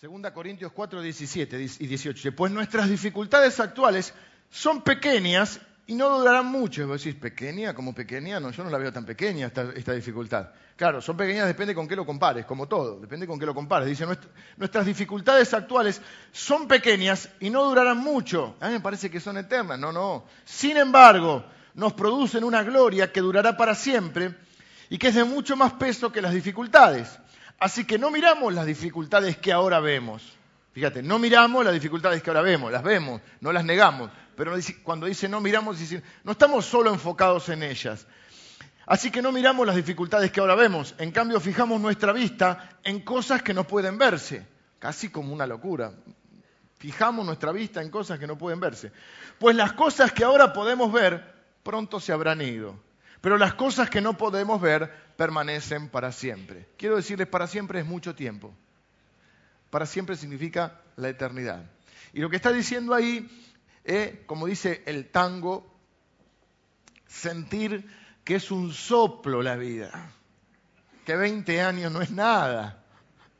2 0.00 0.30
Corintios 0.32 0.72
4, 0.72 1.00
17 1.00 1.56
y 1.80 1.86
18. 1.86 2.16
Dice, 2.16 2.32
Pues 2.32 2.52
nuestras 2.52 2.88
dificultades 2.90 3.58
actuales 3.60 4.12
son 4.50 4.82
pequeñas 4.82 5.58
y 5.86 5.94
no 5.94 6.18
durarán 6.18 6.46
mucho. 6.46 6.86
Vos 6.86 7.02
decís, 7.02 7.18
pequeña, 7.18 7.72
como 7.74 7.94
pequeña, 7.94 8.38
no, 8.38 8.50
yo 8.50 8.62
no 8.62 8.68
la 8.70 8.76
veo 8.76 8.92
tan 8.92 9.06
pequeña 9.06 9.46
esta, 9.46 9.72
esta 9.74 9.92
dificultad. 9.94 10.50
Claro, 10.76 11.00
son 11.00 11.16
pequeñas, 11.16 11.46
depende 11.46 11.74
con 11.74 11.88
qué 11.88 11.96
lo 11.96 12.04
compares, 12.04 12.44
como 12.44 12.68
todo, 12.68 13.00
depende 13.00 13.26
con 13.26 13.38
qué 13.38 13.46
lo 13.46 13.54
compares. 13.54 13.88
Dice, 13.88 14.04
"Nuest- 14.06 14.28
nuestras 14.58 14.84
dificultades 14.84 15.54
actuales 15.54 16.02
son 16.30 16.68
pequeñas 16.68 17.30
y 17.40 17.48
no 17.48 17.64
durarán 17.64 17.96
mucho. 17.96 18.54
A 18.60 18.66
mí 18.66 18.74
me 18.74 18.80
parece 18.80 19.10
que 19.10 19.18
son 19.20 19.38
eternas, 19.38 19.78
no, 19.78 19.92
no. 19.92 20.26
Sin 20.44 20.76
embargo, 20.76 21.42
nos 21.74 21.94
producen 21.94 22.44
una 22.44 22.62
gloria 22.62 23.10
que 23.10 23.22
durará 23.22 23.56
para 23.56 23.74
siempre 23.74 24.34
y 24.90 24.98
que 24.98 25.08
es 25.08 25.14
de 25.14 25.24
mucho 25.24 25.56
más 25.56 25.72
peso 25.72 26.12
que 26.12 26.20
las 26.20 26.34
dificultades. 26.34 27.18
Así 27.58 27.84
que 27.84 27.98
no 27.98 28.10
miramos 28.10 28.52
las 28.52 28.66
dificultades 28.66 29.36
que 29.36 29.52
ahora 29.52 29.80
vemos. 29.80 30.36
Fíjate, 30.72 31.02
no 31.02 31.18
miramos 31.18 31.64
las 31.64 31.72
dificultades 31.72 32.22
que 32.22 32.28
ahora 32.28 32.42
vemos, 32.42 32.70
las 32.70 32.82
vemos, 32.82 33.22
no 33.40 33.50
las 33.52 33.64
negamos. 33.64 34.10
Pero 34.36 34.52
cuando 34.82 35.06
dice 35.06 35.28
no 35.28 35.40
miramos, 35.40 35.78
dice, 35.78 36.02
no 36.22 36.32
estamos 36.32 36.66
solo 36.66 36.92
enfocados 36.92 37.48
en 37.48 37.62
ellas. 37.62 38.06
Así 38.84 39.10
que 39.10 39.22
no 39.22 39.32
miramos 39.32 39.66
las 39.66 39.74
dificultades 39.74 40.30
que 40.30 40.38
ahora 40.38 40.54
vemos, 40.54 40.94
en 40.98 41.10
cambio 41.10 41.40
fijamos 41.40 41.80
nuestra 41.80 42.12
vista 42.12 42.78
en 42.84 43.00
cosas 43.00 43.42
que 43.42 43.52
no 43.52 43.66
pueden 43.66 43.98
verse, 43.98 44.46
casi 44.78 45.08
como 45.08 45.32
una 45.32 45.46
locura. 45.46 45.92
Fijamos 46.78 47.24
nuestra 47.24 47.50
vista 47.52 47.82
en 47.82 47.90
cosas 47.90 48.18
que 48.18 48.26
no 48.26 48.36
pueden 48.38 48.60
verse. 48.60 48.92
Pues 49.38 49.56
las 49.56 49.72
cosas 49.72 50.12
que 50.12 50.22
ahora 50.22 50.52
podemos 50.52 50.92
ver 50.92 51.34
pronto 51.64 51.98
se 51.98 52.12
habrán 52.12 52.42
ido, 52.42 52.78
pero 53.20 53.38
las 53.38 53.54
cosas 53.54 53.90
que 53.90 54.00
no 54.00 54.16
podemos 54.16 54.60
ver 54.60 54.90
permanecen 55.16 55.88
para 55.88 56.12
siempre. 56.12 56.68
Quiero 56.76 56.96
decirles, 56.96 57.26
para 57.26 57.46
siempre 57.46 57.80
es 57.80 57.86
mucho 57.86 58.14
tiempo. 58.14 58.54
Para 59.70 59.86
siempre 59.86 60.16
significa 60.16 60.80
la 60.96 61.08
eternidad. 61.08 61.64
Y 62.12 62.20
lo 62.20 62.30
que 62.30 62.36
está 62.36 62.52
diciendo 62.52 62.94
ahí 62.94 63.28
es, 63.84 64.20
como 64.26 64.46
dice 64.46 64.82
el 64.86 65.10
tango, 65.10 65.74
sentir 67.06 67.88
que 68.24 68.36
es 68.36 68.50
un 68.50 68.72
soplo 68.72 69.42
la 69.42 69.56
vida, 69.56 70.10
que 71.04 71.16
20 71.16 71.60
años 71.62 71.92
no 71.92 72.02
es 72.02 72.10
nada. 72.10 72.82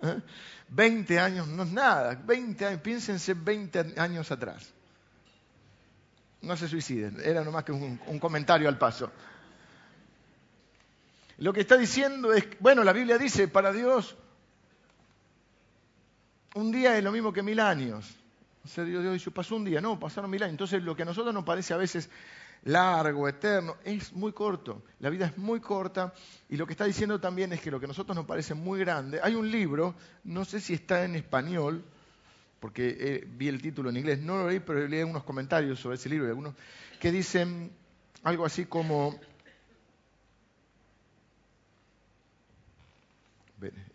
¿eh? 0.03 0.21
20 0.69 1.19
años 1.19 1.49
no 1.49 1.65
es 1.65 1.73
nada. 1.73 2.15
20 2.25 2.67
años, 2.67 2.81
piénsense 2.81 3.35
20 3.35 3.95
años 3.99 4.31
atrás. 4.31 4.73
No 6.43 6.57
se 6.57 6.69
suiciden, 6.69 7.19
era 7.25 7.43
nomás 7.43 7.65
que 7.65 7.73
un 7.73 8.19
comentario 8.21 8.69
al 8.69 8.79
paso. 8.79 9.11
Lo 11.39 11.53
que 11.53 11.61
está 11.61 11.77
diciendo 11.77 12.33
es, 12.33 12.47
bueno, 12.61 12.83
la 12.85 12.93
Biblia 12.93 13.19
dice, 13.19 13.49
para 13.49 13.73
Dios 13.73 14.17
un 16.57 16.73
día 16.73 16.97
es 16.97 17.05
lo 17.05 17.13
mismo 17.13 17.33
que 17.33 17.43
mil 17.43 17.61
años. 17.61 18.17
O 18.65 18.69
sea, 18.69 18.83
Dios, 18.85 19.03
Dios 19.03 19.15
dice, 19.15 19.31
pasó 19.31 19.57
un 19.57 19.65
día, 19.65 19.81
no, 19.81 20.01
pasaron 20.01 20.31
mil 20.31 20.43
años. 20.43 20.53
Entonces, 20.53 20.83
lo 20.83 20.97
que 20.97 21.03
a 21.03 21.05
nosotros 21.05 21.35
nos 21.35 21.45
parece 21.45 21.75
a 21.75 21.77
veces 21.77 22.09
largo, 22.65 23.29
eterno, 23.29 23.77
es 23.85 24.13
muy 24.13 24.33
corto. 24.33 24.83
La 25.01 25.11
vida 25.11 25.27
es 25.27 25.39
muy 25.39 25.61
corta 25.61 26.15
y 26.49 26.57
lo 26.57 26.67
que 26.67 26.73
está 26.73 26.85
diciendo 26.85 27.21
también 27.21 27.53
es 27.53 27.61
que 27.61 27.71
lo 27.71 27.79
que 27.79 27.85
a 27.85 27.89
nosotros 27.89 28.17
nos 28.17 28.27
parece 28.27 28.55
muy 28.55 28.81
grande. 28.81 29.21
Hay 29.23 29.35
un 29.35 29.51
libro, 29.51 29.95
no 30.25 30.45
sé 30.45 30.61
si 30.61 30.75
está 30.75 31.05
en 31.05 31.15
español, 31.15 31.85
porque 32.59 32.97
eh, 32.99 33.29
vi 33.29 33.49
el 33.49 33.61
título 33.61 33.91
en 33.91 33.99
inglés, 33.99 34.21
no 34.21 34.39
lo 34.39 34.49
leí, 34.49 34.61
pero 34.61 34.89
leí 34.89 35.03
unos 35.03 35.25
comentarios 35.25 35.79
sobre 35.79 35.97
ese 35.97 36.09
libro, 36.09 36.27
y 36.27 36.31
algunos 36.31 36.55
que 36.99 37.13
dicen 37.13 37.71
algo 38.23 38.45
así 38.47 38.65
como... 38.65 39.19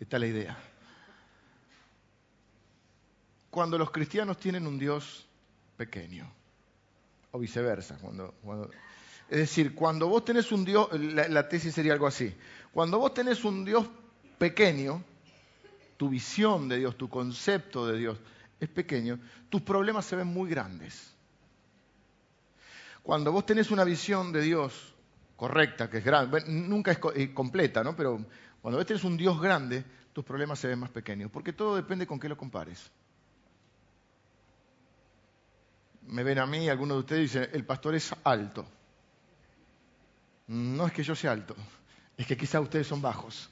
esta 0.00 0.16
es 0.16 0.20
la 0.20 0.26
idea. 0.26 0.58
Cuando 3.50 3.78
los 3.78 3.90
cristianos 3.90 4.38
tienen 4.38 4.66
un 4.66 4.78
Dios 4.78 5.26
pequeño, 5.76 6.30
o 7.32 7.38
viceversa. 7.38 7.98
Es 9.28 9.38
decir, 9.38 9.74
cuando 9.74 10.08
vos 10.08 10.24
tenés 10.24 10.52
un 10.52 10.64
Dios, 10.64 10.88
la, 10.92 11.48
tesis 11.48 11.74
sería 11.74 11.94
algo 11.94 12.06
así, 12.06 12.32
cuando 12.72 12.98
vos 12.98 13.12
tenés 13.12 13.44
un 13.44 13.64
Dios 13.64 13.86
pequeño, 14.38 15.02
tu 15.96 16.08
visión 16.08 16.68
de 16.68 16.78
Dios, 16.78 16.96
tu 16.96 17.08
concepto 17.08 17.86
de 17.86 17.98
Dios 17.98 18.18
es 18.60 18.68
pequeño, 18.68 19.18
tus 19.48 19.62
problemas 19.62 20.04
se 20.04 20.16
ven 20.16 20.28
muy 20.28 20.48
grandes. 20.50 21.12
Cuando 23.02 23.32
vos 23.32 23.44
tenés 23.44 23.70
una 23.70 23.84
visión 23.84 24.30
de 24.32 24.42
Dios 24.42 24.94
correcta, 25.36 25.90
que 25.90 25.98
es 25.98 26.04
grande, 26.04 26.44
nunca 26.46 26.92
es 26.92 26.98
eh, 27.14 27.34
completa, 27.34 27.82
¿no? 27.82 27.96
Pero 27.96 28.24
cuando 28.62 28.78
vos 28.78 28.86
tenés 28.86 29.04
un 29.04 29.16
Dios 29.16 29.40
grande, 29.40 29.84
tus 30.12 30.24
problemas 30.24 30.58
se 30.58 30.68
ven 30.68 30.78
más 30.78 30.90
pequeños, 30.90 31.30
porque 31.30 31.52
todo 31.52 31.76
depende 31.76 32.06
con 32.06 32.18
qué 32.20 32.28
lo 32.28 32.36
compares. 32.36 32.90
Me 36.06 36.22
ven 36.22 36.38
a 36.38 36.46
mí, 36.46 36.68
algunos 36.68 36.96
de 36.96 37.00
ustedes 37.00 37.22
dicen, 37.32 37.48
el 37.52 37.64
pastor 37.64 37.94
es 37.94 38.14
alto. 38.24 38.66
No 40.48 40.86
es 40.86 40.92
que 40.92 41.02
yo 41.02 41.14
sea 41.14 41.32
alto, 41.32 41.56
es 42.16 42.26
que 42.26 42.36
quizá 42.36 42.60
ustedes 42.60 42.86
son 42.86 43.00
bajos. 43.02 43.48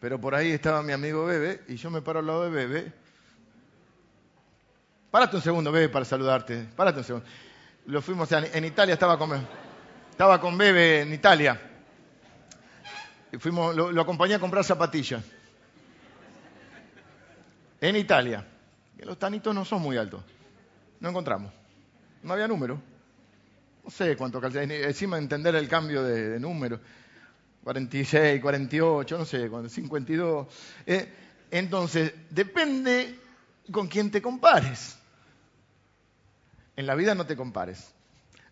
Pero 0.00 0.18
por 0.20 0.34
ahí 0.34 0.50
estaba 0.52 0.82
mi 0.82 0.92
amigo 0.92 1.26
Bebe 1.26 1.62
y 1.68 1.76
yo 1.76 1.90
me 1.90 2.00
paro 2.00 2.20
al 2.20 2.26
lado 2.26 2.44
de 2.44 2.50
Bebe. 2.50 2.92
Párate 5.10 5.36
un 5.36 5.42
segundo, 5.42 5.72
Bebe, 5.72 5.88
para 5.88 6.04
saludarte. 6.04 6.68
Párate 6.76 7.00
un 7.00 7.04
segundo. 7.04 7.28
Lo 7.86 8.00
fuimos 8.00 8.30
a- 8.32 8.46
en 8.46 8.64
Italia, 8.64 8.94
estaba 8.94 9.18
con, 9.18 9.30
estaba 10.10 10.40
con 10.40 10.56
Bebe 10.56 11.02
en 11.02 11.12
Italia. 11.12 11.69
Fuimos, 13.38 13.74
lo, 13.74 14.00
acompañé 14.00 14.34
a 14.34 14.38
comprar 14.38 14.64
zapatillas. 14.64 15.22
En 17.80 17.96
Italia. 17.96 18.46
Los 18.98 19.18
tanitos 19.18 19.54
no 19.54 19.64
son 19.64 19.80
muy 19.80 19.96
altos. 19.96 20.22
No 21.00 21.08
encontramos. 21.08 21.52
No 22.22 22.34
había 22.34 22.48
número. 22.48 22.80
No 23.84 23.90
sé 23.90 24.16
cuánto 24.16 24.40
calza. 24.40 24.62
Encima 24.62 25.16
entender 25.16 25.54
el 25.54 25.68
cambio 25.68 26.02
de, 26.02 26.30
de 26.30 26.40
número. 26.40 26.80
46, 27.64 28.40
48, 28.40 29.18
no 29.18 29.24
sé, 29.24 29.48
cuánto, 29.48 29.68
52. 29.68 30.46
Eh, 30.86 31.12
entonces, 31.50 32.14
depende 32.30 33.18
con 33.70 33.88
quién 33.88 34.10
te 34.10 34.22
compares. 34.22 34.98
En 36.76 36.86
la 36.86 36.94
vida 36.94 37.14
no 37.14 37.26
te 37.26 37.36
compares, 37.36 37.92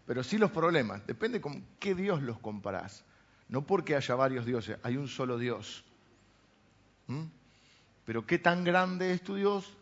pero 0.06 0.22
sí 0.22 0.36
los 0.36 0.50
problemas. 0.50 1.06
Depende 1.06 1.40
con 1.40 1.64
qué 1.78 1.94
Dios 1.94 2.22
los 2.22 2.38
comparás. 2.38 3.04
No 3.48 3.66
porque 3.66 3.96
haya 3.96 4.14
varios 4.14 4.44
dioses, 4.44 4.78
hay 4.82 4.96
un 4.96 5.08
solo 5.08 5.38
Dios. 5.38 5.84
¿Mm? 7.06 7.24
Pero 8.04 8.26
qué 8.26 8.38
tan 8.38 8.64
grande 8.64 9.12
es 9.12 9.22
tu 9.22 9.34
Dios 9.34 9.72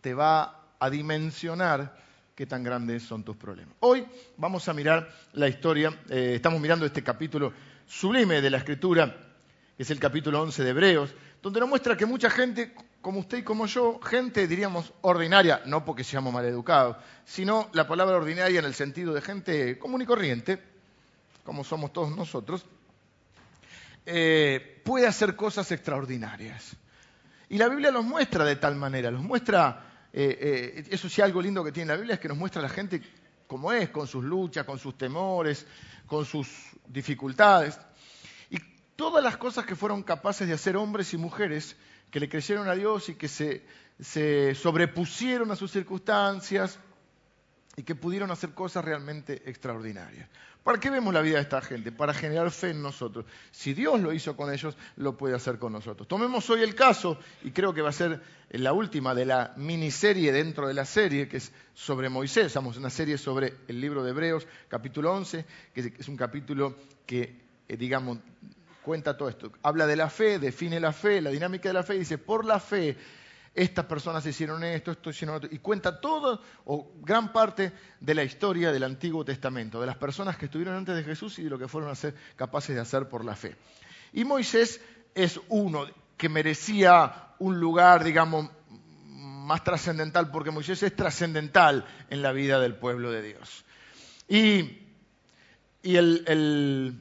te 0.00 0.14
va 0.14 0.66
a 0.78 0.90
dimensionar 0.90 1.96
qué 2.34 2.46
tan 2.46 2.62
grandes 2.62 3.02
son 3.02 3.24
tus 3.24 3.36
problemas. 3.36 3.74
Hoy 3.80 4.06
vamos 4.36 4.68
a 4.68 4.74
mirar 4.74 5.10
la 5.32 5.48
historia, 5.48 5.98
eh, 6.10 6.34
estamos 6.36 6.60
mirando 6.60 6.84
este 6.86 7.02
capítulo 7.02 7.52
sublime 7.86 8.42
de 8.42 8.50
la 8.50 8.58
Escritura, 8.58 9.16
que 9.76 9.82
es 9.82 9.90
el 9.90 9.98
capítulo 9.98 10.42
11 10.42 10.62
de 10.62 10.70
Hebreos, 10.70 11.14
donde 11.42 11.60
nos 11.60 11.68
muestra 11.68 11.96
que 11.96 12.06
mucha 12.06 12.28
gente, 12.28 12.74
como 13.00 13.20
usted 13.20 13.38
y 13.38 13.42
como 13.42 13.66
yo, 13.66 13.98
gente 14.00 14.46
diríamos 14.46 14.92
ordinaria, 15.00 15.62
no 15.64 15.84
porque 15.84 16.04
seamos 16.04 16.32
maleducados, 16.32 16.96
sino 17.24 17.70
la 17.72 17.88
palabra 17.88 18.16
ordinaria 18.16 18.58
en 18.58 18.66
el 18.66 18.74
sentido 18.74 19.14
de 19.14 19.22
gente 19.22 19.78
común 19.78 20.02
y 20.02 20.06
corriente, 20.06 20.62
como 21.42 21.64
somos 21.64 21.92
todos 21.92 22.14
nosotros, 22.14 22.66
eh, 24.06 24.80
puede 24.84 25.06
hacer 25.06 25.34
cosas 25.34 25.70
extraordinarias. 25.72 26.76
Y 27.48 27.58
la 27.58 27.68
Biblia 27.68 27.90
los 27.90 28.04
muestra 28.04 28.44
de 28.44 28.56
tal 28.56 28.76
manera, 28.76 29.10
los 29.10 29.22
muestra, 29.22 29.84
eh, 30.12 30.38
eh, 30.40 30.84
eso 30.90 31.08
sí 31.08 31.20
algo 31.20 31.42
lindo 31.42 31.64
que 31.64 31.72
tiene 31.72 31.88
la 31.88 31.96
Biblia 31.96 32.14
es 32.14 32.20
que 32.20 32.28
nos 32.28 32.38
muestra 32.38 32.60
a 32.60 32.62
la 32.62 32.68
gente 32.68 33.02
como 33.46 33.72
es, 33.72 33.90
con 33.90 34.06
sus 34.06 34.24
luchas, 34.24 34.64
con 34.64 34.78
sus 34.78 34.96
temores, 34.96 35.66
con 36.06 36.24
sus 36.24 36.48
dificultades. 36.86 37.78
Y 38.50 38.58
todas 38.94 39.22
las 39.22 39.36
cosas 39.36 39.66
que 39.66 39.76
fueron 39.76 40.02
capaces 40.02 40.46
de 40.46 40.54
hacer 40.54 40.76
hombres 40.76 41.12
y 41.12 41.16
mujeres 41.16 41.76
que 42.10 42.20
le 42.20 42.28
creyeron 42.28 42.68
a 42.68 42.74
Dios 42.74 43.08
y 43.08 43.14
que 43.14 43.28
se, 43.28 43.64
se 44.00 44.54
sobrepusieron 44.54 45.50
a 45.50 45.56
sus 45.56 45.70
circunstancias 45.72 46.78
y 47.76 47.82
que 47.82 47.94
pudieron 47.94 48.30
hacer 48.30 48.54
cosas 48.54 48.84
realmente 48.84 49.42
extraordinarias. 49.48 50.28
¿Para 50.64 50.80
qué 50.80 50.90
vemos 50.90 51.14
la 51.14 51.20
vida 51.20 51.36
de 51.36 51.42
esta 51.42 51.60
gente? 51.60 51.92
Para 51.92 52.12
generar 52.14 52.50
fe 52.50 52.70
en 52.70 52.82
nosotros. 52.82 53.26
Si 53.52 53.74
Dios 53.74 54.00
lo 54.00 54.12
hizo 54.12 54.34
con 54.34 54.52
ellos, 54.52 54.76
lo 54.96 55.16
puede 55.16 55.36
hacer 55.36 55.58
con 55.58 55.72
nosotros. 55.72 56.08
Tomemos 56.08 56.48
hoy 56.50 56.62
el 56.62 56.74
caso, 56.74 57.18
y 57.44 57.52
creo 57.52 57.72
que 57.72 57.82
va 57.82 57.90
a 57.90 57.92
ser 57.92 58.20
la 58.50 58.72
última 58.72 59.14
de 59.14 59.26
la 59.26 59.52
miniserie 59.56 60.32
dentro 60.32 60.66
de 60.66 60.74
la 60.74 60.84
serie, 60.86 61.28
que 61.28 61.36
es 61.36 61.52
sobre 61.74 62.08
Moisés. 62.08 62.46
Estamos 62.46 62.76
en 62.76 62.80
una 62.80 62.90
serie 62.90 63.18
sobre 63.18 63.54
el 63.68 63.80
libro 63.80 64.02
de 64.02 64.10
Hebreos, 64.10 64.48
capítulo 64.68 65.12
11, 65.12 65.44
que 65.74 65.92
es 65.98 66.08
un 66.08 66.16
capítulo 66.16 66.76
que, 67.04 67.42
eh, 67.68 67.76
digamos, 67.76 68.18
cuenta 68.82 69.16
todo 69.16 69.28
esto. 69.28 69.52
Habla 69.62 69.86
de 69.86 69.96
la 69.96 70.08
fe, 70.08 70.38
define 70.38 70.80
la 70.80 70.92
fe, 70.92 71.20
la 71.20 71.30
dinámica 71.30 71.68
de 71.68 71.74
la 71.74 71.82
fe, 71.82 71.94
y 71.94 72.00
dice, 72.00 72.18
por 72.18 72.44
la 72.44 72.58
fe 72.58 72.96
estas 73.56 73.86
personas 73.86 74.24
hicieron 74.26 74.62
esto, 74.62 74.92
esto 74.92 75.10
hicieron 75.10 75.36
otro, 75.36 75.48
y 75.50 75.58
cuenta 75.58 75.98
todo 76.00 76.42
o 76.66 76.92
gran 77.00 77.32
parte 77.32 77.72
de 77.98 78.14
la 78.14 78.22
historia 78.22 78.70
del 78.70 78.84
Antiguo 78.84 79.24
Testamento, 79.24 79.80
de 79.80 79.86
las 79.86 79.96
personas 79.96 80.36
que 80.36 80.44
estuvieron 80.44 80.76
antes 80.76 80.94
de 80.94 81.02
Jesús 81.02 81.38
y 81.38 81.44
de 81.44 81.50
lo 81.50 81.58
que 81.58 81.66
fueron 81.66 81.90
a 81.90 81.94
ser 81.94 82.14
capaces 82.36 82.76
de 82.76 82.82
hacer 82.82 83.08
por 83.08 83.24
la 83.24 83.34
fe. 83.34 83.56
Y 84.12 84.24
Moisés 84.24 84.80
es 85.14 85.40
uno 85.48 85.86
que 86.18 86.28
merecía 86.28 87.34
un 87.38 87.58
lugar, 87.58 88.04
digamos, 88.04 88.50
más 89.46 89.64
trascendental, 89.64 90.30
porque 90.30 90.50
Moisés 90.50 90.82
es 90.82 90.94
trascendental 90.94 91.86
en 92.10 92.20
la 92.20 92.32
vida 92.32 92.60
del 92.60 92.74
pueblo 92.74 93.10
de 93.10 93.22
Dios. 93.22 93.64
Y, 94.28 94.82
el, 95.82 96.98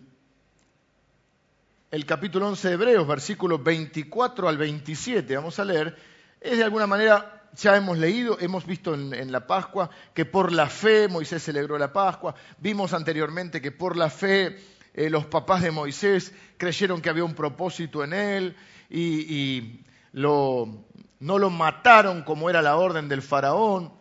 el, 1.92 2.06
capítulo 2.06 2.48
11 2.48 2.68
de 2.68 2.74
Hebreos, 2.75 3.08
versículos 3.08 3.63
24 3.63 4.48
al 4.48 4.58
27, 4.58 5.36
vamos 5.36 5.58
a 5.60 5.66
leer, 5.66 6.15
es 6.46 6.58
de 6.58 6.64
alguna 6.64 6.88
manera, 6.88 7.44
ya 7.56 7.76
hemos 7.76 7.98
leído, 7.98 8.38
hemos 8.40 8.66
visto 8.66 8.94
en, 8.94 9.32
la 9.32 9.48
Pascua 9.48 9.90
que 10.14 10.26
por 10.26 10.52
la 10.52 10.68
fe 10.68 11.08
Moisés 11.08 11.44
celebró 11.44 11.78
la 11.78 11.92
Pascua, 11.92 12.36
vimos 12.60 12.94
anteriormente 12.94 13.62
que 13.62 13.72
por 13.72 13.98
la 13.98 14.10
fe 14.10 14.60
eh, 14.94 15.10
los 15.10 15.26
papás 15.26 15.64
de 15.64 15.72
Moisés 15.72 16.34
creyeron 16.58 17.02
que 17.02 17.10
había 17.10 17.24
un 17.24 17.34
propósito 17.34 18.04
en 18.04 18.14
él 18.14 18.56
y, 18.90 19.82
no 20.14 21.40
lo 21.40 21.50
mataron 21.50 22.22
como 22.22 22.50
era 22.50 22.62
la 22.62 22.78
orden 22.78 23.10
del 23.10 23.22
faraón. 23.22 23.92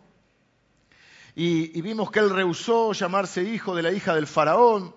Y, 1.34 1.80
vimos 1.80 2.10
que 2.12 2.20
él 2.20 2.30
rehusó 2.30 2.92
llamarse 2.92 3.42
hijo 3.42 3.74
de 3.74 3.82
la 3.82 3.90
hija 3.90 4.14
del 4.14 4.28
faraón 4.28 4.94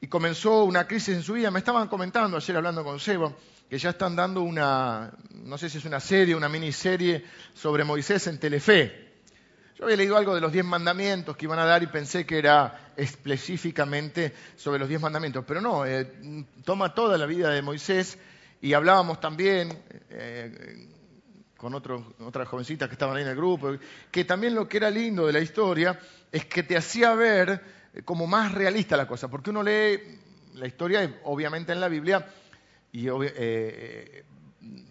y 0.00 0.06
comenzó 0.06 0.64
una 0.64 0.86
crisis 0.86 1.16
en 1.16 1.22
su 1.22 1.34
vida. 1.34 1.50
Me 1.50 1.58
estaban 1.58 1.88
comentando 1.88 2.38
ayer 2.38 2.56
hablando 2.56 2.84
con 2.84 3.00
Seba 3.00 3.32
que 3.68 3.78
ya 3.78 3.90
están 3.90 4.14
dando 4.14 4.42
una, 4.42 5.12
no 5.30 5.58
sé 5.58 5.68
si 5.68 5.78
es 5.78 5.84
una 5.84 6.00
serie, 6.00 6.34
una 6.34 6.48
miniserie 6.48 7.24
sobre 7.54 7.84
Moisés 7.84 8.26
en 8.26 8.38
Telefe. 8.38 9.06
Yo 9.76 9.84
había 9.84 9.96
leído 9.96 10.16
algo 10.16 10.34
de 10.34 10.40
los 10.40 10.52
diez 10.52 10.64
mandamientos 10.64 11.36
que 11.36 11.44
iban 11.44 11.58
a 11.58 11.64
dar 11.64 11.82
y 11.82 11.88
pensé 11.88 12.24
que 12.24 12.38
era 12.38 12.92
específicamente 12.96 14.32
sobre 14.56 14.78
los 14.78 14.88
diez 14.88 15.00
mandamientos, 15.00 15.44
pero 15.46 15.60
no, 15.60 15.84
eh, 15.84 16.46
toma 16.64 16.94
toda 16.94 17.18
la 17.18 17.26
vida 17.26 17.50
de 17.50 17.60
Moisés 17.60 18.18
y 18.62 18.72
hablábamos 18.72 19.20
también 19.20 19.76
eh, 20.08 20.88
con 21.56 21.74
otras 21.74 22.48
jovencitas 22.48 22.88
que 22.88 22.94
estaban 22.94 23.16
ahí 23.16 23.22
en 23.22 23.28
el 23.28 23.36
grupo, 23.36 23.76
que 24.10 24.24
también 24.24 24.54
lo 24.54 24.68
que 24.68 24.78
era 24.78 24.90
lindo 24.90 25.26
de 25.26 25.32
la 25.32 25.40
historia 25.40 25.98
es 26.32 26.46
que 26.46 26.62
te 26.62 26.76
hacía 26.76 27.14
ver 27.14 27.60
como 28.04 28.26
más 28.26 28.52
realista 28.52 28.96
la 28.96 29.06
cosa, 29.06 29.28
porque 29.28 29.50
uno 29.50 29.62
lee 29.62 30.00
la 30.54 30.66
historia, 30.66 31.18
obviamente 31.24 31.72
en 31.72 31.80
la 31.80 31.88
Biblia, 31.88 32.26
y 32.96 33.08
eh, 33.10 34.24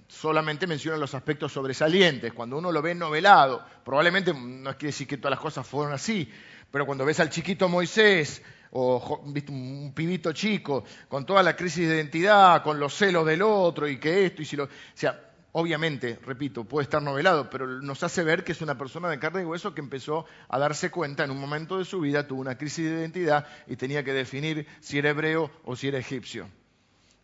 solamente 0.07 0.67
menciona 0.67 0.95
los 0.95 1.15
aspectos 1.15 1.51
sobresalientes. 1.51 2.31
Cuando 2.33 2.59
uno 2.59 2.71
lo 2.71 2.79
ve 2.79 2.93
novelado, 2.93 3.65
probablemente 3.83 4.31
no 4.31 4.71
quiere 4.73 4.89
decir 4.89 5.07
que 5.07 5.17
todas 5.17 5.31
las 5.31 5.39
cosas 5.39 5.65
fueron 5.65 5.91
así, 5.91 6.31
pero 6.69 6.85
cuando 6.85 7.03
ves 7.03 7.19
al 7.19 7.31
chiquito 7.31 7.67
Moisés 7.67 8.43
o 8.69 9.23
un 9.23 9.91
pibito 9.95 10.33
chico 10.33 10.83
con 11.07 11.25
toda 11.25 11.41
la 11.41 11.55
crisis 11.55 11.89
de 11.89 11.95
identidad, 11.95 12.61
con 12.61 12.79
los 12.79 12.93
celos 12.93 13.25
del 13.25 13.41
otro 13.41 13.87
y 13.87 13.97
que 13.97 14.27
esto 14.27 14.43
y 14.43 14.45
si 14.45 14.55
lo, 14.55 14.65
o 14.65 14.69
sea, 14.93 15.19
obviamente, 15.53 16.19
repito, 16.23 16.63
puede 16.63 16.83
estar 16.83 17.01
novelado, 17.01 17.49
pero 17.49 17.65
nos 17.81 18.03
hace 18.03 18.23
ver 18.23 18.43
que 18.43 18.51
es 18.51 18.61
una 18.61 18.77
persona 18.77 19.09
de 19.09 19.17
carne 19.17 19.41
y 19.41 19.45
hueso 19.45 19.73
que 19.73 19.81
empezó 19.81 20.27
a 20.47 20.59
darse 20.59 20.91
cuenta 20.91 21.23
en 21.23 21.31
un 21.31 21.39
momento 21.39 21.79
de 21.79 21.85
su 21.85 22.01
vida, 22.01 22.27
tuvo 22.27 22.41
una 22.41 22.55
crisis 22.55 22.85
de 22.85 22.99
identidad 22.99 23.47
y 23.65 23.77
tenía 23.77 24.03
que 24.03 24.13
definir 24.13 24.67
si 24.79 24.99
era 24.99 25.09
hebreo 25.09 25.49
o 25.63 25.75
si 25.75 25.87
era 25.87 25.97
egipcio. 25.97 26.47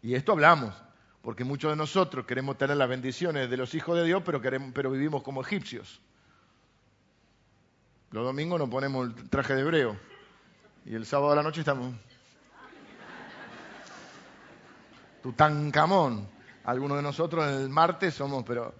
Y 0.01 0.15
esto 0.15 0.31
hablamos, 0.31 0.73
porque 1.21 1.43
muchos 1.43 1.71
de 1.71 1.75
nosotros 1.75 2.25
queremos 2.25 2.57
tener 2.57 2.77
las 2.77 2.89
bendiciones 2.89 3.49
de 3.49 3.57
los 3.57 3.73
hijos 3.75 3.97
de 3.97 4.05
Dios, 4.05 4.23
pero, 4.25 4.41
pero 4.73 4.91
vivimos 4.91 5.21
como 5.21 5.41
egipcios. 5.41 6.01
Los 8.11 8.25
domingos 8.25 8.59
nos 8.59 8.69
ponemos 8.69 9.07
el 9.07 9.29
traje 9.29 9.55
de 9.55 9.61
hebreo 9.61 9.97
y 10.85 10.95
el 10.95 11.05
sábado 11.05 11.33
a 11.33 11.35
la 11.35 11.43
noche 11.43 11.61
estamos... 11.61 11.93
Tutankamón. 15.21 16.27
Algunos 16.63 16.97
de 16.97 17.03
nosotros 17.03 17.47
el 17.47 17.69
martes 17.69 18.15
somos, 18.15 18.43
pero... 18.43 18.73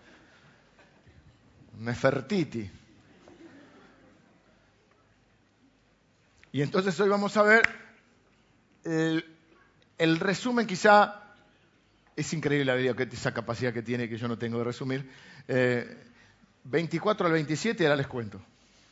Nefertiti. 1.77 2.69
Y 6.51 6.61
entonces 6.61 6.99
hoy 6.99 7.09
vamos 7.09 7.37
a 7.37 7.43
ver 7.43 7.61
el 10.01 10.19
resumen 10.19 10.65
quizá 10.65 11.21
es 12.15 12.33
increíble 12.33 12.65
la 12.65 12.73
vida, 12.73 12.95
esa 13.11 13.35
capacidad 13.35 13.71
que 13.71 13.83
tiene 13.83 14.09
que 14.09 14.17
yo 14.17 14.27
no 14.27 14.35
tengo 14.35 14.57
de 14.57 14.63
resumir. 14.63 15.07
24 16.63 17.23
eh, 17.23 17.27
al 17.27 17.33
27, 17.33 17.83
ahora 17.85 17.97
les 17.97 18.07
cuento. 18.07 18.41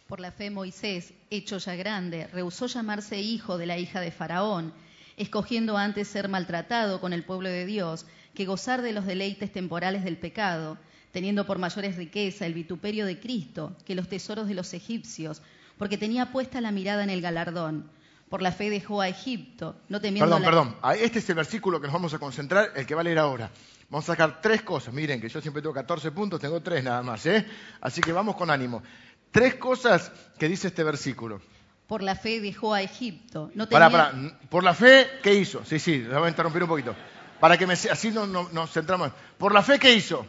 Por 0.08 0.20
la 0.20 0.32
fe 0.32 0.52
Moisés, 0.52 1.14
hecho 1.32 1.58
ya 1.58 1.74
grande, 1.74 2.28
rehusó 2.28 2.68
llamarse 2.68 3.20
hijo 3.20 3.58
de 3.58 3.66
la 3.66 3.80
hija 3.80 4.02
de 4.02 4.12
Faraón, 4.12 4.72
escogiendo 5.18 5.78
antes 5.78 6.08
ser 6.08 6.30
maltratado 6.30 7.02
con 7.02 7.12
el 7.12 7.24
pueblo 7.24 7.50
de 7.50 7.66
Dios 7.66 8.06
que 8.36 8.46
gozar 8.46 8.84
de 8.84 8.94
los 8.94 9.08
deleites 9.08 9.52
temporales 9.52 10.04
del 10.04 10.18
pecado, 10.18 10.78
teniendo 11.12 11.48
por 11.48 11.58
mayores 11.58 11.96
riqueza 11.96 12.46
el 12.46 12.54
vituperio 12.54 13.08
de 13.08 13.20
Cristo 13.20 13.76
que 13.84 13.96
los 13.96 14.10
tesoros 14.10 14.48
de 14.48 14.54
los 14.54 14.76
egipcios, 14.76 15.42
porque 15.80 15.98
tenía 15.98 16.32
puesta 16.32 16.62
la 16.62 16.72
mirada 16.72 17.04
en 17.04 17.10
el 17.10 17.22
galardón 17.22 17.90
por 18.30 18.42
la 18.42 18.52
fe 18.52 18.70
dejó 18.70 19.02
a 19.02 19.08
Egipto, 19.08 19.76
no 19.90 20.00
temiendo 20.00 20.28
Perdón, 20.28 20.44
perdón. 20.44 20.76
Ah, 20.82 20.96
este 20.96 21.20
es 21.20 21.30
el 21.30 21.36
versículo 21.36 21.82
que 21.82 21.88
nos 21.88 21.94
vamos 21.94 22.14
a 22.14 22.20
concentrar, 22.20 22.72
el 22.76 22.86
que 22.86 22.94
va 22.94 23.02
a 23.02 23.04
leer 23.04 23.18
ahora. 23.18 23.50
Vamos 23.90 24.08
a 24.08 24.14
sacar 24.14 24.40
tres 24.40 24.62
cosas. 24.62 24.94
Miren 24.94 25.20
que 25.20 25.30
yo 25.30 25.42
siempre 25.42 25.64
tengo 25.64 25.74
14 25.74 26.12
puntos, 26.12 26.40
tengo 26.40 26.62
tres 26.62 26.84
nada 26.84 27.02
más, 27.02 27.26
¿eh? 27.26 27.46
Así 27.82 28.02
que 28.02 28.14
vamos 28.14 28.36
con 28.36 28.52
ánimo. 28.52 28.84
Tres 29.32 29.56
cosas 29.56 30.12
que 30.38 30.48
dice 30.48 30.68
este 30.68 30.84
versículo. 30.84 31.42
Por 31.88 32.04
la 32.04 32.16
fe 32.16 32.40
dejó 32.40 32.76
a 32.76 32.84
Egipto. 32.84 33.50
No 33.56 33.68
tenía... 33.68 33.90
Para, 33.90 34.14
Por 34.48 34.64
la 34.64 34.76
fe, 34.76 35.08
¿qué 35.24 35.34
hizo? 35.34 35.66
Sí, 35.66 35.80
sí, 35.80 35.98
le 35.98 36.16
voy 36.16 36.28
a 36.28 36.30
interrumpir 36.30 36.62
un 36.62 36.70
poquito. 36.70 36.96
Para 37.40 37.58
que 37.58 37.66
me... 37.66 37.74
así 37.74 38.12
nos 38.12 38.72
centramos. 38.72 39.12
Por 39.40 39.56
la 39.56 39.64
fe, 39.64 39.80
¿qué 39.80 39.92
hizo? 39.94 40.24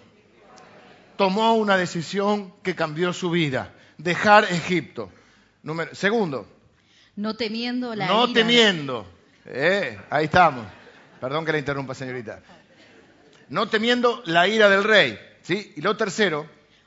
Tomó 1.16 1.52
una 1.52 1.76
decisión 1.76 2.54
que 2.62 2.74
cambió 2.74 3.12
su 3.12 3.28
vida. 3.28 3.74
Dejar 3.98 4.44
Egipto. 4.44 5.10
Número... 5.62 5.94
Segundo. 5.94 6.59
No 7.20 7.36
temiendo 7.36 7.94
la 7.94 8.06
no 8.06 8.32
temiendo. 8.32 9.06
Eh, 9.44 10.00
ahí 10.08 10.24
estamos. 10.24 10.64
Perdón 11.20 11.44
que 11.44 11.52
la 11.52 11.58
interrumpa, 11.58 11.94
señorita. 11.94 12.40
No 13.50 13.68
temiendo 13.68 14.22
la 14.24 14.48
ira 14.48 14.70
del 14.70 14.84
rey. 14.84 15.18
¿sí? 15.42 15.74
Y 15.76 15.82
lo 15.82 15.98
tercero. 15.98 16.46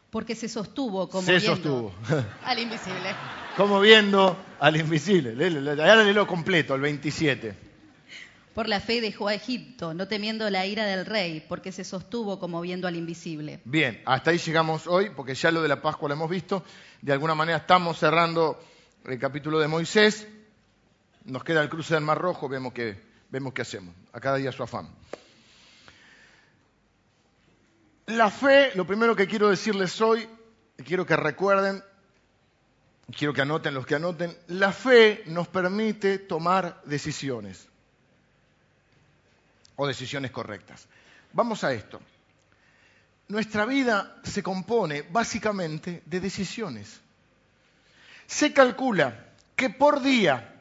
Porque 0.09 0.33
se 0.33 0.49
sostuvo 0.49 1.07
como 1.07 1.23
se 1.23 1.39
sostuvo. 1.39 1.93
al 2.45 2.57
invisible. 2.57 3.13
Como 3.55 3.79
viendo 3.79 4.35
al 4.59 4.75
invisible. 4.75 5.35
Ahora 5.69 6.03
lo 6.03 6.25
completo, 6.25 6.73
el 6.73 6.81
27. 6.81 7.55
Por 8.55 8.67
la 8.67 8.79
fe 8.79 9.01
dejó 9.01 9.27
a 9.27 9.35
Egipto, 9.35 9.93
no 9.93 10.07
temiendo 10.07 10.49
la 10.49 10.65
ira 10.65 10.85
del 10.85 11.05
rey, 11.05 11.45
porque 11.47 11.71
se 11.71 11.83
sostuvo 11.83 12.39
como 12.39 12.59
viendo 12.61 12.87
al 12.87 12.95
invisible. 12.95 13.59
Bien, 13.65 14.01
hasta 14.05 14.31
ahí 14.31 14.39
llegamos 14.39 14.87
hoy, 14.87 15.11
porque 15.15 15.35
ya 15.35 15.51
lo 15.51 15.61
de 15.61 15.67
la 15.67 15.79
Pascua 15.79 16.09
lo 16.09 16.15
hemos 16.15 16.29
visto. 16.29 16.63
De 17.01 17.13
alguna 17.13 17.35
manera 17.35 17.59
estamos 17.59 17.99
cerrando 17.99 18.59
el 19.05 19.19
capítulo 19.19 19.59
de 19.59 19.67
Moisés, 19.67 20.27
nos 21.25 21.43
queda 21.43 21.61
el 21.61 21.69
cruce 21.69 21.93
del 21.93 22.03
Mar 22.03 22.17
Rojo, 22.17 22.47
vemos 22.47 22.73
qué 22.73 23.01
vemos 23.29 23.53
hacemos. 23.59 23.95
A 24.13 24.19
cada 24.19 24.37
día 24.37 24.51
su 24.51 24.63
afán. 24.63 24.87
La 28.05 28.29
fe, 28.29 28.71
lo 28.75 28.85
primero 28.85 29.15
que 29.15 29.27
quiero 29.27 29.49
decirles 29.49 29.99
hoy, 30.01 30.27
quiero 30.85 31.05
que 31.05 31.15
recuerden, 31.15 31.83
quiero 33.17 33.33
que 33.33 33.41
anoten 33.41 33.73
los 33.73 33.85
que 33.85 33.95
anoten, 33.95 34.37
la 34.47 34.71
fe 34.71 35.23
nos 35.25 35.47
permite 35.47 36.19
tomar 36.19 36.81
decisiones 36.85 37.67
o 39.75 39.87
decisiones 39.87 40.31
correctas. 40.31 40.87
Vamos 41.31 41.63
a 41.63 41.73
esto. 41.73 41.99
Nuestra 43.29 43.65
vida 43.65 44.21
se 44.23 44.43
compone 44.43 45.01
básicamente 45.01 46.03
de 46.05 46.19
decisiones. 46.19 46.99
Se 48.27 48.53
calcula 48.53 49.27
que 49.55 49.69
por 49.69 50.01
día 50.01 50.53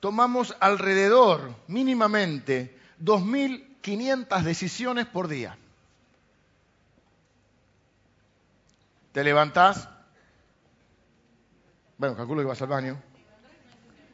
tomamos 0.00 0.56
alrededor, 0.60 1.54
mínimamente, 1.66 2.78
2.500 3.02 4.42
decisiones 4.42 5.06
por 5.06 5.28
día. 5.28 5.56
Te 9.12 9.24
levantás, 9.24 9.88
bueno, 11.98 12.16
calculo 12.16 12.42
que 12.42 12.48
vas 12.48 12.60
al 12.62 12.68
baño. 12.68 13.02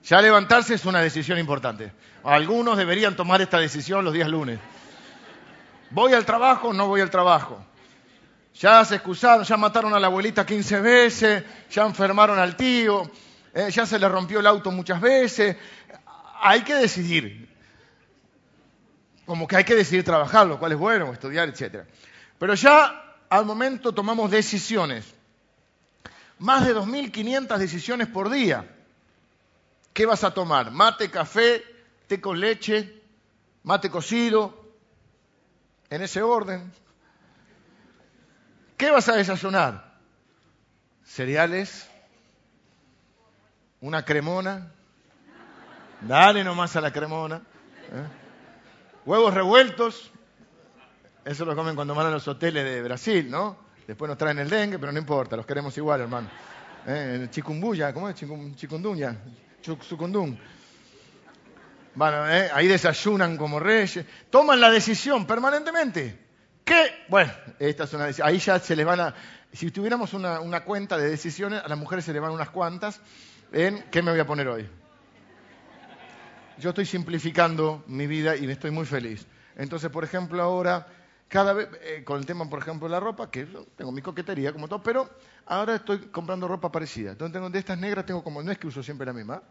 Ya 0.05 0.21
levantarse 0.21 0.75
es 0.75 0.85
una 0.85 1.01
decisión 1.01 1.39
importante. 1.39 1.93
Algunos 2.25 2.77
deberían 2.77 3.17
tomar 3.17 3.41
esta 3.41 3.59
decisión 3.59 4.05
los 4.05 4.15
días 4.15 4.29
lunes. 4.29 4.59
¿Voy 5.91 6.13
al 6.13 6.25
trabajo 6.25 6.69
o 6.69 6.73
no 6.73 6.89
voy 6.89 7.01
al 7.01 7.11
trabajo? 7.11 7.65
Ya 8.55 8.85
se 8.85 8.97
excusaron, 8.97 9.45
ya 9.45 9.57
mataron 9.57 9.95
a 9.95 10.01
la 10.01 10.09
abuelita 10.09 10.45
15 10.45 10.81
veces, 10.81 11.45
ya 11.71 11.87
enfermaron 11.87 12.39
al 12.39 12.57
tío, 12.57 13.11
eh, 13.55 13.71
ya 13.71 13.87
se 13.87 13.99
le 13.99 14.09
rompió 14.09 14.41
el 14.41 14.47
auto 14.47 14.71
muchas 14.71 15.01
veces. 15.01 15.57
Hay 16.41 16.63
que 16.63 16.75
decidir. 16.75 17.49
Como 19.25 19.47
que 19.47 19.57
hay 19.57 19.65
que 19.65 19.75
decidir 19.75 20.05
trabajar, 20.05 20.47
lo 20.47 20.59
cual 20.59 20.73
es 20.73 20.79
bueno, 20.79 21.13
estudiar, 21.13 21.49
etc. 21.49 21.87
Pero 22.39 22.55
ya 22.55 23.17
al 23.31 23.47
momento 23.47 23.93
tomamos 23.93 24.31
decisiones. 24.31 25.15
Más 26.39 26.67
de 26.67 26.75
2.500 26.75 27.57
decisiones 27.57 28.09
por 28.09 28.29
día. 28.29 28.67
¿Qué 29.93 30.07
vas 30.07 30.25
a 30.25 30.33
tomar? 30.33 30.71
¿Mate, 30.71 31.11
café, 31.11 31.65
té 32.09 32.21
con 32.21 32.41
leche, 32.41 33.01
mate 33.63 33.91
cocido? 33.91 34.59
En 35.89 36.03
ese 36.03 36.23
orden. 36.23 36.73
¿Qué 38.83 38.91
vas 38.91 39.09
a 39.09 39.15
desayunar? 39.15 39.95
Cereales, 41.05 41.89
una 43.81 44.05
cremona. 44.05 44.73
Dale 46.01 46.43
nomás 46.43 46.75
a 46.75 46.81
la 46.81 46.93
cremona. 46.93 47.37
¿eh? 47.37 48.07
Huevos 49.07 49.33
revueltos. 49.35 50.11
Eso 51.25 51.45
lo 51.45 51.55
comen 51.55 51.77
cuando 51.77 51.95
van 51.95 52.09
a 52.09 52.11
los 52.11 52.27
hoteles 52.27 52.65
de 52.65 52.83
Brasil, 52.83 53.31
¿no? 53.31 53.57
Después 53.87 54.09
nos 54.09 54.19
traen 54.19 54.41
el 54.41 54.51
dengue, 54.51 54.81
pero 54.81 54.91
no 54.91 54.99
importa, 54.99 55.37
los 55.37 55.47
queremos 55.47 55.79
igual, 55.79 56.01
hermano. 56.01 56.29
¿Eh? 56.85 57.29
Chikungunya, 57.31 57.95
¿cómo 57.95 58.09
es? 58.09 58.17
Chikundunya. 58.17 59.17
Chucundún. 59.61 60.37
Bueno, 61.95 62.29
¿eh? 62.29 62.51
ahí 62.53 62.67
desayunan 62.67 63.37
como 63.37 63.61
reyes. 63.61 64.05
Toman 64.29 64.61
la 64.61 64.73
decisión 64.73 65.25
permanentemente. 65.25 66.32
¿Qué? 66.65 67.05
Bueno, 67.09 67.33
esta 67.59 67.85
es 67.85 67.93
una. 67.93 68.09
Ahí 68.23 68.39
ya 68.39 68.59
se 68.59 68.77
les 68.77 68.87
van 68.87 69.01
a. 69.01 69.15
Si 69.53 69.71
tuviéramos 69.71 70.15
una, 70.15 70.61
cuenta 70.65 70.97
de 70.97 71.11
decisiones, 71.11 71.63
a 71.63 71.69
las 71.69 71.79
mujeres 71.79 72.05
se 72.05 72.13
les 72.13 72.23
van 72.23 72.33
unas 72.33 72.51
cuantas 72.51 73.01
en 73.53 73.83
qué 73.91 74.03
me 74.03 74.11
voy 74.11 74.21
a 74.21 74.27
poner 74.27 74.49
hoy. 74.49 74.69
Yo 76.59 76.71
estoy 76.71 76.87
simplificando 76.87 77.83
mi 77.87 78.07
vida 78.07 78.37
y 78.37 78.49
estoy 78.51 78.71
muy 78.71 78.87
feliz. 78.87 79.27
Entonces, 79.57 79.91
por 79.91 80.05
ejemplo, 80.05 80.43
ahora, 80.43 80.87
cada 81.29 81.53
vez, 81.53 81.69
eh, 81.83 82.03
con 82.05 82.19
el 82.19 82.27
tema, 82.27 82.49
por 82.49 82.61
ejemplo, 82.61 82.89
de 82.89 82.93
la 82.93 83.01
ropa, 83.01 83.31
que 83.31 83.47
tengo 83.77 83.93
mi 83.93 84.01
coquetería 84.01 84.53
como 84.53 84.69
todo, 84.69 84.83
pero 84.83 85.11
ahora 85.47 85.75
estoy 85.75 85.99
comprando 85.99 86.49
ropa 86.49 86.71
parecida. 86.71 87.13
Entonces, 87.13 87.33
tengo 87.33 87.51
de 87.51 87.59
estas 87.59 87.79
negras, 87.79 88.07
tengo 88.07 88.23
como, 88.23 88.43
no 88.43 88.53
es 88.53 88.59
que 88.59 88.69
uso 88.69 88.83
siempre 88.83 89.07
la 89.07 89.13
misma. 89.13 89.43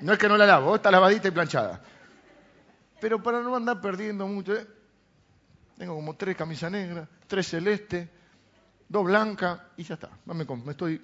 No 0.00 0.12
es 0.12 0.18
que 0.18 0.28
no 0.28 0.36
la 0.36 0.46
lavo, 0.46 0.76
está 0.76 0.90
lavadita 0.90 1.28
y 1.28 1.30
planchada. 1.30 1.80
Pero 3.00 3.22
para 3.22 3.40
no 3.40 3.54
andar 3.54 3.80
perdiendo 3.80 4.26
mucho, 4.26 4.54
¿eh? 4.54 4.66
Tengo 5.78 5.94
como 5.94 6.14
tres 6.14 6.36
camisas 6.36 6.70
negras, 6.70 7.08
tres 7.26 7.48
celestes, 7.48 8.08
dos 8.88 9.04
blancas 9.04 9.60
y 9.76 9.82
ya 9.82 9.94
está. 9.94 10.10
Me, 10.24 10.34
me, 10.34 10.70
estoy, 10.70 11.00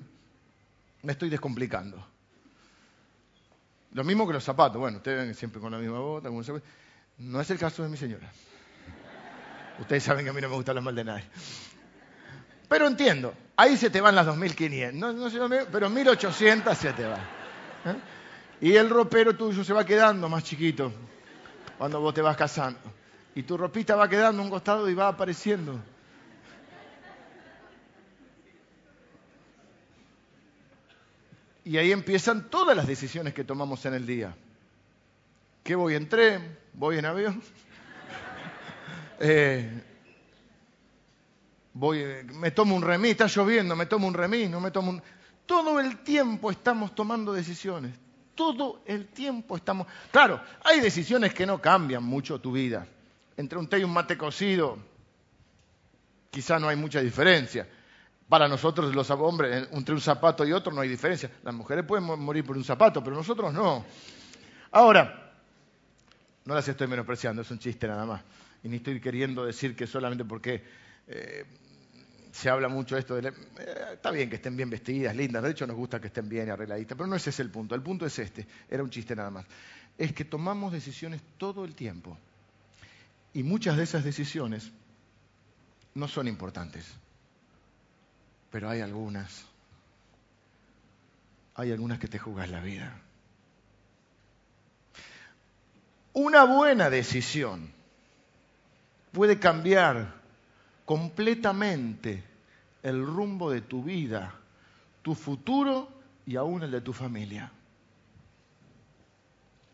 me 1.02 1.12
estoy 1.12 1.28
descomplicando. 1.28 2.04
Lo 3.92 4.04
mismo 4.04 4.26
que 4.26 4.32
los 4.32 4.44
zapatos. 4.44 4.78
Bueno, 4.78 4.98
ustedes 4.98 5.26
ven 5.26 5.34
siempre 5.34 5.60
con 5.60 5.70
la 5.72 5.78
misma 5.78 5.98
bota. 5.98 6.30
No 7.18 7.40
es 7.40 7.50
el 7.50 7.58
caso 7.58 7.82
de 7.82 7.88
mi 7.88 7.96
señora. 7.96 8.30
Ustedes 9.78 10.02
saben 10.02 10.24
que 10.24 10.30
a 10.30 10.32
mí 10.32 10.40
no 10.40 10.48
me 10.48 10.56
gustan 10.56 10.74
los 10.76 10.84
mal 10.84 10.94
de 10.94 11.04
nadie. 11.04 11.24
Pero 12.68 12.86
entiendo, 12.86 13.34
ahí 13.56 13.76
se 13.76 13.90
te 13.90 14.00
van 14.00 14.14
las 14.14 14.26
2.500. 14.26 14.92
No, 14.94 15.12
no 15.12 15.48
pero 15.70 15.90
1.800 15.90 16.74
se 16.74 16.92
te 16.92 17.04
van. 17.04 17.20
¿eh? 17.20 17.96
Y 18.62 18.76
el 18.76 18.88
ropero 18.88 19.36
tuyo 19.36 19.62
se 19.62 19.72
va 19.72 19.84
quedando 19.84 20.28
más 20.28 20.44
chiquito 20.44 20.92
cuando 21.76 22.00
vos 22.00 22.14
te 22.14 22.22
vas 22.22 22.36
casando. 22.36 23.01
Y 23.34 23.42
tu 23.44 23.56
ropita 23.56 23.96
va 23.96 24.08
quedando 24.08 24.42
un 24.42 24.50
costado 24.50 24.88
y 24.88 24.94
va 24.94 25.08
apareciendo. 25.08 25.80
Y 31.64 31.76
ahí 31.78 31.92
empiezan 31.92 32.50
todas 32.50 32.76
las 32.76 32.86
decisiones 32.86 33.34
que 33.34 33.44
tomamos 33.44 33.86
en 33.86 33.94
el 33.94 34.06
día. 34.06 34.34
¿Qué 35.62 35.74
voy 35.74 35.94
en 35.94 36.08
tren? 36.08 36.58
¿Voy 36.74 36.98
en 36.98 37.06
avión? 37.06 37.42
Eh, 39.24 39.70
voy, 41.74 42.02
me 42.34 42.50
tomo 42.50 42.74
un 42.74 42.82
remis, 42.82 43.12
está 43.12 43.28
lloviendo, 43.28 43.76
me 43.76 43.86
tomo 43.86 44.08
un 44.08 44.14
remis, 44.14 44.50
no 44.50 44.60
me 44.60 44.72
tomo 44.72 44.90
un... 44.90 45.02
Todo 45.46 45.78
el 45.78 45.98
tiempo 45.98 46.50
estamos 46.50 46.92
tomando 46.92 47.32
decisiones. 47.32 47.94
Todo 48.34 48.82
el 48.84 49.06
tiempo 49.06 49.54
estamos... 49.54 49.86
Claro, 50.10 50.40
hay 50.64 50.80
decisiones 50.80 51.32
que 51.34 51.46
no 51.46 51.60
cambian 51.60 52.02
mucho 52.02 52.40
tu 52.40 52.50
vida. 52.50 52.84
Entre 53.42 53.58
un 53.58 53.66
té 53.66 53.80
y 53.80 53.84
un 53.84 53.92
mate 53.92 54.16
cocido, 54.16 54.78
quizá 56.30 56.61
no 56.61 56.68
hay 56.68 56.76
mucha 56.76 57.00
diferencia. 57.00 57.68
Para 58.28 58.46
nosotros 58.46 58.94
los 58.94 59.11
hombres, 59.11 59.68
entre 59.72 59.96
un 59.96 60.00
zapato 60.00 60.44
y 60.44 60.52
otro 60.52 60.72
no 60.72 60.80
hay 60.80 60.88
diferencia. 60.88 61.28
Las 61.42 61.52
mujeres 61.52 61.84
pueden 61.84 62.04
morir 62.04 62.44
por 62.44 62.56
un 62.56 62.62
zapato, 62.62 63.02
pero 63.02 63.16
nosotros 63.16 63.52
no. 63.52 63.84
Ahora, 64.70 65.34
no 66.44 66.54
las 66.54 66.68
estoy 66.68 66.87
menospreciando, 66.87 67.42
es 67.42 67.50
un 67.50 67.58
chiste 67.58 67.88
nada 67.88 68.06
más. 68.06 68.22
Y 68.62 68.68
ni 68.68 68.76
estoy 68.76 69.00
queriendo 69.00 69.44
decir 69.44 69.75
que 69.75 69.88
solamente 69.88 70.25
porque 70.25 70.62
eh, 71.08 71.44
se 72.30 72.49
habla 72.49 72.68
mucho 72.68 72.96
esto 72.96 73.16
de... 73.16 73.28
Eh, 73.28 73.32
está 73.94 74.12
bien 74.12 74.30
que 74.30 74.37
estén 74.37 74.56
bien 74.56 74.70
vestidas, 74.70 75.16
lindas, 75.16 75.42
de 75.42 75.50
hecho 75.50 75.66
nos 75.66 75.75
gusta 75.75 76.00
que 76.00 76.06
estén 76.06 76.28
bien 76.28 76.49
arregladitas, 76.49 76.96
pero 76.96 77.08
no 77.08 77.16
ese 77.16 77.30
es 77.30 77.40
el 77.40 77.50
punto. 77.50 77.75
El 77.75 77.82
punto 77.82 78.06
es 78.06 78.16
este, 78.20 78.46
era 78.70 78.84
un 78.84 78.90
chiste 78.90 79.16
nada 79.16 79.30
más. 79.30 79.46
Es 79.99 80.12
que 80.12 80.25
tomamos 80.25 80.72
decisiones 80.72 81.20
todo 81.37 81.64
el 81.64 81.75
tiempo. 81.75 82.16
Y 83.34 83.42
muchas 83.42 83.76
de 83.76 83.84
esas 83.84 84.04
decisiones 84.04 84.70
no 85.94 86.08
son 86.08 86.28
importantes. 86.28 86.86
Pero 88.50 88.68
hay 88.68 88.80
algunas. 88.80 89.44
Hay 91.54 91.72
algunas 91.72 91.98
que 91.98 92.08
te 92.08 92.18
jugas 92.18 92.50
la 92.50 92.60
vida. 92.60 92.98
Una 96.14 96.44
buena 96.44 96.90
decisión 96.90 97.70
puede 99.12 99.38
cambiar 99.38 100.14
completamente 100.84 102.22
el 102.82 103.06
rumbo 103.06 103.50
de 103.50 103.62
tu 103.62 103.82
vida, 103.82 104.34
tu 105.02 105.14
futuro 105.14 105.88
y 106.26 106.36
aún 106.36 106.62
el 106.62 106.70
de 106.70 106.80
tu 106.80 106.92
familia. 106.92 107.50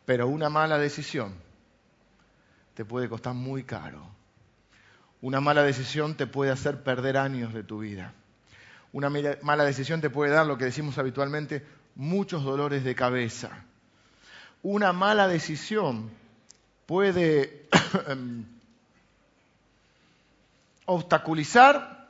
Pero 0.06 0.28
una 0.28 0.48
mala 0.48 0.78
decisión 0.78 1.34
te 2.78 2.84
puede 2.84 3.08
costar 3.08 3.34
muy 3.34 3.64
caro. 3.64 4.00
Una 5.20 5.40
mala 5.40 5.64
decisión 5.64 6.14
te 6.14 6.28
puede 6.28 6.52
hacer 6.52 6.84
perder 6.84 7.16
años 7.16 7.52
de 7.52 7.64
tu 7.64 7.80
vida. 7.80 8.14
Una 8.92 9.10
mala 9.10 9.64
decisión 9.64 10.00
te 10.00 10.10
puede 10.10 10.30
dar 10.30 10.46
lo 10.46 10.58
que 10.58 10.66
decimos 10.66 10.96
habitualmente, 10.96 11.66
muchos 11.96 12.44
dolores 12.44 12.84
de 12.84 12.94
cabeza. 12.94 13.64
Una 14.62 14.92
mala 14.92 15.26
decisión 15.26 16.08
puede 16.86 17.66
obstaculizar 20.86 22.06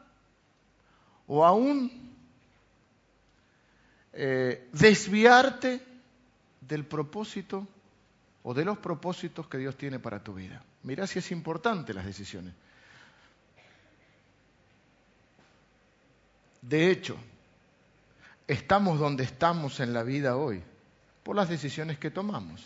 o 1.29 1.47
aún 1.47 2.13
eh, 4.13 4.69
desviarte 4.73 5.83
del 6.61 6.85
propósito 6.85 7.67
o 8.49 8.55
de 8.55 8.65
los 8.65 8.79
propósitos 8.79 9.47
que 9.47 9.59
Dios 9.59 9.77
tiene 9.77 9.99
para 9.99 10.25
tu 10.25 10.33
vida. 10.33 10.63
Mira 10.83 11.07
si 11.07 11.19
es 11.19 11.31
importante 11.33 11.93
las 11.93 12.07
decisiones. 12.07 12.55
De 16.63 16.91
hecho, 16.91 17.15
estamos 18.47 18.99
donde 18.99 19.25
estamos 19.25 19.81
en 19.81 19.93
la 19.93 20.03
vida 20.03 20.39
hoy 20.39 20.63
por 21.25 21.37
las 21.37 21.51
decisiones 21.51 21.99
que 21.99 22.11
tomamos. 22.11 22.65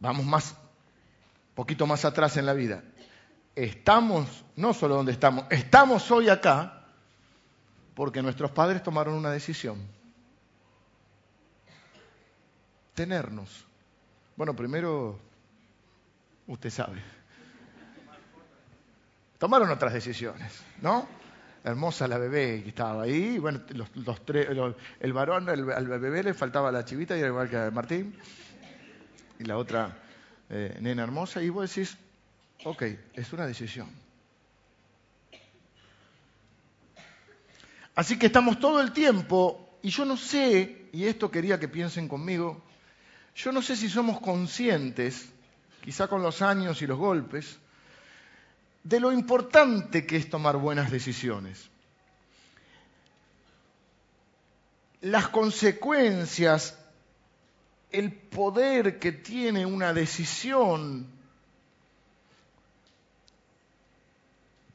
Vamos 0.00 0.26
más, 0.26 0.56
poquito 1.54 1.86
más 1.86 2.04
atrás 2.04 2.36
en 2.36 2.46
la 2.46 2.54
vida. 2.54 2.82
Estamos, 3.54 4.44
no 4.56 4.74
solo 4.74 4.96
donde 4.96 5.12
estamos, 5.12 5.44
estamos 5.48 6.10
hoy 6.10 6.28
acá 6.28 6.79
porque 8.00 8.22
nuestros 8.22 8.50
padres 8.50 8.82
tomaron 8.82 9.12
una 9.12 9.30
decisión. 9.30 9.76
Tenernos. 12.94 13.66
Bueno, 14.36 14.56
primero, 14.56 15.18
usted 16.46 16.70
sabe. 16.70 16.98
Tomaron 19.36 19.68
otras 19.68 19.92
decisiones, 19.92 20.62
¿no? 20.80 21.06
Hermosa 21.62 22.08
la 22.08 22.16
bebé 22.16 22.62
que 22.62 22.70
estaba 22.70 23.02
ahí. 23.02 23.38
Bueno, 23.38 23.60
los, 23.68 24.24
tres, 24.24 24.48
el 25.00 25.12
varón, 25.12 25.50
al 25.50 25.86
bebé 25.86 26.22
le 26.22 26.32
faltaba 26.32 26.72
la 26.72 26.86
chivita 26.86 27.18
y 27.18 27.20
igual 27.20 27.50
que 27.50 27.58
a 27.58 27.70
Martín 27.70 28.16
y 29.38 29.44
la 29.44 29.58
otra 29.58 29.94
eh, 30.48 30.78
nena 30.80 31.02
hermosa, 31.02 31.42
y 31.42 31.50
vos 31.50 31.68
decís, 31.68 31.98
ok, 32.64 32.82
es 33.12 33.30
una 33.34 33.46
decisión. 33.46 33.90
Así 37.94 38.18
que 38.18 38.26
estamos 38.26 38.58
todo 38.58 38.80
el 38.80 38.92
tiempo, 38.92 39.78
y 39.82 39.90
yo 39.90 40.04
no 40.04 40.16
sé, 40.16 40.88
y 40.92 41.04
esto 41.04 41.30
quería 41.30 41.58
que 41.58 41.68
piensen 41.68 42.08
conmigo, 42.08 42.62
yo 43.34 43.52
no 43.52 43.62
sé 43.62 43.76
si 43.76 43.88
somos 43.88 44.20
conscientes, 44.20 45.28
quizá 45.82 46.08
con 46.08 46.22
los 46.22 46.42
años 46.42 46.82
y 46.82 46.86
los 46.86 46.98
golpes, 46.98 47.58
de 48.82 49.00
lo 49.00 49.12
importante 49.12 50.06
que 50.06 50.16
es 50.16 50.30
tomar 50.30 50.56
buenas 50.56 50.90
decisiones. 50.90 51.68
Las 55.02 55.28
consecuencias 55.28 56.76
el 57.90 58.12
poder 58.12 58.98
que 58.98 59.12
tiene 59.12 59.66
una 59.66 59.92
decisión. 59.92 61.06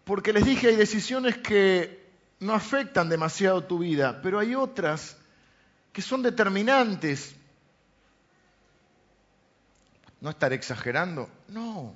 Porque 0.04 0.34
les 0.34 0.46
dije, 0.46 0.68
hay 0.68 0.76
decisiones 0.76 1.38
que 1.38 2.05
no 2.46 2.54
afectan 2.54 3.10
demasiado 3.10 3.64
tu 3.64 3.80
vida, 3.80 4.22
pero 4.22 4.40
hay 4.40 4.56
otras 4.56 5.18
que 5.92 6.02
son 6.02 6.22
determinantes. 6.22 7.36
¿No 10.22 10.30
estaré 10.30 10.56
exagerando? 10.56 11.30
No. 11.48 11.94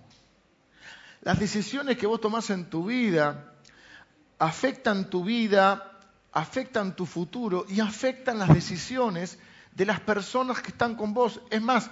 Las 1.22 1.40
decisiones 1.40 1.98
que 1.98 2.08
vos 2.08 2.22
tomás 2.22 2.50
en 2.50 2.70
tu 2.70 2.86
vida 2.86 3.54
afectan 4.40 5.10
tu 5.10 5.24
vida, 5.24 6.00
afectan 6.32 6.96
tu 6.96 7.06
futuro 7.06 7.66
y 7.68 7.82
afectan 7.82 8.40
las 8.40 8.54
decisiones 8.54 9.38
de 9.74 9.86
las 9.86 10.00
personas 10.00 10.62
que 10.62 10.72
están 10.72 10.96
con 10.96 11.14
vos. 11.14 11.42
Es 11.50 11.62
más, 11.62 11.90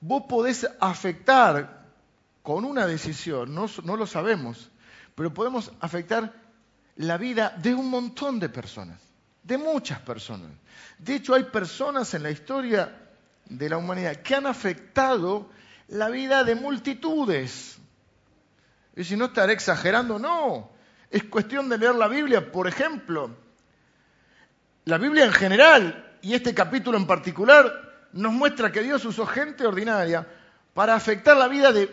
vos 0.00 0.24
podés 0.28 0.68
afectar 0.78 1.86
con 2.42 2.64
una 2.64 2.86
decisión, 2.86 3.54
no, 3.54 3.66
no 3.84 3.96
lo 3.96 4.06
sabemos, 4.06 4.70
pero 5.14 5.32
podemos 5.32 5.72
afectar 5.80 6.49
la 6.96 7.16
vida 7.16 7.54
de 7.56 7.74
un 7.74 7.88
montón 7.88 8.38
de 8.40 8.48
personas, 8.48 9.00
de 9.42 9.58
muchas 9.58 10.00
personas. 10.00 10.50
De 10.98 11.16
hecho, 11.16 11.34
hay 11.34 11.44
personas 11.44 12.12
en 12.14 12.22
la 12.22 12.30
historia 12.30 12.94
de 13.46 13.68
la 13.68 13.78
humanidad 13.78 14.16
que 14.16 14.34
han 14.34 14.46
afectado 14.46 15.50
la 15.88 16.08
vida 16.08 16.44
de 16.44 16.54
multitudes. 16.54 17.78
Y 18.96 19.04
si 19.04 19.16
no 19.16 19.26
estaré 19.26 19.52
exagerando, 19.52 20.18
no. 20.18 20.70
Es 21.10 21.24
cuestión 21.24 21.68
de 21.68 21.78
leer 21.78 21.94
la 21.94 22.08
Biblia, 22.08 22.52
por 22.52 22.68
ejemplo. 22.68 23.36
La 24.84 24.98
Biblia 24.98 25.24
en 25.24 25.32
general 25.32 26.18
y 26.22 26.34
este 26.34 26.54
capítulo 26.54 26.96
en 26.96 27.06
particular 27.06 28.08
nos 28.12 28.32
muestra 28.32 28.72
que 28.72 28.82
Dios 28.82 29.04
usó 29.04 29.26
gente 29.26 29.66
ordinaria 29.66 30.26
para 30.74 30.94
afectar 30.94 31.36
la 31.36 31.48
vida 31.48 31.72
de 31.72 31.88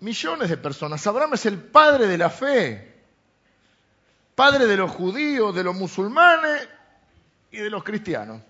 millones 0.00 0.48
de 0.48 0.56
personas. 0.56 1.06
Abraham 1.06 1.34
es 1.34 1.46
el 1.46 1.58
padre 1.58 2.06
de 2.06 2.18
la 2.18 2.30
fe, 2.30 2.87
padre 4.38 4.68
de 4.68 4.76
los 4.76 4.92
judíos, 4.92 5.52
de 5.52 5.64
los 5.64 5.74
musulmanes 5.74 6.68
y 7.50 7.56
de 7.56 7.70
los 7.70 7.82
cristianos. 7.82 8.40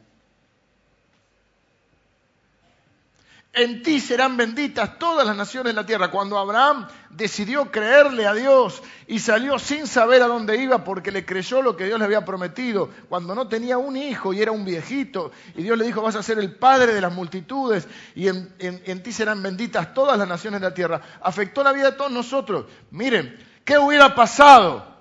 en 3.54 3.82
ti 3.82 3.98
serán 3.98 4.36
benditas 4.36 4.98
todas 4.98 5.26
las 5.26 5.34
naciones 5.34 5.74
de 5.74 5.80
la 5.80 5.86
tierra. 5.86 6.10
Cuando 6.10 6.38
Abraham 6.38 6.86
decidió 7.10 7.72
creerle 7.72 8.26
a 8.26 8.34
Dios 8.34 8.82
y 9.08 9.18
salió 9.18 9.58
sin 9.58 9.88
saber 9.88 10.22
a 10.22 10.28
dónde 10.28 10.62
iba 10.62 10.84
porque 10.84 11.10
le 11.10 11.24
creyó 11.24 11.60
lo 11.60 11.74
que 11.74 11.86
Dios 11.86 11.98
le 11.98 12.04
había 12.04 12.24
prometido, 12.24 12.90
cuando 13.08 13.34
no 13.34 13.48
tenía 13.48 13.78
un 13.78 13.96
hijo 13.96 14.32
y 14.32 14.42
era 14.42 14.52
un 14.52 14.64
viejito, 14.64 15.32
y 15.56 15.62
Dios 15.62 15.76
le 15.76 15.86
dijo, 15.86 16.02
vas 16.02 16.14
a 16.14 16.22
ser 16.22 16.38
el 16.38 16.54
padre 16.54 16.92
de 16.92 17.00
las 17.00 17.12
multitudes 17.12 17.88
y 18.14 18.28
en, 18.28 18.54
en 18.60 19.02
ti 19.02 19.10
serán 19.10 19.42
benditas 19.42 19.92
todas 19.92 20.16
las 20.18 20.28
naciones 20.28 20.60
de 20.60 20.68
la 20.68 20.74
tierra, 20.74 21.00
afectó 21.20 21.64
la 21.64 21.72
vida 21.72 21.90
de 21.90 21.96
todos 21.96 22.12
nosotros. 22.12 22.66
Miren, 22.92 23.44
¿qué 23.64 23.76
hubiera 23.78 24.14
pasado? 24.14 24.97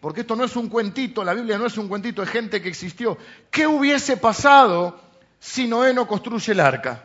Porque 0.00 0.20
esto 0.20 0.36
no 0.36 0.44
es 0.44 0.54
un 0.56 0.68
cuentito, 0.68 1.24
la 1.24 1.34
Biblia 1.34 1.58
no 1.58 1.66
es 1.66 1.78
un 1.78 1.88
cuentito 1.88 2.22
de 2.22 2.28
gente 2.28 2.62
que 2.62 2.68
existió. 2.68 3.16
¿Qué 3.50 3.66
hubiese 3.66 4.16
pasado 4.16 5.00
si 5.38 5.66
Noé 5.66 5.94
no 5.94 6.06
construye 6.06 6.52
el 6.52 6.60
arca? 6.60 7.04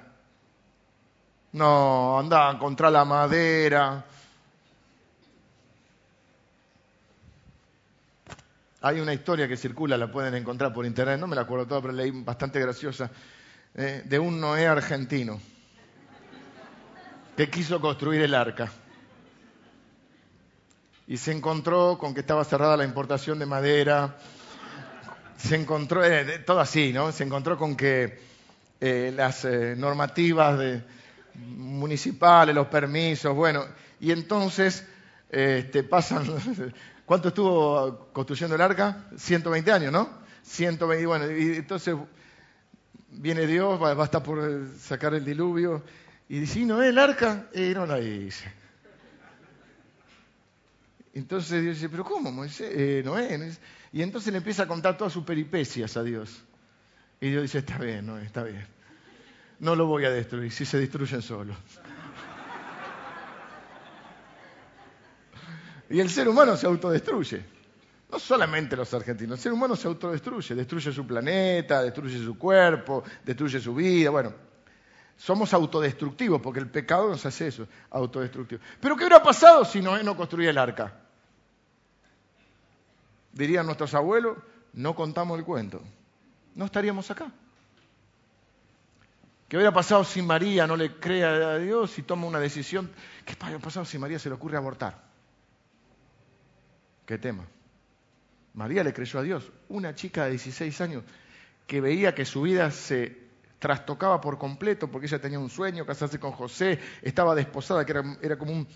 No, 1.53 2.19
andaban 2.19 2.57
contra 2.57 2.89
la 2.89 3.05
madera. 3.05 4.05
Hay 8.81 8.99
una 8.99 9.13
historia 9.13 9.47
que 9.47 9.57
circula, 9.57 9.97
la 9.97 10.11
pueden 10.11 10.33
encontrar 10.35 10.73
por 10.73 10.85
internet, 10.85 11.19
no 11.19 11.27
me 11.27 11.35
la 11.35 11.43
acuerdo 11.43 11.67
toda, 11.67 11.81
pero 11.81 11.93
leí 11.93 12.11
bastante 12.11 12.59
graciosa, 12.59 13.11
eh, 13.75 14.01
de 14.05 14.19
un 14.19 14.39
Noé 14.39 14.67
argentino 14.67 15.39
que 17.37 17.49
quiso 17.49 17.79
construir 17.79 18.21
el 18.21 18.33
arca. 18.33 18.71
Y 21.11 21.17
se 21.17 21.33
encontró 21.33 21.97
con 21.97 22.13
que 22.13 22.21
estaba 22.21 22.45
cerrada 22.45 22.77
la 22.77 22.85
importación 22.85 23.37
de 23.37 23.45
madera, 23.45 24.15
se 25.35 25.57
encontró, 25.57 26.05
eh, 26.05 26.39
todo 26.45 26.61
así, 26.61 26.93
¿no? 26.93 27.11
Se 27.11 27.25
encontró 27.25 27.57
con 27.57 27.75
que 27.75 28.17
eh, 28.79 29.11
las 29.13 29.43
normativas 29.75 30.57
de, 30.57 30.81
municipales, 31.33 32.55
los 32.55 32.67
permisos, 32.67 33.35
bueno, 33.35 33.65
y 33.99 34.13
entonces 34.13 34.87
este, 35.29 35.83
pasan, 35.83 36.23
¿cuánto 37.05 37.27
estuvo 37.27 38.07
construyendo 38.13 38.55
el 38.55 38.61
arca? 38.61 39.09
120 39.17 39.69
años, 39.69 39.91
¿no? 39.91 40.09
120, 40.43 41.05
bueno, 41.07 41.29
y 41.29 41.57
entonces 41.57 41.93
viene 43.09 43.45
Dios, 43.47 43.83
va, 43.83 44.01
a 44.01 44.05
estar 44.05 44.23
por 44.23 44.39
sacar 44.79 45.13
el 45.13 45.25
diluvio, 45.25 45.83
y 46.29 46.39
dice, 46.39 46.61
¿y 46.61 46.63
no 46.63 46.81
es 46.81 46.87
el 46.87 46.97
arca? 46.97 47.47
Y 47.53 47.73
no 47.73 47.85
la 47.85 47.99
hice. 47.99 48.60
Entonces 51.13 51.61
Dios 51.61 51.75
dice, 51.75 51.89
¿pero 51.89 52.03
cómo, 52.03 52.31
Moisés? 52.31 52.71
Eh, 52.73 53.01
no 53.03 53.17
es. 53.17 53.59
Y 53.91 54.01
entonces 54.01 54.31
le 54.31 54.37
empieza 54.37 54.63
a 54.63 54.67
contar 54.67 54.97
todas 54.97 55.11
sus 55.11 55.23
peripecias 55.23 55.97
a 55.97 56.03
Dios. 56.03 56.43
Y 57.19 57.29
Dios 57.29 57.43
dice, 57.43 57.59
está 57.59 57.77
bien, 57.77 58.05
no 58.05 58.17
está 58.17 58.43
bien 58.43 58.65
no 59.61 59.75
lo 59.75 59.85
voy 59.85 60.05
a 60.05 60.09
destruir, 60.09 60.51
si 60.51 60.65
se 60.65 60.79
destruyen 60.79 61.21
solos. 61.21 61.55
Y 65.89 65.99
el 65.99 66.09
ser 66.09 66.27
humano 66.27 66.57
se 66.57 66.65
autodestruye. 66.65 67.45
No 68.11 68.19
solamente 68.19 68.75
los 68.75 68.93
argentinos, 68.93 69.37
el 69.37 69.43
ser 69.43 69.53
humano 69.53 69.75
se 69.75 69.87
autodestruye, 69.87 70.55
destruye 70.55 70.91
su 70.91 71.05
planeta, 71.05 71.83
destruye 71.83 72.17
su 72.17 72.37
cuerpo, 72.37 73.03
destruye 73.23 73.59
su 73.59 73.75
vida. 73.75 74.09
Bueno, 74.09 74.33
somos 75.15 75.53
autodestructivos 75.53 76.41
porque 76.41 76.59
el 76.59 76.69
pecado 76.69 77.07
nos 77.07 77.25
hace 77.25 77.47
eso, 77.47 77.67
autodestructivo. 77.91 78.61
Pero 78.79 78.95
¿qué 78.95 79.03
hubiera 79.03 79.21
pasado 79.21 79.63
si 79.63 79.79
Noé 79.79 80.03
no 80.03 80.17
construía 80.17 80.49
el 80.49 80.57
arca? 80.57 81.00
Dirían 83.33 83.65
nuestros 83.65 83.93
abuelos, 83.93 84.37
no 84.73 84.95
contamos 84.95 85.37
el 85.37 85.45
cuento. 85.45 85.81
No 86.55 86.65
estaríamos 86.65 87.09
acá. 87.11 87.31
¿Qué 89.47 89.57
hubiera 89.57 89.73
pasado 89.73 90.03
si 90.03 90.21
María 90.21 90.65
no 90.65 90.77
le 90.77 90.95
cree 90.95 91.25
a 91.25 91.57
Dios 91.57 91.97
y 91.99 92.03
toma 92.03 92.25
una 92.25 92.39
decisión? 92.39 92.89
¿Qué 93.25 93.35
hubiera 93.41 93.59
pasado 93.59 93.85
si 93.85 93.97
María 93.97 94.17
se 94.17 94.29
le 94.29 94.35
ocurre 94.35 94.57
abortar? 94.57 95.03
¿Qué 97.05 97.17
tema? 97.17 97.45
María 98.53 98.83
le 98.83 98.93
creyó 98.93 99.19
a 99.19 99.23
Dios. 99.23 99.51
Una 99.69 99.93
chica 99.93 100.25
de 100.25 100.31
16 100.31 100.81
años 100.81 101.03
que 101.67 101.81
veía 101.81 102.15
que 102.15 102.25
su 102.25 102.41
vida 102.41 102.71
se 102.71 103.17
trastocaba 103.59 104.19
por 104.19 104.37
completo 104.37 104.89
porque 104.89 105.07
ella 105.07 105.19
tenía 105.19 105.39
un 105.39 105.49
sueño, 105.49 105.85
casarse 105.85 106.19
con 106.19 106.31
José, 106.31 106.79
estaba 107.01 107.35
desposada, 107.35 107.85
que 107.85 107.93
era, 108.21 108.37
como 108.37 108.53
un, 108.53 108.67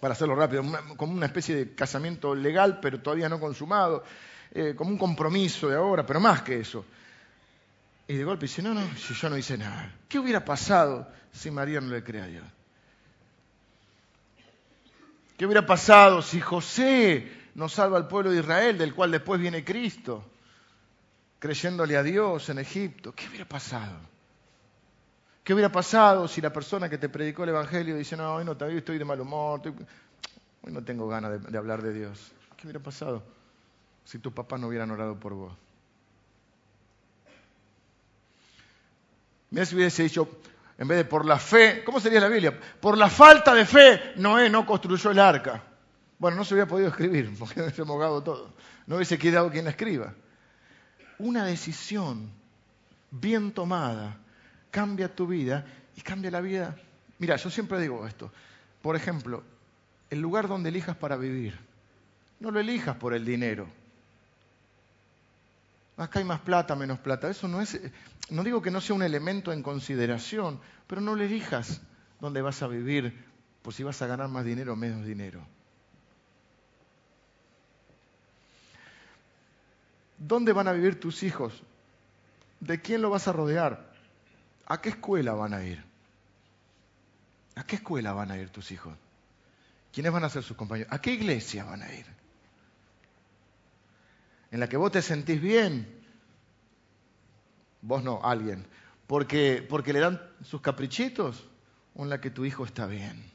para 0.00 0.12
hacerlo 0.12 0.34
rápido, 0.34 0.64
como 0.96 1.12
una 1.12 1.26
especie 1.26 1.56
de 1.56 1.74
casamiento 1.74 2.34
legal, 2.34 2.78
pero 2.80 3.00
todavía 3.00 3.28
no 3.28 3.40
consumado, 3.40 4.04
eh, 4.52 4.74
como 4.76 4.90
un 4.90 4.98
compromiso 4.98 5.68
de 5.68 5.76
ahora, 5.76 6.06
pero 6.06 6.20
más 6.20 6.42
que 6.42 6.60
eso. 6.60 6.84
Y 8.06 8.14
de 8.14 8.24
golpe 8.24 8.46
dice, 8.46 8.62
no, 8.62 8.72
no, 8.72 8.96
si 8.96 9.12
yo 9.14 9.28
no 9.28 9.36
hice 9.36 9.58
nada. 9.58 9.92
¿Qué 10.08 10.18
hubiera 10.18 10.44
pasado 10.44 11.08
si 11.32 11.50
María 11.50 11.80
no 11.80 11.88
le 11.88 12.02
cree 12.02 12.22
a 12.22 12.26
Dios? 12.26 12.44
¿Qué 15.36 15.46
hubiera 15.46 15.66
pasado 15.66 16.22
si 16.22 16.40
José 16.40 17.30
no 17.54 17.68
salva 17.68 17.96
al 17.96 18.08
pueblo 18.08 18.30
de 18.30 18.40
Israel, 18.40 18.78
del 18.78 18.94
cual 18.94 19.10
después 19.10 19.40
viene 19.40 19.64
Cristo, 19.64 20.24
creyéndole 21.38 21.96
a 21.96 22.02
Dios 22.02 22.48
en 22.48 22.58
Egipto? 22.58 23.12
¿Qué 23.14 23.28
hubiera 23.28 23.44
pasado? 23.44 23.98
¿Qué 25.48 25.54
hubiera 25.54 25.72
pasado 25.72 26.28
si 26.28 26.42
la 26.42 26.52
persona 26.52 26.90
que 26.90 26.98
te 26.98 27.08
predicó 27.08 27.42
el 27.44 27.48
Evangelio 27.48 27.96
dice, 27.96 28.18
no, 28.18 28.34
hoy 28.34 28.44
no 28.44 28.52
estoy 28.52 28.98
de 28.98 29.04
mal 29.06 29.18
humor, 29.18 29.62
hoy 29.64 30.70
no 30.70 30.84
tengo 30.84 31.08
ganas 31.08 31.42
de 31.50 31.56
hablar 31.56 31.80
de 31.80 31.94
Dios? 31.94 32.32
¿Qué 32.54 32.66
hubiera 32.66 32.80
pasado 32.80 33.22
si 34.04 34.18
tu 34.18 34.30
papá 34.30 34.58
no 34.58 34.68
hubieran 34.68 34.90
orado 34.90 35.18
por 35.18 35.32
vos? 35.32 35.54
Mira 39.48 39.64
si 39.64 39.74
hubiese 39.74 40.02
dicho, 40.02 40.28
en 40.76 40.86
vez 40.86 40.98
de 40.98 41.04
por 41.06 41.24
la 41.24 41.38
fe, 41.38 41.82
¿cómo 41.82 41.98
sería 41.98 42.20
la 42.20 42.28
Biblia? 42.28 42.60
Por 42.78 42.98
la 42.98 43.08
falta 43.08 43.54
de 43.54 43.64
fe, 43.64 44.12
Noé 44.16 44.50
no 44.50 44.66
construyó 44.66 45.12
el 45.12 45.18
arca. 45.18 45.62
Bueno, 46.18 46.36
no 46.36 46.44
se 46.44 46.52
hubiera 46.52 46.68
podido 46.68 46.90
escribir, 46.90 47.34
porque 47.38 47.62
hubiese 47.62 47.84
mogado 47.84 48.22
todo. 48.22 48.52
No 48.86 48.96
hubiese 48.96 49.16
quedado 49.16 49.50
quien 49.50 49.64
la 49.64 49.70
escriba. 49.70 50.12
Una 51.18 51.46
decisión 51.46 52.30
bien 53.10 53.52
tomada 53.52 54.18
cambia 54.70 55.14
tu 55.14 55.26
vida 55.26 55.66
y 55.96 56.00
cambia 56.00 56.30
la 56.30 56.40
vida. 56.40 56.76
Mira, 57.18 57.36
yo 57.36 57.50
siempre 57.50 57.80
digo 57.80 58.06
esto. 58.06 58.30
Por 58.82 58.96
ejemplo, 58.96 59.42
el 60.10 60.20
lugar 60.20 60.48
donde 60.48 60.68
elijas 60.68 60.96
para 60.96 61.16
vivir, 61.16 61.58
no 62.40 62.50
lo 62.50 62.60
elijas 62.60 62.96
por 62.96 63.14
el 63.14 63.24
dinero. 63.24 63.68
Acá 65.96 66.20
hay 66.20 66.24
más 66.24 66.40
plata, 66.40 66.76
menos 66.76 67.00
plata. 67.00 67.28
Eso 67.28 67.48
no 67.48 67.60
es, 67.60 67.80
no 68.30 68.44
digo 68.44 68.62
que 68.62 68.70
no 68.70 68.80
sea 68.80 68.94
un 68.94 69.02
elemento 69.02 69.52
en 69.52 69.62
consideración, 69.62 70.60
pero 70.86 71.00
no 71.00 71.16
le 71.16 71.26
elijas 71.26 71.80
dónde 72.20 72.40
vas 72.40 72.62
a 72.62 72.68
vivir 72.68 73.24
por 73.62 73.74
si 73.74 73.82
vas 73.82 74.00
a 74.00 74.06
ganar 74.06 74.28
más 74.28 74.44
dinero 74.44 74.74
o 74.74 74.76
menos 74.76 75.04
dinero. 75.04 75.44
¿Dónde 80.18 80.52
van 80.52 80.68
a 80.68 80.72
vivir 80.72 80.98
tus 80.98 81.22
hijos? 81.22 81.62
¿De 82.60 82.80
quién 82.80 83.02
lo 83.02 83.10
vas 83.10 83.28
a 83.28 83.32
rodear? 83.32 83.87
¿A 84.68 84.80
qué 84.82 84.90
escuela 84.90 85.32
van 85.32 85.54
a 85.54 85.64
ir? 85.64 85.82
¿A 87.56 87.64
qué 87.64 87.76
escuela 87.76 88.12
van 88.12 88.30
a 88.30 88.36
ir 88.36 88.50
tus 88.50 88.70
hijos? 88.70 88.94
¿Quiénes 89.92 90.12
van 90.12 90.24
a 90.24 90.28
ser 90.28 90.42
sus 90.42 90.56
compañeros? 90.56 90.92
¿A 90.92 91.00
qué 91.00 91.12
iglesia 91.12 91.64
van 91.64 91.82
a 91.82 91.92
ir? 91.92 92.06
En 94.50 94.60
la 94.60 94.68
que 94.68 94.76
vos 94.76 94.92
te 94.92 95.00
sentís 95.00 95.40
bien, 95.40 95.88
vos 97.80 98.04
no, 98.04 98.20
alguien, 98.22 98.66
porque, 99.06 99.66
porque 99.66 99.94
le 99.94 100.00
dan 100.00 100.22
sus 100.44 100.60
caprichitos 100.60 101.48
o 101.94 102.04
en 102.04 102.10
la 102.10 102.20
que 102.20 102.30
tu 102.30 102.44
hijo 102.44 102.66
está 102.66 102.86
bien. 102.86 103.32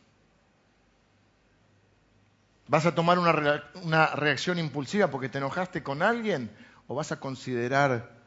¿Vas 2.67 2.85
a 2.85 2.93
tomar 2.93 3.17
una, 3.17 3.63
una 3.81 4.07
reacción 4.15 4.59
impulsiva 4.59 5.09
porque 5.09 5.29
te 5.29 5.39
enojaste 5.39 5.81
con 5.81 6.03
alguien 6.03 6.51
o 6.87 6.93
vas 6.93 7.11
a 7.11 7.19
considerar 7.19 8.22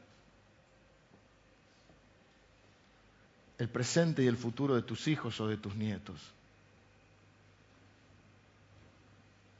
el 3.58 3.68
presente 3.68 4.22
y 4.22 4.26
el 4.26 4.36
futuro 4.36 4.74
de 4.74 4.82
tus 4.82 5.08
hijos 5.08 5.40
o 5.40 5.48
de 5.48 5.56
tus 5.56 5.74
nietos? 5.74 6.20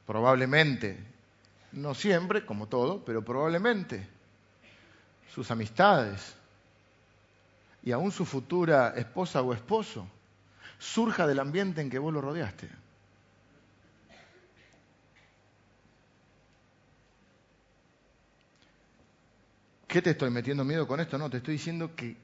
Probablemente, 0.05 0.97
no 1.73 1.93
siempre, 1.93 2.45
como 2.45 2.67
todo, 2.67 3.03
pero 3.03 3.23
probablemente 3.23 4.07
sus 5.33 5.51
amistades 5.51 6.35
y 7.83 7.91
aún 7.91 8.11
su 8.11 8.25
futura 8.25 8.93
esposa 8.95 9.41
o 9.41 9.53
esposo 9.53 10.07
surja 10.79 11.27
del 11.27 11.39
ambiente 11.39 11.81
en 11.81 11.89
que 11.89 11.99
vos 11.99 12.13
lo 12.13 12.21
rodeaste. 12.21 12.69
¿Qué 19.87 20.01
te 20.01 20.11
estoy 20.11 20.29
metiendo 20.29 20.65
miedo 20.65 20.85
con 20.85 20.99
esto? 20.99 21.17
No, 21.17 21.29
te 21.29 21.37
estoy 21.37 21.53
diciendo 21.53 21.95
que 21.95 22.15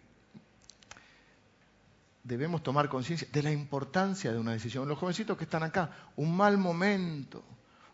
debemos 2.23 2.63
tomar 2.63 2.89
conciencia 2.89 3.27
de 3.31 3.43
la 3.43 3.51
importancia 3.51 4.31
de 4.31 4.39
una 4.39 4.53
decisión. 4.53 4.87
Los 4.87 4.97
jovencitos 4.97 5.37
que 5.37 5.43
están 5.43 5.63
acá, 5.63 5.91
un 6.15 6.35
mal 6.35 6.57
momento, 6.57 7.43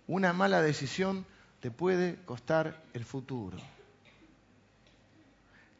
una 0.08 0.34
mala 0.34 0.62
decisión 0.62 1.26
te 1.60 1.72
puede 1.72 2.24
costar 2.26 2.84
el 2.94 3.04
futuro. 3.04 3.58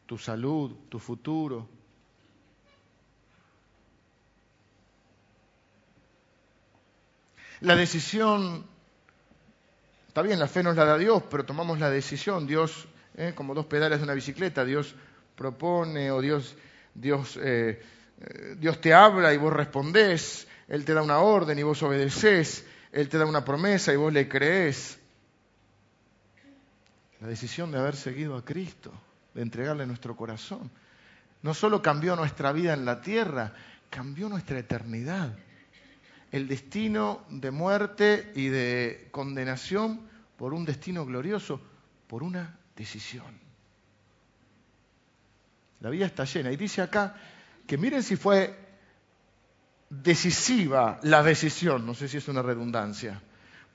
Tu 0.06 0.18
salud, 0.18 0.76
tu 0.90 1.00
futuro. 1.00 1.68
La 7.62 7.76
decisión, 7.76 8.66
está 10.08 10.22
bien, 10.22 10.40
la 10.40 10.48
fe 10.48 10.64
nos 10.64 10.76
la 10.76 10.86
da 10.86 10.98
Dios, 10.98 11.24
pero 11.30 11.46
tomamos 11.46 11.80
la 11.80 11.90
decisión. 11.90 12.48
Dios 12.48 12.88
¿eh? 13.16 13.34
como 13.36 13.54
dos 13.54 13.66
pedales 13.66 14.00
de 14.00 14.06
una 14.06 14.14
bicicleta, 14.14 14.64
Dios 14.64 14.96
propone 15.36 16.12
o 16.12 16.22
Dios, 16.22 16.56
Dios, 16.94 17.38
eh, 17.42 17.82
Dios 18.58 18.82
te 18.82 18.94
habla 18.94 19.34
y 19.34 19.38
vos 19.38 19.54
respondés, 19.54 20.48
Él 20.68 20.84
te 20.84 20.94
da 20.94 21.02
una 21.02 21.20
orden 21.20 21.58
y 21.58 21.64
vos 21.64 21.82
obedeces, 21.84 22.66
Él 22.92 23.08
te 23.08 23.18
da 23.18 23.26
una 23.26 23.46
promesa 23.46 23.94
y 23.94 23.96
vos 23.96 24.12
le 24.12 24.28
crees. 24.28 25.00
La 27.22 27.28
decisión 27.28 27.72
de 27.72 27.80
haber 27.80 27.96
seguido 27.96 28.36
a 28.36 28.44
Cristo, 28.44 28.92
de 29.34 29.42
entregarle 29.42 29.86
nuestro 29.86 30.16
corazón, 30.16 30.70
no 31.42 31.54
solo 31.54 31.82
cambió 31.82 32.16
nuestra 32.16 32.52
vida 32.52 32.74
en 32.74 32.86
la 32.86 33.02
tierra, 33.02 33.54
cambió 33.90 34.28
nuestra 34.28 34.60
eternidad. 34.60 35.34
El 36.32 36.48
destino 36.48 37.26
de 37.30 37.52
muerte 37.52 38.32
y 38.36 38.50
de 38.50 39.08
condenación 39.12 40.02
por 40.38 40.54
un 40.54 40.66
destino 40.66 41.06
glorioso, 41.06 41.62
por 42.08 42.24
una 42.24 42.58
decisión. 42.76 43.40
La 45.80 45.90
vida 45.90 46.06
está 46.06 46.26
llena. 46.26 46.52
Y 46.52 46.58
dice 46.58 46.82
acá 46.82 47.16
que 47.70 47.78
miren 47.78 48.02
si 48.02 48.16
fue 48.16 48.58
decisiva 49.92 51.00
la 51.04 51.22
decisión, 51.22 51.86
no 51.86 51.94
sé 51.94 52.08
si 52.08 52.18
es 52.18 52.28
una 52.28 52.42
redundancia. 52.42 53.22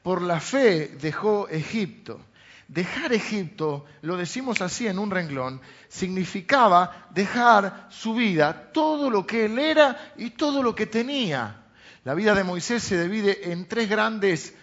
Por 0.02 0.20
la 0.20 0.40
fe 0.40 0.96
dejó 1.00 1.46
Egipto. 1.48 2.20
Dejar 2.66 3.12
Egipto, 3.12 3.84
lo 4.02 4.16
decimos 4.16 4.60
así 4.62 4.88
en 4.88 4.98
un 4.98 5.12
renglón, 5.12 5.60
significaba 5.86 7.06
dejar 7.14 7.86
su 7.88 8.14
vida, 8.14 8.72
todo 8.72 9.10
lo 9.10 9.24
que 9.24 9.44
él 9.44 9.60
era 9.60 10.12
y 10.16 10.30
todo 10.30 10.60
lo 10.60 10.74
que 10.74 10.86
tenía. 10.86 11.62
La 12.02 12.14
vida 12.14 12.34
de 12.34 12.42
Moisés 12.42 12.82
se 12.82 13.00
divide 13.00 13.52
en 13.52 13.68
tres 13.68 13.88
grandes 13.88 14.56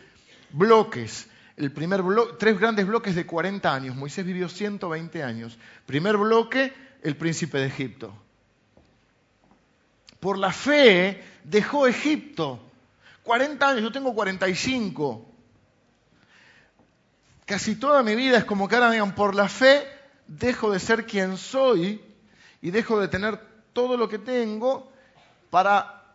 bloques 0.50 1.30
el 1.56 1.72
primer 1.72 2.02
tres 2.38 2.60
grandes 2.60 2.86
bloques 2.86 3.15
de 3.15 3.26
40 3.26 3.74
años. 3.74 3.96
Moisés 3.96 4.26
vivió 4.26 4.50
120 4.50 5.24
años. 5.24 5.58
Primer 5.86 6.17
bloque, 6.17 6.74
el 7.02 7.15
príncipe 7.15 7.60
de 7.60 7.67
Egipto. 7.67 8.13
Por 10.21 10.38
la 10.38 10.53
fe 10.53 11.21
dejó 11.43 11.86
Egipto. 11.86 12.62
40 13.23 13.67
años, 13.67 13.81
yo 13.81 13.91
tengo 13.91 14.15
45. 14.15 15.29
Casi 17.45 17.75
toda 17.75 18.01
mi 18.03 18.15
vida 18.15 18.38
es 18.38 18.45
como 18.45 18.69
que 18.69 18.75
ahora 18.75 18.91
digan, 18.91 19.13
por 19.13 19.36
la 19.36 19.49
fe 19.49 19.86
dejo 20.27 20.71
de 20.71 20.79
ser 20.79 21.05
quien 21.05 21.36
soy 21.36 22.01
y 22.62 22.71
dejo 22.71 23.01
de 23.01 23.10
tener 23.10 23.38
todo 23.73 23.97
lo 23.97 24.07
que 24.07 24.19
tengo 24.19 24.89
para 25.49 26.05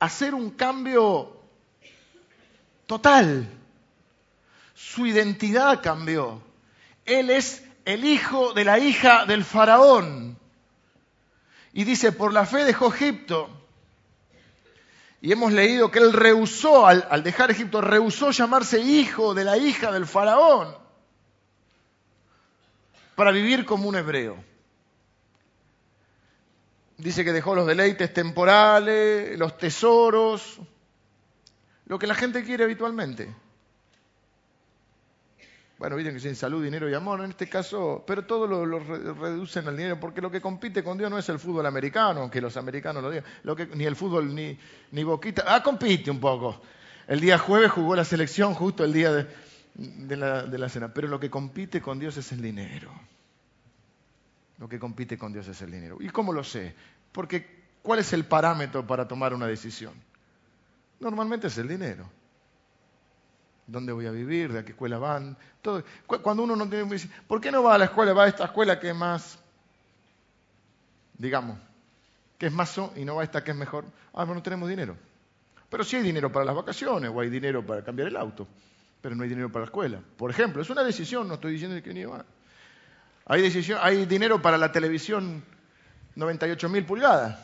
hacer 0.00 0.34
un 0.34 0.50
cambio 0.50 1.40
total 2.86 3.48
su 4.76 5.06
identidad 5.06 5.82
cambió. 5.82 6.42
Él 7.04 7.30
es 7.30 7.64
el 7.84 8.04
hijo 8.04 8.52
de 8.52 8.64
la 8.64 8.78
hija 8.78 9.24
del 9.24 9.44
faraón. 9.44 10.25
Y 11.76 11.84
dice, 11.84 12.10
por 12.10 12.32
la 12.32 12.46
fe 12.46 12.64
dejó 12.64 12.88
Egipto. 12.88 13.50
Y 15.20 15.30
hemos 15.30 15.52
leído 15.52 15.90
que 15.90 15.98
él 15.98 16.14
rehusó, 16.14 16.86
al, 16.86 17.06
al, 17.10 17.22
dejar 17.22 17.50
Egipto, 17.50 17.82
rehusó 17.82 18.30
llamarse 18.30 18.80
hijo 18.80 19.34
de 19.34 19.44
la 19.44 19.58
hija 19.58 19.92
del 19.92 20.06
faraón 20.06 20.74
para 23.14 23.30
vivir 23.30 23.66
como 23.66 23.90
un 23.90 23.96
hebreo. 23.96 24.42
Dice 26.96 27.26
que 27.26 27.32
dejó 27.34 27.54
los 27.54 27.66
deleites 27.66 28.10
temporales, 28.10 29.38
los 29.38 29.58
tesoros, 29.58 30.58
lo 31.84 31.98
que 31.98 32.06
la 32.06 32.14
gente 32.14 32.42
quiere 32.42 32.64
habitualmente. 32.64 33.34
Bueno, 35.78 35.96
dicen 35.96 36.14
que 36.14 36.20
sin 36.20 36.34
salud, 36.34 36.64
dinero 36.64 36.88
y 36.88 36.94
amor, 36.94 37.20
en 37.20 37.30
este 37.30 37.48
caso, 37.48 38.02
pero 38.06 38.24
todo 38.24 38.46
lo, 38.46 38.78
reducen 38.78 39.68
al 39.68 39.76
dinero, 39.76 40.00
porque 40.00 40.22
lo 40.22 40.30
que 40.30 40.40
compite 40.40 40.82
con 40.82 40.96
Dios 40.96 41.10
no 41.10 41.18
es 41.18 41.28
el 41.28 41.38
fútbol 41.38 41.66
americano, 41.66 42.22
aunque 42.22 42.40
los 42.40 42.56
americanos 42.56 43.02
lo 43.02 43.10
digan, 43.10 43.24
ni 43.74 43.84
el 43.84 43.94
fútbol 43.94 44.34
ni, 44.34 44.58
ni 44.92 45.04
Boquita. 45.04 45.44
Ah, 45.46 45.62
compite 45.62 46.10
un 46.10 46.18
poco. 46.18 46.62
El 47.06 47.20
día 47.20 47.36
jueves 47.38 47.70
jugó 47.72 47.94
la 47.94 48.04
selección 48.04 48.54
justo 48.54 48.84
el 48.84 48.92
día 48.94 49.12
de, 49.12 50.16
la, 50.16 50.44
de 50.44 50.58
la 50.58 50.68
cena, 50.70 50.94
pero 50.94 51.08
lo 51.08 51.20
que 51.20 51.28
compite 51.28 51.82
con 51.82 51.98
Dios 51.98 52.16
es 52.16 52.32
el 52.32 52.40
dinero. 52.40 52.90
Lo 54.58 54.70
que 54.70 54.78
compite 54.78 55.18
con 55.18 55.34
Dios 55.34 55.46
es 55.46 55.60
el 55.60 55.70
dinero. 55.70 55.98
¿Y 56.00 56.08
cómo 56.08 56.32
lo 56.32 56.42
sé? 56.42 56.74
Porque 57.12 57.64
¿cuál 57.82 57.98
es 57.98 58.14
el 58.14 58.24
parámetro 58.24 58.86
para 58.86 59.06
tomar 59.06 59.34
una 59.34 59.46
decisión? 59.46 59.92
Normalmente 61.00 61.48
es 61.48 61.58
el 61.58 61.68
dinero 61.68 62.08
dónde 63.66 63.92
voy 63.92 64.06
a 64.06 64.10
vivir, 64.10 64.52
de 64.52 64.60
a 64.60 64.64
qué 64.64 64.72
escuela 64.72 64.98
van. 64.98 65.36
Todo. 65.62 65.82
Cuando 66.06 66.42
uno 66.42 66.56
no 66.56 66.68
tiene, 66.68 66.88
¿por 67.26 67.40
qué 67.40 67.50
no 67.50 67.62
va 67.62 67.74
a 67.74 67.78
la 67.78 67.86
escuela? 67.86 68.12
Va 68.12 68.24
a 68.24 68.28
esta 68.28 68.44
escuela 68.44 68.78
que 68.78 68.90
es 68.90 68.96
más, 68.96 69.38
digamos, 71.18 71.58
que 72.38 72.46
es 72.46 72.52
más 72.52 72.78
y 72.96 73.04
no 73.04 73.16
va 73.16 73.22
a 73.22 73.24
esta 73.24 73.42
que 73.42 73.50
es 73.50 73.56
mejor. 73.56 73.84
Ah, 74.12 74.22
pero 74.22 74.34
no 74.34 74.42
tenemos 74.42 74.68
dinero. 74.68 74.96
Pero 75.68 75.84
sí 75.84 75.96
hay 75.96 76.02
dinero 76.02 76.30
para 76.30 76.44
las 76.44 76.54
vacaciones 76.54 77.10
o 77.12 77.20
hay 77.20 77.28
dinero 77.28 77.64
para 77.66 77.82
cambiar 77.82 78.08
el 78.08 78.16
auto, 78.16 78.46
pero 79.00 79.16
no 79.16 79.24
hay 79.24 79.28
dinero 79.28 79.50
para 79.50 79.64
la 79.64 79.66
escuela. 79.66 80.00
Por 80.16 80.30
ejemplo, 80.30 80.62
es 80.62 80.70
una 80.70 80.84
decisión, 80.84 81.26
no 81.26 81.34
estoy 81.34 81.54
diciendo 81.54 81.82
que 81.82 81.92
ni 81.92 82.04
va. 82.04 82.24
Hay, 83.26 83.42
decisión, 83.42 83.80
hay 83.82 84.06
dinero 84.06 84.40
para 84.40 84.56
la 84.56 84.70
televisión 84.70 85.42
98 86.14 86.68
mil 86.68 86.84
pulgadas, 86.84 87.36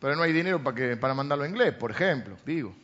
pero 0.00 0.14
no 0.14 0.22
hay 0.22 0.32
dinero 0.32 0.62
para, 0.62 0.76
que, 0.76 0.96
para 0.96 1.14
mandarlo 1.14 1.44
a 1.44 1.48
inglés, 1.48 1.74
por 1.74 1.90
ejemplo, 1.90 2.36
digo. 2.46 2.74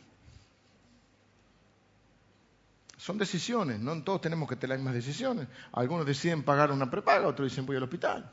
Son 3.01 3.17
decisiones, 3.17 3.79
no 3.79 4.03
todos 4.03 4.21
tenemos 4.21 4.47
que 4.47 4.55
tener 4.55 4.77
las 4.77 4.77
mismas 4.77 4.93
decisiones. 4.93 5.47
Algunos 5.71 6.05
deciden 6.05 6.43
pagar 6.43 6.71
una 6.71 6.91
prepaga, 6.91 7.27
otros 7.27 7.49
dicen 7.49 7.65
voy 7.65 7.75
al 7.75 7.81
hospital. 7.81 8.31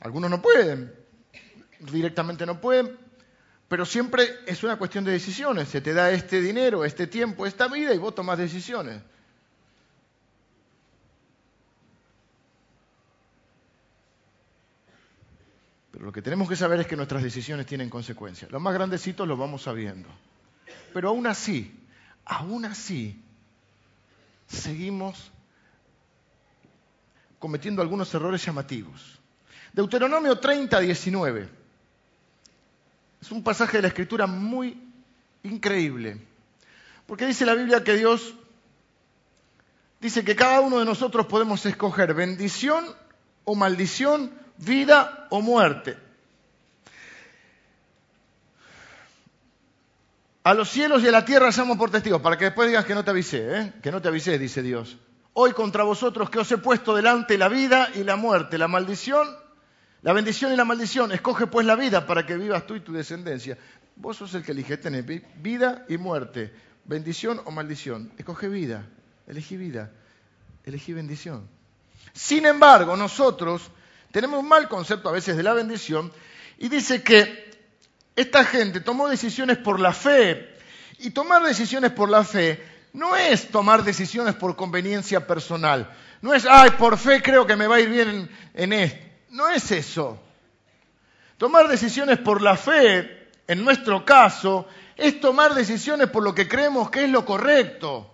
Algunos 0.00 0.30
no 0.30 0.40
pueden, 0.40 0.90
directamente 1.80 2.46
no 2.46 2.62
pueden, 2.62 2.96
pero 3.68 3.84
siempre 3.84 4.26
es 4.46 4.62
una 4.62 4.78
cuestión 4.78 5.04
de 5.04 5.12
decisiones. 5.12 5.68
Se 5.68 5.82
te 5.82 5.92
da 5.92 6.10
este 6.10 6.40
dinero, 6.40 6.82
este 6.82 7.06
tiempo, 7.06 7.44
esta 7.44 7.68
vida 7.68 7.92
y 7.92 7.98
vos 7.98 8.14
tomás 8.14 8.38
decisiones. 8.38 9.02
Pero 15.92 16.06
lo 16.06 16.12
que 16.12 16.22
tenemos 16.22 16.48
que 16.48 16.56
saber 16.56 16.80
es 16.80 16.86
que 16.86 16.96
nuestras 16.96 17.22
decisiones 17.22 17.66
tienen 17.66 17.90
consecuencias. 17.90 18.50
Los 18.50 18.62
más 18.62 18.72
grandecitos 18.72 19.28
los 19.28 19.38
vamos 19.38 19.60
sabiendo. 19.60 20.08
Pero 20.94 21.10
aún 21.10 21.26
así, 21.26 21.79
aún 22.24 22.64
así 22.64 23.20
seguimos 24.46 25.30
cometiendo 27.38 27.82
algunos 27.82 28.12
errores 28.14 28.44
llamativos. 28.44 29.18
Deuteronomio 29.72 30.38
30, 30.38 30.80
19. 30.80 31.48
Es 33.20 33.30
un 33.30 33.42
pasaje 33.42 33.78
de 33.78 33.82
la 33.82 33.88
escritura 33.88 34.26
muy 34.26 34.80
increíble. 35.42 36.20
Porque 37.06 37.26
dice 37.26 37.46
la 37.46 37.54
Biblia 37.54 37.82
que 37.82 37.94
Dios 37.94 38.34
dice 40.00 40.24
que 40.24 40.36
cada 40.36 40.60
uno 40.60 40.78
de 40.78 40.84
nosotros 40.84 41.26
podemos 41.26 41.64
escoger 41.66 42.14
bendición 42.14 42.84
o 43.44 43.54
maldición 43.54 44.32
vida 44.58 45.26
o 45.30 45.40
muerte. 45.40 45.98
A 50.42 50.54
los 50.54 50.70
cielos 50.70 51.02
y 51.02 51.08
a 51.08 51.10
la 51.10 51.24
tierra 51.24 51.52
somos 51.52 51.76
por 51.76 51.90
testigos, 51.90 52.22
para 52.22 52.38
que 52.38 52.46
después 52.46 52.68
digas 52.68 52.86
que 52.86 52.94
no 52.94 53.04
te 53.04 53.10
avisé, 53.10 53.58
¿eh? 53.58 53.72
que 53.82 53.92
no 53.92 54.00
te 54.00 54.08
avisé, 54.08 54.38
dice 54.38 54.62
Dios. 54.62 54.96
Hoy 55.34 55.52
contra 55.52 55.84
vosotros 55.84 56.30
que 56.30 56.38
os 56.38 56.50
he 56.50 56.58
puesto 56.58 56.96
delante 56.96 57.36
la 57.36 57.48
vida 57.48 57.90
y 57.94 58.04
la 58.04 58.16
muerte, 58.16 58.56
la 58.56 58.66
maldición, 58.66 59.28
la 60.02 60.14
bendición 60.14 60.52
y 60.52 60.56
la 60.56 60.64
maldición. 60.64 61.12
Escoge 61.12 61.46
pues 61.46 61.66
la 61.66 61.76
vida 61.76 62.06
para 62.06 62.24
que 62.24 62.36
vivas 62.36 62.66
tú 62.66 62.74
y 62.74 62.80
tu 62.80 62.92
descendencia. 62.92 63.58
Vos 63.96 64.16
sos 64.16 64.34
el 64.34 64.42
que 64.42 64.52
elige 64.52 64.78
tener 64.78 65.04
vida 65.04 65.84
y 65.88 65.98
muerte, 65.98 66.52
bendición 66.84 67.42
o 67.44 67.50
maldición. 67.50 68.10
Escoge 68.16 68.48
vida, 68.48 68.86
elegí 69.26 69.58
vida, 69.58 69.90
elegí 70.64 70.94
bendición. 70.94 71.46
Sin 72.14 72.46
embargo, 72.46 72.96
nosotros 72.96 73.70
tenemos 74.10 74.40
un 74.40 74.48
mal 74.48 74.68
concepto 74.68 75.10
a 75.10 75.12
veces 75.12 75.36
de 75.36 75.42
la 75.42 75.52
bendición 75.52 76.10
y 76.58 76.68
dice 76.68 77.02
que 77.02 77.49
esta 78.20 78.44
gente 78.44 78.80
tomó 78.80 79.08
decisiones 79.08 79.58
por 79.58 79.80
la 79.80 79.92
fe. 79.92 80.48
Y 80.98 81.10
tomar 81.10 81.42
decisiones 81.42 81.92
por 81.92 82.10
la 82.10 82.24
fe 82.24 82.62
no 82.92 83.16
es 83.16 83.48
tomar 83.48 83.82
decisiones 83.84 84.34
por 84.34 84.56
conveniencia 84.56 85.26
personal. 85.26 85.90
No 86.20 86.34
es, 86.34 86.46
ay, 86.48 86.72
por 86.72 86.98
fe 86.98 87.22
creo 87.22 87.46
que 87.46 87.56
me 87.56 87.66
va 87.66 87.76
a 87.76 87.80
ir 87.80 87.88
bien 87.88 88.30
en, 88.54 88.72
esto. 88.72 88.98
No 89.30 89.48
es 89.48 89.70
eso. 89.70 90.20
Tomar 91.38 91.68
decisiones 91.68 92.18
por 92.18 92.42
la 92.42 92.56
fe, 92.56 93.28
en 93.46 93.64
nuestro 93.64 94.04
caso, 94.04 94.66
es 94.96 95.18
tomar 95.20 95.54
decisiones 95.54 96.10
por 96.10 96.22
lo 96.22 96.34
que 96.34 96.46
creemos 96.46 96.90
que 96.90 97.04
es 97.04 97.10
lo 97.10 97.24
correcto. 97.24 98.12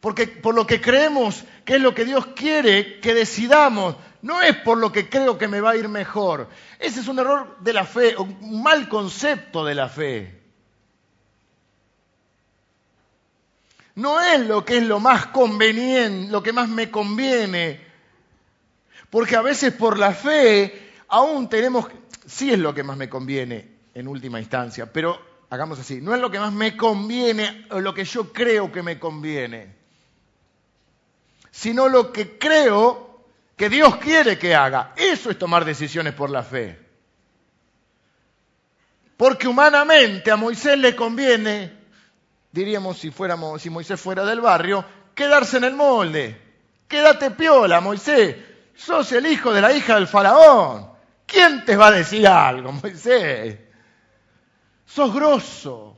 Porque 0.00 0.28
por 0.28 0.54
lo 0.54 0.66
que 0.66 0.80
creemos 0.80 1.42
que 1.64 1.76
es 1.76 1.80
lo 1.80 1.94
que 1.94 2.04
Dios 2.04 2.26
quiere 2.36 3.00
que 3.00 3.14
decidamos, 3.14 3.96
no 4.24 4.40
es 4.40 4.56
por 4.56 4.78
lo 4.78 4.90
que 4.90 5.10
creo 5.10 5.36
que 5.36 5.48
me 5.48 5.60
va 5.60 5.72
a 5.72 5.76
ir 5.76 5.86
mejor. 5.86 6.48
Ese 6.78 7.00
es 7.00 7.08
un 7.08 7.18
error 7.18 7.58
de 7.60 7.74
la 7.74 7.84
fe, 7.84 8.16
un 8.16 8.62
mal 8.62 8.88
concepto 8.88 9.66
de 9.66 9.74
la 9.74 9.90
fe. 9.90 10.40
No 13.96 14.22
es 14.22 14.40
lo 14.40 14.64
que 14.64 14.78
es 14.78 14.82
lo 14.82 14.98
más 14.98 15.26
conveniente, 15.26 16.32
lo 16.32 16.42
que 16.42 16.54
más 16.54 16.70
me 16.70 16.90
conviene. 16.90 17.86
Porque 19.10 19.36
a 19.36 19.42
veces 19.42 19.74
por 19.74 19.98
la 19.98 20.14
fe 20.14 20.92
aún 21.08 21.50
tenemos, 21.50 21.84
sí 22.24 22.50
es 22.50 22.58
lo 22.58 22.72
que 22.72 22.82
más 22.82 22.96
me 22.96 23.10
conviene 23.10 23.72
en 23.92 24.08
última 24.08 24.40
instancia, 24.40 24.90
pero 24.90 25.20
hagamos 25.50 25.78
así, 25.78 26.00
no 26.00 26.14
es 26.14 26.20
lo 26.22 26.30
que 26.30 26.38
más 26.38 26.52
me 26.54 26.78
conviene 26.78 27.66
lo 27.68 27.92
que 27.92 28.06
yo 28.06 28.32
creo 28.32 28.72
que 28.72 28.82
me 28.82 28.98
conviene, 28.98 29.76
sino 31.50 31.90
lo 31.90 32.10
que 32.10 32.38
creo 32.38 33.03
que 33.56 33.68
Dios 33.68 33.96
quiere 33.96 34.38
que 34.38 34.54
haga. 34.54 34.92
Eso 34.96 35.30
es 35.30 35.38
tomar 35.38 35.64
decisiones 35.64 36.14
por 36.14 36.30
la 36.30 36.42
fe. 36.42 36.78
Porque 39.16 39.46
humanamente 39.46 40.30
a 40.30 40.36
Moisés 40.36 40.76
le 40.78 40.96
conviene, 40.96 41.72
diríamos 42.50 42.98
si, 42.98 43.10
fuéramos, 43.10 43.62
si 43.62 43.70
Moisés 43.70 44.00
fuera 44.00 44.24
del 44.24 44.40
barrio, 44.40 44.84
quedarse 45.14 45.58
en 45.58 45.64
el 45.64 45.74
molde. 45.74 46.40
Quédate 46.88 47.30
piola, 47.30 47.80
Moisés. 47.80 48.36
Sos 48.74 49.12
el 49.12 49.26
hijo 49.26 49.52
de 49.52 49.60
la 49.60 49.72
hija 49.72 49.94
del 49.94 50.08
faraón. 50.08 50.90
¿Quién 51.26 51.64
te 51.64 51.76
va 51.76 51.88
a 51.88 51.92
decir 51.92 52.26
algo, 52.26 52.72
Moisés? 52.72 53.58
Sos 54.84 55.14
grosso. 55.14 55.96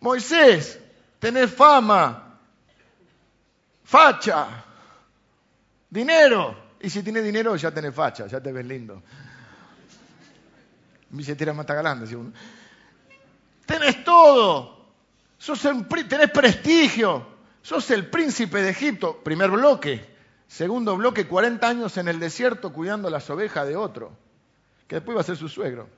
Moisés, 0.00 0.78
tenés 1.18 1.52
fama, 1.52 2.25
facha, 3.86 4.64
dinero. 5.88 6.66
Y 6.80 6.90
si 6.90 7.02
tienes 7.02 7.24
dinero 7.24 7.56
ya 7.56 7.70
tenés 7.70 7.94
facha, 7.94 8.26
ya 8.26 8.40
te 8.40 8.52
ves 8.52 8.66
lindo. 8.66 9.02
Billetera 11.08 11.52
mata 11.54 11.74
galante, 11.74 12.14
uno. 12.14 12.32
Tenés 13.64 14.04
todo. 14.04 14.76
Sos 15.38 15.60
tenés 16.08 16.30
prestigio. 16.30 17.34
Sos 17.62 17.90
el 17.90 18.08
príncipe 18.10 18.62
de 18.62 18.70
Egipto. 18.70 19.20
Primer 19.22 19.50
bloque. 19.50 20.16
Segundo 20.48 20.96
bloque, 20.96 21.26
40 21.26 21.68
años 21.68 21.96
en 21.96 22.08
el 22.08 22.20
desierto 22.20 22.72
cuidando 22.72 23.10
las 23.10 23.28
ovejas 23.30 23.66
de 23.66 23.76
otro, 23.76 24.16
que 24.86 24.96
después 24.96 25.16
va 25.16 25.22
a 25.22 25.24
ser 25.24 25.36
su 25.36 25.48
suegro. 25.48 25.88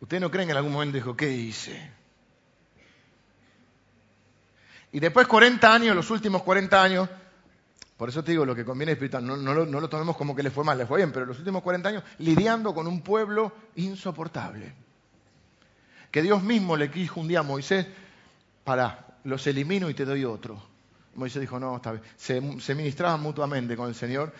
¿Ustedes 0.00 0.20
no 0.20 0.30
creen 0.30 0.48
que 0.48 0.52
en 0.52 0.58
algún 0.58 0.72
momento 0.72 0.96
dijo, 0.96 1.16
¿qué 1.16 1.30
hice? 1.30 1.90
Y 4.98 5.00
después 5.00 5.28
40 5.28 5.72
años, 5.72 5.94
los 5.94 6.10
últimos 6.10 6.42
40 6.42 6.82
años, 6.82 7.08
por 7.96 8.08
eso 8.08 8.24
te 8.24 8.32
digo, 8.32 8.44
lo 8.44 8.56
que 8.56 8.64
conviene 8.64 8.94
espiritual, 8.94 9.24
no, 9.24 9.36
lo, 9.36 9.88
tomemos 9.88 10.16
como 10.16 10.34
que 10.34 10.42
le 10.42 10.50
fue 10.50 10.64
mal, 10.64 10.76
le 10.76 10.86
fue 10.86 10.96
bien, 10.96 11.12
pero 11.12 11.24
los 11.24 11.38
últimos 11.38 11.62
40 11.62 11.88
años 11.88 12.02
lidiando 12.18 12.74
con 12.74 12.88
un 12.88 13.00
pueblo 13.02 13.52
insoportable. 13.76 14.74
Que 16.10 16.20
Dios 16.20 16.42
mismo 16.42 16.76
le 16.76 16.90
quiso 16.90 17.20
un 17.20 17.28
día 17.28 17.38
a 17.38 17.42
Moisés, 17.44 17.86
para, 18.64 19.20
los 19.22 19.46
elimino 19.46 19.88
y 19.88 19.94
te 19.94 20.04
doy 20.04 20.24
otro. 20.24 20.60
Moisés 21.14 21.42
dijo, 21.42 21.60
no, 21.60 21.76
está 21.76 21.92
bien. 21.92 22.02
Se, 22.16 22.74
ministraban 22.74 23.20
mutuamente 23.20 23.76
con 23.76 23.88
el 23.88 23.94
Señor 23.94 24.32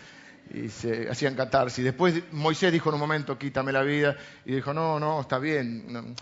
y 0.53 0.67
se 0.67 1.09
hacían 1.09 1.35
catarsis. 1.35 1.85
Después 1.85 2.21
Moisés 2.33 2.73
dijo 2.73 2.89
en 2.89 2.95
un 2.95 2.99
momento, 2.99 3.37
quítame 3.37 3.71
la 3.71 3.83
vida, 3.83 4.17
y 4.43 4.55
dijo, 4.55 4.73
no, 4.73 4.99
no, 4.99 5.21
está 5.21 5.39
bien. 5.39 6.17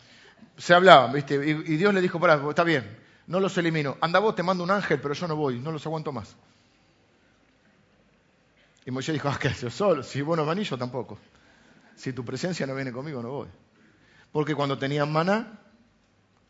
Se 0.57 0.75
hablaban, 0.75 1.11
¿viste? 1.11 1.37
Y, 1.43 1.73
y 1.73 1.77
Dios 1.77 1.91
le 1.91 2.01
dijo, 2.01 2.19
para, 2.19 2.35
está 2.51 2.63
bien, 2.63 3.06
no 3.27 3.39
los 3.39 3.57
elimino. 3.57 3.97
Anda 4.01 4.19
vos, 4.19 4.35
te 4.35 4.43
mando 4.43 4.63
un 4.63 4.71
ángel, 4.71 4.99
pero 4.99 5.13
yo 5.13 5.27
no 5.27 5.35
voy, 5.35 5.59
no 5.59 5.71
los 5.71 5.85
aguanto 5.85 6.11
más. 6.11 6.35
Y 8.85 8.91
Moisés 8.91 9.13
dijo, 9.13 9.27
ah, 9.27 9.37
¿qué? 9.39 9.49
Yo 9.49 9.69
solo, 9.69 10.01
si 10.01 10.21
vos 10.21 10.37
no 10.37 10.45
venís, 10.45 10.69
yo 10.69 10.77
tampoco. 10.77 11.19
Si 11.95 12.13
tu 12.13 12.23
presencia 12.23 12.65
no 12.65 12.73
viene 12.73 12.91
conmigo, 12.91 13.21
no 13.21 13.29
voy. 13.29 13.47
Porque 14.31 14.55
cuando 14.55 14.77
tenían 14.77 15.11
maná, 15.11 15.59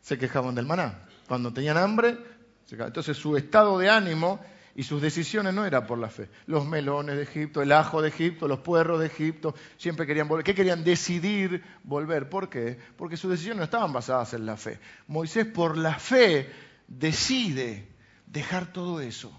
se 0.00 0.18
quejaban 0.18 0.54
del 0.54 0.66
maná. 0.66 1.06
Cuando 1.26 1.52
tenían 1.52 1.76
hambre, 1.76 2.16
se. 2.64 2.76
Entonces 2.76 3.16
su 3.16 3.36
estado 3.36 3.78
de 3.78 3.90
ánimo 3.90 4.40
y 4.76 4.84
sus 4.84 5.02
decisiones 5.02 5.52
no 5.52 5.66
eran 5.66 5.86
por 5.86 5.98
la 5.98 6.08
fe. 6.08 6.28
Los 6.46 6.64
melones 6.64 7.16
de 7.16 7.24
Egipto, 7.24 7.60
el 7.60 7.72
ajo 7.72 8.00
de 8.00 8.10
Egipto, 8.10 8.46
los 8.46 8.60
puerros 8.60 9.00
de 9.00 9.06
Egipto, 9.06 9.54
siempre 9.76 10.06
querían 10.06 10.28
volver. 10.28 10.44
¿Qué 10.44 10.54
querían? 10.54 10.84
Decidir 10.84 11.64
volver. 11.82 12.28
¿Por 12.28 12.48
qué? 12.48 12.78
Porque 12.96 13.16
sus 13.16 13.32
decisiones 13.32 13.58
no 13.58 13.64
estaban 13.64 13.92
basadas 13.92 14.34
en 14.34 14.46
la 14.46 14.56
fe. 14.56 14.78
Moisés 15.08 15.46
por 15.46 15.76
la 15.76 15.98
fe 15.98 16.48
decide 16.88 17.86
dejar 18.26 18.72
todo 18.72 19.00
eso. 19.00 19.32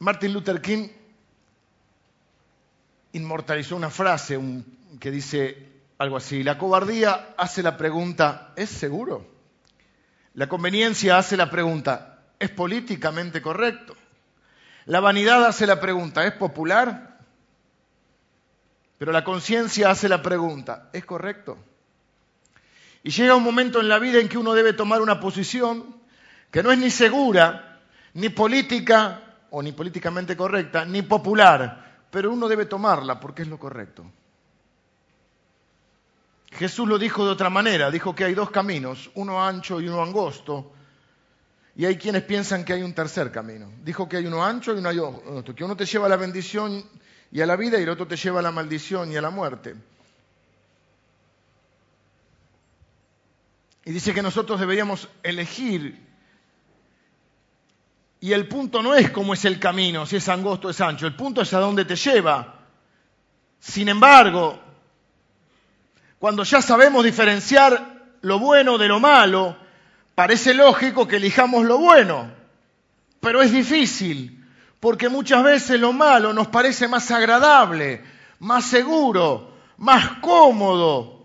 Martin 0.00 0.32
Luther 0.32 0.60
King 0.60 0.88
inmortalizó 3.12 3.74
una 3.74 3.90
frase 3.90 4.38
que 5.00 5.10
dice 5.10 5.66
algo 5.98 6.16
así, 6.16 6.44
la 6.44 6.58
cobardía 6.58 7.34
hace 7.36 7.62
la 7.62 7.76
pregunta, 7.76 8.52
¿es 8.54 8.70
seguro? 8.70 9.26
La 10.34 10.48
conveniencia 10.48 11.18
hace 11.18 11.36
la 11.36 11.50
pregunta, 11.50 12.20
¿es 12.38 12.50
políticamente 12.50 13.42
correcto? 13.42 13.96
La 14.86 15.00
vanidad 15.00 15.44
hace 15.44 15.66
la 15.66 15.80
pregunta, 15.80 16.24
¿es 16.24 16.32
popular? 16.32 17.18
Pero 18.98 19.10
la 19.10 19.24
conciencia 19.24 19.90
hace 19.90 20.08
la 20.08 20.22
pregunta, 20.22 20.90
¿es 20.92 21.04
correcto? 21.04 21.58
Y 23.02 23.10
llega 23.10 23.34
un 23.34 23.42
momento 23.42 23.80
en 23.80 23.88
la 23.88 23.98
vida 23.98 24.20
en 24.20 24.28
que 24.28 24.38
uno 24.38 24.54
debe 24.54 24.72
tomar 24.72 25.00
una 25.00 25.20
posición 25.20 25.96
que 26.50 26.62
no 26.62 26.72
es 26.72 26.78
ni 26.78 26.90
segura, 26.90 27.80
ni 28.14 28.28
política 28.28 29.22
o 29.50 29.62
ni 29.62 29.72
políticamente 29.72 30.36
correcta, 30.36 30.84
ni 30.84 31.02
popular, 31.02 32.06
pero 32.10 32.32
uno 32.32 32.48
debe 32.48 32.66
tomarla 32.66 33.20
porque 33.20 33.42
es 33.42 33.48
lo 33.48 33.58
correcto. 33.58 34.04
Jesús 36.52 36.88
lo 36.88 36.98
dijo 36.98 37.24
de 37.24 37.32
otra 37.32 37.50
manera, 37.50 37.90
dijo 37.90 38.14
que 38.14 38.24
hay 38.24 38.34
dos 38.34 38.50
caminos, 38.50 39.10
uno 39.14 39.44
ancho 39.44 39.80
y 39.80 39.88
uno 39.88 40.02
angosto, 40.02 40.72
y 41.76 41.84
hay 41.84 41.96
quienes 41.96 42.22
piensan 42.24 42.64
que 42.64 42.72
hay 42.72 42.82
un 42.82 42.94
tercer 42.94 43.30
camino. 43.30 43.70
Dijo 43.84 44.08
que 44.08 44.16
hay 44.16 44.26
uno 44.26 44.44
ancho 44.44 44.74
y 44.74 44.78
uno 44.78 44.88
angosto, 44.88 45.54
que 45.54 45.64
uno 45.64 45.76
te 45.76 45.84
lleva 45.84 46.06
a 46.06 46.08
la 46.08 46.16
bendición 46.16 46.84
y 47.30 47.40
a 47.40 47.46
la 47.46 47.56
vida 47.56 47.78
y 47.78 47.82
el 47.82 47.88
otro 47.88 48.08
te 48.08 48.16
lleva 48.16 48.40
a 48.40 48.42
la 48.42 48.50
maldición 48.50 49.12
y 49.12 49.16
a 49.16 49.22
la 49.22 49.30
muerte. 49.30 49.76
Y 53.88 53.92
dice 53.92 54.12
que 54.12 54.20
nosotros 54.20 54.60
deberíamos 54.60 55.08
elegir. 55.22 55.98
Y 58.20 58.32
el 58.32 58.46
punto 58.46 58.82
no 58.82 58.94
es 58.94 59.10
cómo 59.10 59.32
es 59.32 59.46
el 59.46 59.58
camino, 59.58 60.04
si 60.04 60.16
es 60.16 60.28
angosto 60.28 60.68
o 60.68 60.70
es 60.70 60.80
ancho, 60.82 61.06
el 61.06 61.16
punto 61.16 61.40
es 61.40 61.54
a 61.54 61.58
dónde 61.58 61.86
te 61.86 61.96
lleva. 61.96 62.56
Sin 63.58 63.88
embargo, 63.88 64.60
cuando 66.18 66.42
ya 66.42 66.60
sabemos 66.60 67.02
diferenciar 67.02 68.10
lo 68.20 68.38
bueno 68.38 68.76
de 68.76 68.88
lo 68.88 69.00
malo, 69.00 69.56
parece 70.14 70.52
lógico 70.52 71.08
que 71.08 71.16
elijamos 71.16 71.64
lo 71.64 71.78
bueno, 71.78 72.30
pero 73.20 73.40
es 73.40 73.52
difícil, 73.52 74.44
porque 74.80 75.08
muchas 75.08 75.42
veces 75.42 75.80
lo 75.80 75.94
malo 75.94 76.34
nos 76.34 76.48
parece 76.48 76.88
más 76.88 77.10
agradable, 77.10 78.04
más 78.40 78.66
seguro, 78.66 79.56
más 79.78 80.18
cómodo, 80.20 81.17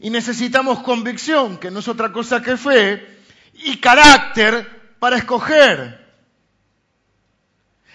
Y 0.00 0.10
necesitamos 0.10 0.80
convicción, 0.80 1.58
que 1.58 1.70
no 1.70 1.80
es 1.80 1.88
otra 1.88 2.12
cosa 2.12 2.42
que 2.42 2.56
fe, 2.56 3.06
y 3.52 3.78
carácter 3.78 4.96
para 4.98 5.18
escoger. 5.18 6.00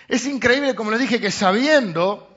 Es 0.08 0.26
increíble, 0.26 0.76
como 0.76 0.92
les 0.92 1.00
dije, 1.00 1.20
que 1.20 1.32
sabiendo 1.32 2.32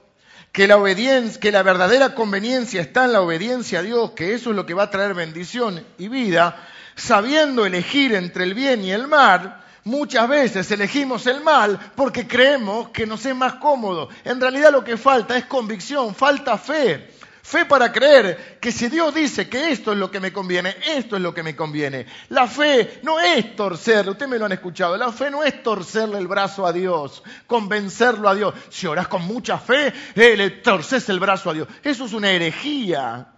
que 0.53 0.67
la 0.67 0.79
obediencia, 0.79 1.41
que 1.41 1.53
la 1.53 1.63
verdadera 1.63 2.15
conveniencia 2.15 2.81
está 2.81 3.05
en 3.05 3.13
la 3.13 3.21
obediencia 3.21 3.81
a 3.81 3.83
Dios, 3.83 4.13
que 4.13 4.35
eso 4.35 4.51
es 4.51 4.57
lo 4.57 4.65
que 4.65 4.75
va 4.75 4.85
a 4.85 4.91
traer 4.91 5.15
bendición 5.15 5.85
y 5.99 6.09
vida, 6.09 6.57
sabiendo 6.97 7.67
elegir 7.67 8.15
entre 8.15 8.45
el 8.45 8.55
bien 8.55 8.83
y 8.83 8.91
el 8.91 9.07
mal, 9.07 9.63
muchas 9.85 10.29
veces 10.29 10.71
elegimos 10.71 11.27
el 11.27 11.43
mal 11.43 11.79
porque 11.95 12.27
creemos 12.27 12.89
que 12.89 13.07
nos 13.07 13.25
es 13.27 13.35
más 13.35 13.55
cómodo. 13.55 14.09
En 14.25 14.41
realidad 14.41 14.73
lo 14.73 14.83
que 14.83 14.97
falta 14.97 15.37
es 15.37 15.45
convicción, 15.45 16.15
falta 16.15 16.57
fe. 16.57 17.18
Fe 17.49 17.65
para 17.65 17.91
creer 17.91 18.59
que 18.61 18.71
si 18.71 18.91
Dios 18.91 19.15
dice 19.15 19.49
que 19.49 19.71
esto 19.71 19.93
es 19.93 19.99
lo 19.99 20.11
que 20.11 20.21
me 20.21 20.35
conviene, 20.35 20.77
esto 20.85 21.17
es 21.17 21.23
lo 21.23 21.33
que 21.33 21.43
me 21.43 21.57
conviene. 21.57 22.05
La 22.29 22.47
fe 22.47 23.01
no 23.03 23.19
es 23.19 23.57
torcerle, 23.57 24.11
ustedes 24.11 24.31
me 24.31 24.39
lo 24.39 24.45
han 24.45 24.53
escuchado, 24.53 24.99
la 24.99 25.11
fe 25.11 25.31
no 25.31 25.43
es 25.43 25.63
torcerle 25.63 26.19
el 26.19 26.29
brazo 26.29 26.67
a 26.67 26.75
Dios, 26.75 27.23
convencerlo 27.47 28.29
a 28.29 28.35
Dios. 28.35 28.53
Si 28.69 28.87
oras 28.87 29.09
con 29.09 29.23
mucha 29.23 29.57
fe, 29.57 29.95
eh, 30.15 30.37
le 30.37 30.51
torces 30.51 31.09
el 31.09 31.21
brazo 31.21 31.49
a 31.49 31.55
Dios. 31.55 31.69
Eso 31.83 32.05
es 32.05 32.13
una 32.13 32.31
herejía. 32.31 33.29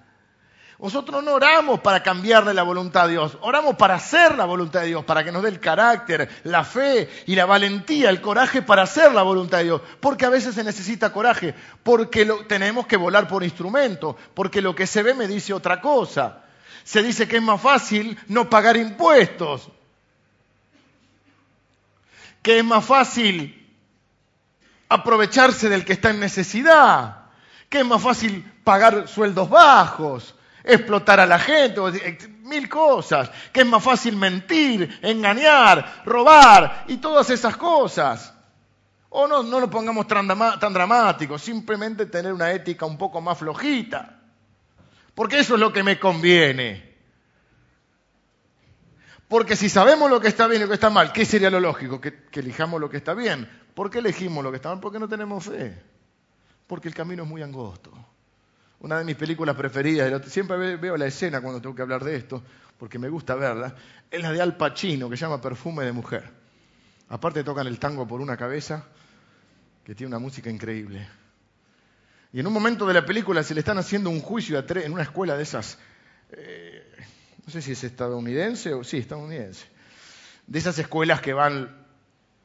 Nosotros 0.83 1.23
no 1.23 1.35
oramos 1.35 1.81
para 1.81 2.03
cambiarle 2.03 2.55
la 2.55 2.63
voluntad 2.63 3.05
a 3.05 3.09
Dios, 3.09 3.37
oramos 3.43 3.77
para 3.77 3.97
hacer 3.97 4.37
la 4.37 4.47
voluntad 4.47 4.81
de 4.81 4.87
Dios, 4.87 5.05
para 5.05 5.23
que 5.23 5.31
nos 5.31 5.43
dé 5.43 5.51
el 5.51 5.61
carácter, 5.61 6.31
la 6.45 6.65
fe 6.65 7.11
y 7.27 7.35
la 7.35 7.45
valentía, 7.45 8.09
el 8.09 8.23
coraje 8.23 8.63
para 8.63 8.83
hacer 8.83 9.13
la 9.13 9.23
voluntad 9.23 9.59
de 9.59 9.65
Dios. 9.65 9.83
Porque 10.01 10.25
a 10.25 10.31
veces 10.31 10.55
se 10.55 10.65
necesita 10.65 11.13
coraje, 11.13 11.55
porque 11.83 12.25
tenemos 12.49 12.87
que 12.87 12.97
volar 12.97 13.29
por 13.29 13.45
instrumento, 13.45 14.17
porque 14.33 14.63
lo 14.63 14.75
que 14.75 14.87
se 14.87 15.03
ve 15.03 15.13
me 15.13 15.29
dice 15.29 15.53
otra 15.53 15.83
cosa. 15.83 16.45
Se 16.83 17.03
dice 17.03 17.29
que 17.29 17.37
es 17.37 17.43
más 17.43 17.61
fácil 17.61 18.19
no 18.29 18.49
pagar 18.49 18.79
impuestos, 18.79 19.69
que 22.41 22.59
es 22.59 22.65
más 22.65 22.87
fácil 22.87 23.71
aprovecharse 24.89 25.69
del 25.69 25.85
que 25.85 25.93
está 25.93 26.09
en 26.09 26.21
necesidad, 26.21 27.27
que 27.69 27.81
es 27.81 27.87
más 27.87 28.01
fácil 28.01 28.51
pagar 28.65 29.09
sueldos 29.09 29.51
bajos, 29.51 30.35
explotar 30.65 31.21
a 31.21 31.27
la 31.27 31.39
gente, 31.39 31.81
mil 32.43 32.69
cosas, 32.69 33.31
que 33.53 33.61
es 33.61 33.67
más 33.67 33.83
fácil 33.83 34.17
mentir, 34.17 34.99
engañar, 35.03 36.03
robar 36.05 36.85
y 36.89 36.99
todas 36.99 37.31
esas 37.31 37.57
cosas. 37.57 38.35
O 39.11 39.27
no, 39.27 39.43
no 39.43 39.59
lo 39.61 39.69
pongamos 39.69 40.07
tan, 40.07 40.29
tan 40.29 40.73
dramático, 40.73 41.39
simplemente 41.39 42.07
tener 42.07 42.33
una 42.33 42.53
ética 42.53 42.87
un 42.87 42.97
poco 42.97 43.21
más 43.21 43.39
flojita. 43.39 44.21
Porque 45.15 45.41
eso 45.41 45.55
es 45.55 45.61
lo 45.61 45.73
que 45.73 45.83
me 45.83 45.99
conviene. 45.99 46.91
Porque 49.27 49.57
si 49.57 49.69
sabemos 49.69 50.11
lo 50.11 50.21
que 50.21 50.29
está 50.29 50.47
bien 50.47 50.61
y 50.61 50.65
lo 50.65 50.69
que 50.69 50.75
está 50.75 50.91
mal, 50.91 51.13
¿qué 51.13 51.25
sería 51.25 51.51
lo 51.51 51.61
lógico? 51.61 52.01
Que, 52.01 52.25
que 52.25 52.41
elijamos 52.41 52.81
lo 52.81 52.89
que 52.89 52.97
está 52.97 53.15
bien. 53.15 53.49
¿Por 53.75 53.91
qué 53.91 53.99
elegimos 53.99 54.43
lo 54.43 54.51
que 54.51 54.57
está 54.57 54.71
mal? 54.71 54.81
Porque 54.81 54.99
no 54.99 55.09
tenemos 55.09 55.45
fe. 55.45 55.81
Porque 56.67 56.89
el 56.89 56.95
camino 56.95 57.25
es 57.25 57.29
muy 57.29 57.43
angosto 57.43 57.93
una 58.81 58.99
de 58.99 59.05
mis 59.05 59.17
películas 59.17 59.57
preferidas, 59.57 60.27
siempre 60.31 60.77
veo 60.77 60.97
la 60.97 61.07
escena 61.07 61.41
cuando 61.41 61.61
tengo 61.61 61.75
que 61.75 61.83
hablar 61.83 62.03
de 62.03 62.17
esto, 62.17 62.43
porque 62.79 62.99
me 62.99 63.09
gusta 63.09 63.35
verla, 63.35 63.75
es 64.11 64.23
la 64.23 64.33
de 64.33 64.41
Al 64.41 64.57
Pacino, 64.57 65.11
que 65.11 65.17
se 65.17 65.23
llama 65.23 65.41
Perfume 65.41 65.85
de 65.85 65.93
Mujer. 65.93 66.31
Aparte 67.11 67.45
tocan 67.45 67.67
el 67.67 67.79
tango 67.79 68.09
por 68.09 68.21
una 68.21 68.37
cabeza, 68.37 68.87
que 69.85 69.95
tiene 69.95 70.09
una 70.09 70.19
música 70.19 70.49
increíble. 70.49 71.07
Y 72.33 72.41
en 72.41 72.47
un 72.47 72.53
momento 72.53 72.87
de 72.87 72.95
la 72.95 73.05
película 73.05 73.43
se 73.43 73.55
le 73.55 73.61
están 73.61 73.77
haciendo 73.77 74.09
un 74.09 74.21
juicio 74.21 74.59
a 74.59 74.65
en 74.79 74.93
una 74.93 75.03
escuela 75.03 75.37
de 75.37 75.43
esas, 75.43 75.79
eh, 76.31 76.83
no 77.45 77.53
sé 77.53 77.61
si 77.61 77.73
es 77.73 77.85
estadounidense 77.85 78.73
o 78.73 78.83
sí, 78.83 78.99
estadounidense, 78.99 79.67
de 80.47 80.59
esas 80.59 80.79
escuelas 80.79 81.21
que 81.21 81.35
van 81.35 81.85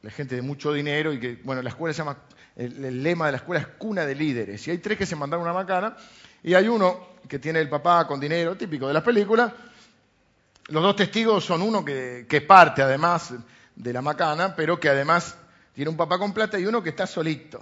la 0.02 0.10
gente 0.10 0.34
de 0.34 0.42
mucho 0.42 0.72
dinero 0.72 1.12
y 1.12 1.20
que, 1.20 1.40
bueno, 1.44 1.62
la 1.62 1.70
escuela 1.70 1.94
se 1.94 1.98
llama, 1.98 2.18
el, 2.56 3.02
lema 3.02 3.26
de 3.26 3.32
la 3.32 3.38
escuela 3.38 3.60
es 3.60 3.66
cuna 3.78 4.06
de 4.06 4.14
líderes. 4.14 4.66
Y 4.66 4.70
hay 4.70 4.78
tres 4.78 4.98
que 4.98 5.06
se 5.06 5.16
mandaron 5.16 5.44
una 5.44 5.52
macana 5.52 5.96
y 6.42 6.54
hay 6.54 6.68
uno 6.68 7.08
que 7.28 7.38
tiene 7.38 7.60
el 7.60 7.68
papá 7.68 8.06
con 8.06 8.18
dinero, 8.18 8.56
típico 8.56 8.88
de 8.88 8.94
las 8.94 9.02
películas. 9.02 9.52
Los 10.68 10.82
dos 10.82 10.96
testigos 10.96 11.44
son 11.44 11.62
uno 11.62 11.84
que, 11.84 12.44
parte 12.46 12.82
además 12.82 13.34
de 13.74 13.92
la 13.92 14.02
macana, 14.02 14.56
pero 14.56 14.80
que 14.80 14.88
además 14.88 15.36
tiene 15.72 15.90
un 15.90 15.96
papá 15.96 16.18
con 16.18 16.32
plata 16.32 16.58
y 16.58 16.66
uno 16.66 16.82
que 16.82 16.90
está 16.90 17.06
solito. 17.06 17.60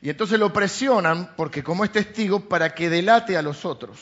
Y 0.00 0.10
entonces 0.10 0.38
lo 0.38 0.52
presionan, 0.52 1.34
porque 1.36 1.62
como 1.62 1.84
es 1.84 1.92
testigo, 1.92 2.48
para 2.48 2.74
que 2.74 2.88
delate 2.88 3.36
a 3.36 3.42
los 3.42 3.64
otros. 3.64 4.00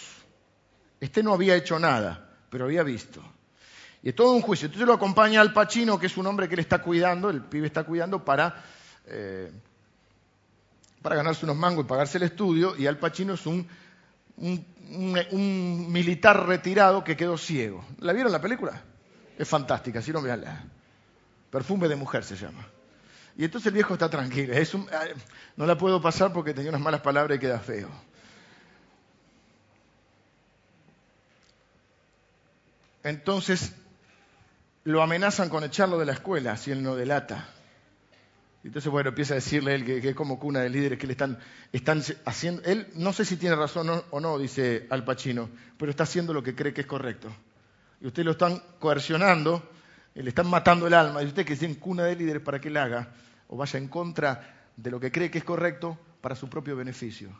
Este 1.01 1.23
no 1.23 1.33
había 1.33 1.57
hecho 1.57 1.79
nada, 1.79 2.29
pero 2.51 2.65
había 2.67 2.83
visto. 2.83 3.23
Y 4.03 4.11
es 4.11 4.15
todo 4.15 4.33
un 4.33 4.43
juicio. 4.43 4.67
Entonces 4.67 4.87
lo 4.87 4.95
acompaña 4.95 5.41
al 5.41 5.53
Pachino, 5.53 5.99
que 5.99 6.07
es 6.07 6.17
un 6.17 6.27
hombre 6.27 6.49
que 6.49 6.57
le 6.57 6.63
está 6.63 6.83
cuidando, 6.83 7.31
el 7.31 7.43
pibe 7.43 7.67
está 7.69 7.85
cuidando 7.85 8.25
para, 8.25 8.65
eh, 9.07 9.53
para 11.03 11.17
ganarse 11.17 11.45
unos 11.45 11.57
mangos 11.57 11.85
y 11.85 11.89
pagarse 11.89 12.19
el 12.19 12.25
estudio, 12.25 12.77
y 12.77 12.87
al 12.87 12.99
Pachino 12.99 13.35
es 13.35 13.47
un 13.47 13.67
un, 14.37 15.93
militar 15.93 16.47
retirado 16.47 17.05
que 17.05 17.17
quedó 17.17 17.39
ciego. 17.39 17.85
¿La 17.99 18.13
vieron 18.13 18.33
la 18.33 18.41
película? 18.41 18.83
Es 19.39 19.49
fantástica, 19.49 20.03
si 20.03 20.13
no, 20.13 20.23
veanla. 20.23 20.65
Perfume 21.51 21.89
de 21.89 21.97
mujer 21.97 22.25
se 22.25 22.37
llama. 22.37 22.67
Y 23.37 23.45
entonces 23.45 23.69
el 23.69 23.75
viejo 23.75 23.95
está 23.95 24.11
tranquilo. 24.11 24.55
no 25.57 25.67
la 25.67 25.79
puedo 25.79 26.01
pasar 26.01 26.33
porque 26.33 26.55
tenía 26.55 26.71
unas 26.71 26.83
malas 26.83 27.01
palabras 27.01 27.37
y 27.37 27.41
queda 27.41 27.59
feo. 27.59 27.89
Entonces 33.03 33.73
lo 34.85 35.03
amenazan 35.03 35.49
con 35.49 35.65
echarlo 35.65 35.99
de 35.99 36.07
la 36.07 36.13
escuela 36.13 36.57
si 36.57 36.71
él 36.71 36.83
no 36.83 36.95
delata. 36.95 37.49
Entonces, 38.65 38.93
bueno, 38.93 39.09
empieza 39.09 39.35
a 39.35 39.37
decirle 39.37 39.75
él 39.75 39.85
que, 39.85 40.09
es 40.09 40.15
como 40.15 40.39
cuna 40.39 40.61
de 40.61 40.71
líderes 40.71 40.99
que 40.99 41.07
le 41.07 41.13
están, 41.13 41.39
están 41.73 42.03
haciendo. 42.25 42.63
Él 42.65 42.87
no 42.95 43.13
sé 43.13 43.25
si 43.25 43.37
tiene 43.37 43.57
razón 43.57 43.91
o 44.11 44.21
no, 44.21 44.39
dice 44.39 44.87
Al 44.91 45.05
Pacino, 45.05 45.51
pero 45.77 45.91
está 45.91 46.05
haciendo 46.05 46.33
lo 46.33 46.43
que 46.43 46.55
cree 46.55 46.73
que 46.73 46.83
es 46.83 46.87
correcto. 46.87 47.29
Y 48.01 48.07
usted 48.07 48.25
lo 48.25 48.33
están 48.33 48.63
coercionando, 48.79 49.69
le 50.15 50.29
están 50.29 50.49
matando 50.49 50.87
el 50.87 50.95
alma. 50.95 51.23
Y 51.23 51.27
usted 51.27 51.45
que 51.45 51.55
es 51.55 51.63
en 51.63 51.75
cuna 51.75 52.05
de 52.05 52.15
líderes 52.15 52.43
para 52.43 52.61
que 52.61 52.69
él 52.69 52.77
haga 52.77 53.13
o 53.49 53.57
vaya 53.57 53.79
en 53.79 53.89
contra 53.89 54.71
de 54.77 54.91
lo 54.91 55.01
que 55.01 55.11
cree 55.11 55.31
que 55.31 55.39
es 55.39 55.45
correcto 55.45 55.99
para 56.21 56.37
su 56.37 56.49
propio 56.49 56.77
beneficio. 56.77 57.31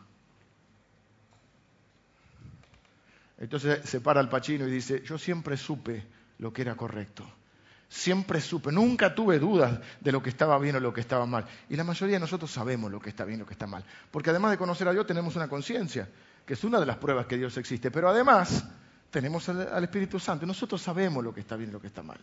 Entonces 3.37 3.79
se 3.89 4.01
para 4.01 4.19
Al 4.19 4.29
Pacino 4.29 4.67
y 4.67 4.71
dice: 4.71 5.01
Yo 5.03 5.17
siempre 5.17 5.55
supe 5.55 6.03
lo 6.39 6.51
que 6.51 6.63
era 6.63 6.75
correcto. 6.75 7.25
Siempre 7.89 8.41
supe, 8.41 8.71
nunca 8.71 9.13
tuve 9.13 9.37
dudas 9.37 9.79
de 9.99 10.11
lo 10.11 10.23
que 10.23 10.29
estaba 10.29 10.57
bien 10.57 10.75
o 10.75 10.79
lo 10.79 10.93
que 10.93 11.01
estaba 11.01 11.25
mal. 11.25 11.45
Y 11.69 11.75
la 11.75 11.83
mayoría 11.83 12.15
de 12.15 12.19
nosotros 12.19 12.49
sabemos 12.49 12.91
lo 12.91 12.99
que 12.99 13.09
está 13.09 13.23
bien 13.23 13.37
y 13.37 13.41
lo 13.41 13.45
que 13.45 13.53
está 13.53 13.67
mal. 13.67 13.83
Porque 14.09 14.31
además 14.31 14.51
de 14.51 14.57
conocer 14.57 14.87
a 14.87 14.93
Dios 14.93 15.05
tenemos 15.05 15.35
una 15.35 15.47
conciencia, 15.47 16.09
que 16.45 16.53
es 16.53 16.63
una 16.63 16.79
de 16.79 16.85
las 16.85 16.97
pruebas 16.97 17.27
que 17.27 17.37
Dios 17.37 17.55
existe. 17.57 17.91
Pero 17.91 18.09
además 18.09 18.65
tenemos 19.11 19.47
al, 19.47 19.83
Espíritu 19.83 20.19
Santo. 20.19 20.45
Nosotros 20.45 20.81
sabemos 20.81 21.23
lo 21.23 21.33
que 21.33 21.41
está 21.41 21.55
bien 21.55 21.69
y 21.69 21.73
lo 21.73 21.79
que 21.79 21.87
está 21.87 22.01
mal. 22.01 22.19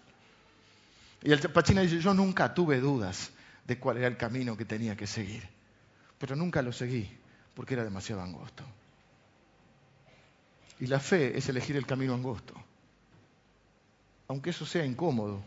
Y 1.22 1.30
el 1.30 1.38
Pachina 1.38 1.82
dice, 1.82 2.00
yo 2.00 2.14
nunca 2.14 2.52
tuve 2.52 2.80
dudas 2.80 3.30
de 3.64 3.78
cuál 3.78 3.98
era 3.98 4.08
el 4.08 4.16
camino 4.16 4.56
que 4.56 4.64
tenía 4.64 4.96
que 4.96 5.06
seguir. 5.06 5.48
Pero 6.18 6.34
nunca 6.34 6.62
lo 6.62 6.72
seguí 6.72 7.08
porque 7.54 7.74
era 7.74 7.84
demasiado 7.84 8.22
angosto. 8.22 8.64
Y 10.80 10.86
la 10.86 10.98
fe 10.98 11.36
es 11.36 11.48
elegir 11.48 11.76
el 11.76 11.86
camino 11.86 12.14
angosto. 12.14 12.54
Aunque 14.28 14.50
eso 14.50 14.64
sea 14.64 14.84
incómodo, 14.84 15.42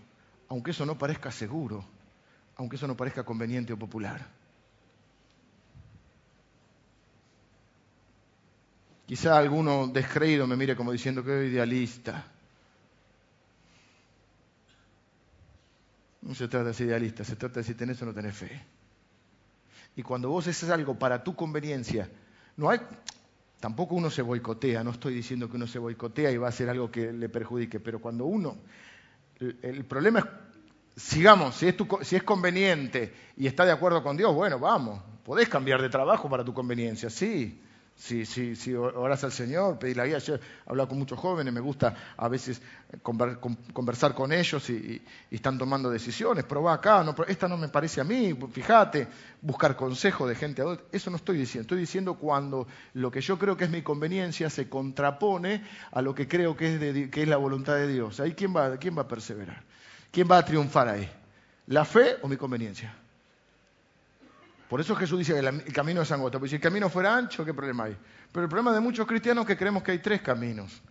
aunque 0.53 0.69
eso 0.69 0.85
no 0.85 0.95
parezca 0.99 1.31
seguro, 1.31 1.83
aunque 2.57 2.75
eso 2.75 2.85
no 2.85 2.95
parezca 2.95 3.23
conveniente 3.23 3.73
o 3.73 3.77
popular. 3.77 4.23
Quizá 9.07 9.35
alguno 9.35 9.87
descreído 9.87 10.45
me 10.45 10.55
mire 10.55 10.75
como 10.75 10.91
diciendo 10.91 11.23
que 11.23 11.31
soy 11.31 11.47
idealista. 11.47 12.23
No 16.21 16.35
se 16.35 16.47
trata 16.47 16.65
de 16.65 16.73
ser 16.75 16.85
idealista, 16.85 17.23
se 17.23 17.35
trata 17.35 17.59
de 17.59 17.63
si 17.63 17.73
tenés 17.73 17.99
o 18.03 18.05
no 18.05 18.13
tenés 18.13 18.37
fe. 18.37 18.61
Y 19.95 20.03
cuando 20.03 20.29
vos 20.29 20.47
haces 20.47 20.69
algo 20.69 20.99
para 20.99 21.23
tu 21.23 21.35
conveniencia, 21.35 22.07
no 22.57 22.69
hay, 22.69 22.79
tampoco 23.59 23.95
uno 23.95 24.11
se 24.11 24.21
boicotea, 24.21 24.83
no 24.83 24.91
estoy 24.91 25.15
diciendo 25.15 25.49
que 25.49 25.55
uno 25.55 25.65
se 25.65 25.79
boicotea 25.79 26.29
y 26.29 26.37
va 26.37 26.45
a 26.45 26.49
hacer 26.49 26.69
algo 26.69 26.91
que 26.91 27.11
le 27.11 27.27
perjudique, 27.27 27.79
pero 27.79 27.99
cuando 27.99 28.25
uno 28.25 28.55
el, 29.39 29.85
problema 29.85 30.19
es, 30.19 30.25
sigamos, 31.03 31.55
si 31.55 31.67
es, 31.67 31.75
si 32.01 32.15
es 32.15 32.23
conveniente 32.23 33.13
y 33.37 33.47
está 33.47 33.65
de 33.65 33.71
acuerdo 33.71 34.03
con 34.03 34.17
Dios, 34.17 34.33
bueno, 34.33 34.59
vamos, 34.59 35.01
podés 35.23 35.49
cambiar 35.49 35.81
de 35.81 35.89
trabajo 35.89 36.29
para 36.29 36.43
tu 36.43 36.53
conveniencia, 36.53 37.09
sí, 37.09 37.61
Si, 37.95 38.25
si, 38.25 38.73
oras 38.73 39.23
al 39.23 39.31
Señor, 39.31 39.79
pedir 39.79 39.95
la 39.95 40.05
guía. 40.05 40.17
Yo 40.17 40.35
he 40.35 40.39
hablado 40.65 40.89
con 40.89 40.97
muchos 40.97 41.17
jóvenes, 41.17 41.53
me 41.53 41.61
gusta 41.61 41.95
a 42.17 42.27
veces 42.27 42.61
conversar 43.01 44.13
con 44.13 44.33
ellos 44.33 44.69
y, 44.69 45.01
están 45.31 45.57
tomando 45.57 45.89
decisiones. 45.89 46.43
Probá 46.43 46.73
acá, 46.73 47.03
no, 47.03 47.15
esta 47.27 47.47
no 47.47 47.55
me 47.55 47.69
parece 47.69 48.01
a 48.01 48.03
mí, 48.03 48.37
fíjate, 48.51 49.07
buscar 49.41 49.75
consejo 49.75 50.27
de 50.27 50.35
gente 50.35 50.61
adulta. 50.61 50.83
Eso 50.91 51.11
no 51.11 51.17
estoy 51.17 51.37
diciendo. 51.37 51.61
Estoy 51.61 51.79
diciendo 51.79 52.15
cuando 52.15 52.67
lo 52.93 53.11
que 53.11 53.21
yo 53.21 53.37
creo 53.37 53.55
que 53.55 53.65
es 53.65 53.69
mi 53.69 53.83
conveniencia 53.83 54.49
se 54.49 54.67
contrapone 54.67 55.63
a 55.91 56.01
lo 56.01 56.13
que 56.15 56.27
creo 56.27 56.57
que 56.57 56.75
es, 56.75 57.09
que 57.09 57.21
es 57.21 57.27
la 57.27 57.37
voluntad 57.37 57.75
de 57.75 57.87
Dios. 57.87 58.19
Ahí, 58.19 58.33
¿quién 58.33 58.55
va, 58.55 58.77
¿quién 58.77 58.97
va 58.97 59.03
a 59.03 59.07
perseverar? 59.07 59.63
¿Quién 60.11 60.27
va 60.29 60.39
a 60.39 60.45
triunfar 60.45 60.89
ahí? 60.89 61.09
¿La 61.67 61.85
fe 61.85 62.17
o 62.21 62.27
mi 62.27 62.37
conveniencia? 62.37 63.02
Por 64.69 64.81
eso 64.81 64.95
Jesús 64.95 65.19
dice 65.19 65.33
que 65.33 65.39
el 65.39 65.73
camino 65.73 66.01
es 66.01 66.11
angosto. 66.11 66.39
Porque 66.39 66.49
si 66.49 66.55
el 66.55 66.61
camino 66.61 66.89
fuera 66.89 67.15
ancho, 67.15 67.45
¿qué 67.45 67.53
problema 67.53 67.85
hay? 67.85 67.97
Pero 68.31 68.43
el 68.43 68.49
problema 68.49 68.73
de 68.73 68.79
muchos 68.79 69.05
cristianos 69.05 69.43
es 69.43 69.47
que 69.47 69.57
creemos 69.57 69.83
que 69.83 69.91
hay 69.91 69.99
tres 69.99 70.21
caminos. 70.21 70.81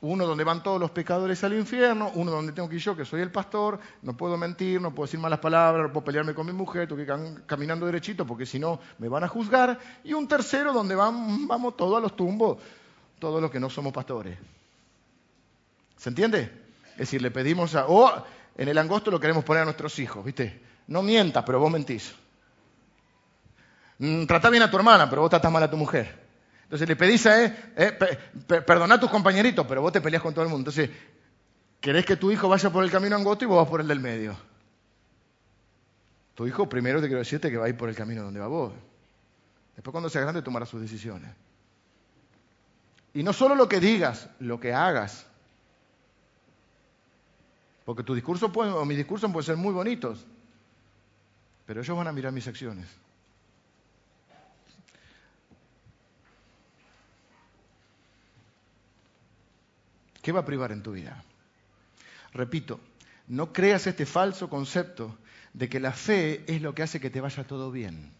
Uno 0.00 0.26
donde 0.26 0.44
van 0.44 0.62
todos 0.62 0.78
los 0.78 0.90
pecadores 0.90 1.42
al 1.44 1.54
infierno, 1.54 2.10
uno 2.14 2.30
donde 2.30 2.52
tengo 2.52 2.68
que 2.68 2.74
ir 2.74 2.80
yo, 2.82 2.94
que 2.94 3.06
soy 3.06 3.22
el 3.22 3.30
pastor, 3.30 3.80
no 4.02 4.14
puedo 4.14 4.36
mentir, 4.36 4.80
no 4.80 4.94
puedo 4.94 5.06
decir 5.06 5.18
malas 5.18 5.38
palabras, 5.38 5.86
no 5.86 5.92
puedo 5.92 6.04
pelearme 6.04 6.34
con 6.34 6.46
mi 6.46 6.52
mujer, 6.52 6.86
tengo 6.86 7.02
que 7.02 7.10
ir 7.10 7.44
caminando 7.46 7.86
derechito 7.86 8.26
porque 8.26 8.44
si 8.44 8.58
no 8.58 8.80
me 8.98 9.08
van 9.08 9.24
a 9.24 9.28
juzgar. 9.28 9.78
Y 10.04 10.12
un 10.12 10.28
tercero 10.28 10.74
donde 10.74 10.94
vamos 10.94 11.76
todos 11.76 11.96
a 11.96 12.00
los 12.00 12.14
tumbos, 12.14 12.58
todos 13.18 13.40
los 13.40 13.50
que 13.50 13.58
no 13.58 13.70
somos 13.70 13.92
pastores. 13.94 14.36
¿Se 15.96 16.10
entiende? 16.10 16.52
Es 16.92 16.98
decir, 16.98 17.22
le 17.22 17.30
pedimos 17.30 17.74
a... 17.74 17.86
O 17.86 18.12
en 18.56 18.68
el 18.68 18.76
angosto 18.76 19.10
lo 19.10 19.18
queremos 19.18 19.42
poner 19.42 19.62
a 19.62 19.64
nuestros 19.64 19.98
hijos, 19.98 20.22
¿viste? 20.24 20.60
No 20.86 21.02
mientas, 21.02 21.44
pero 21.44 21.60
vos 21.60 21.72
mentís. 21.72 22.14
Mm, 23.98 24.26
trata 24.26 24.50
bien 24.50 24.62
a 24.62 24.70
tu 24.70 24.76
hermana, 24.76 25.08
pero 25.08 25.22
vos 25.22 25.30
tratás 25.30 25.52
mal 25.52 25.62
a 25.62 25.70
tu 25.70 25.76
mujer. 25.76 26.24
Entonces 26.64 26.88
le 26.88 26.96
pedís 26.96 27.26
a 27.26 27.44
él, 27.44 27.56
eh, 27.76 27.92
perdona 28.66 28.96
a 28.96 29.00
tus 29.00 29.10
compañeritos, 29.10 29.66
pero 29.66 29.82
vos 29.82 29.92
te 29.92 30.00
peleas 30.00 30.22
con 30.22 30.34
todo 30.34 30.44
el 30.44 30.50
mundo. 30.50 30.70
Entonces, 30.70 30.90
querés 31.80 32.04
que 32.04 32.16
tu 32.16 32.30
hijo 32.30 32.48
vaya 32.48 32.70
por 32.70 32.82
el 32.82 32.90
camino 32.90 33.16
angosto 33.16 33.44
y 33.44 33.48
vos 33.48 33.58
vas 33.58 33.68
por 33.68 33.80
el 33.80 33.88
del 33.88 34.00
medio. 34.00 34.34
Tu 36.34 36.46
hijo 36.46 36.68
primero 36.68 37.00
te 37.00 37.06
quiero 37.06 37.20
decirte 37.20 37.50
que 37.50 37.56
va 37.56 37.66
a 37.66 37.68
ir 37.68 37.76
por 37.76 37.88
el 37.88 37.94
camino 37.94 38.22
donde 38.22 38.40
va 38.40 38.48
vos. 38.48 38.72
Después 39.76 39.92
cuando 39.92 40.08
sea 40.08 40.22
grande 40.22 40.42
tomará 40.42 40.66
sus 40.66 40.80
decisiones. 40.80 41.30
Y 43.12 43.22
no 43.22 43.32
solo 43.32 43.54
lo 43.54 43.68
que 43.68 43.78
digas, 43.78 44.28
lo 44.40 44.58
que 44.58 44.72
hagas. 44.72 45.26
Porque 47.84 48.02
tu 48.02 48.14
discurso 48.14 48.50
puede, 48.50 48.72
o 48.72 48.84
mis 48.84 48.96
discursos 48.96 49.30
pueden 49.30 49.46
ser 49.46 49.56
muy 49.56 49.72
bonitos, 49.72 50.24
pero 51.66 51.82
ellos 51.82 51.96
van 51.96 52.08
a 52.08 52.12
mirar 52.12 52.32
mis 52.32 52.48
acciones. 52.48 52.88
¿Qué 60.24 60.32
va 60.32 60.40
a 60.40 60.44
privar 60.46 60.72
en 60.72 60.82
tu 60.82 60.92
vida? 60.92 61.22
Repito, 62.32 62.80
no 63.28 63.52
creas 63.52 63.86
este 63.86 64.06
falso 64.06 64.48
concepto 64.48 65.18
de 65.52 65.68
que 65.68 65.78
la 65.78 65.92
fe 65.92 66.42
es 66.46 66.62
lo 66.62 66.74
que 66.74 66.82
hace 66.82 66.98
que 66.98 67.10
te 67.10 67.20
vaya 67.20 67.44
todo 67.44 67.70
bien. 67.70 68.10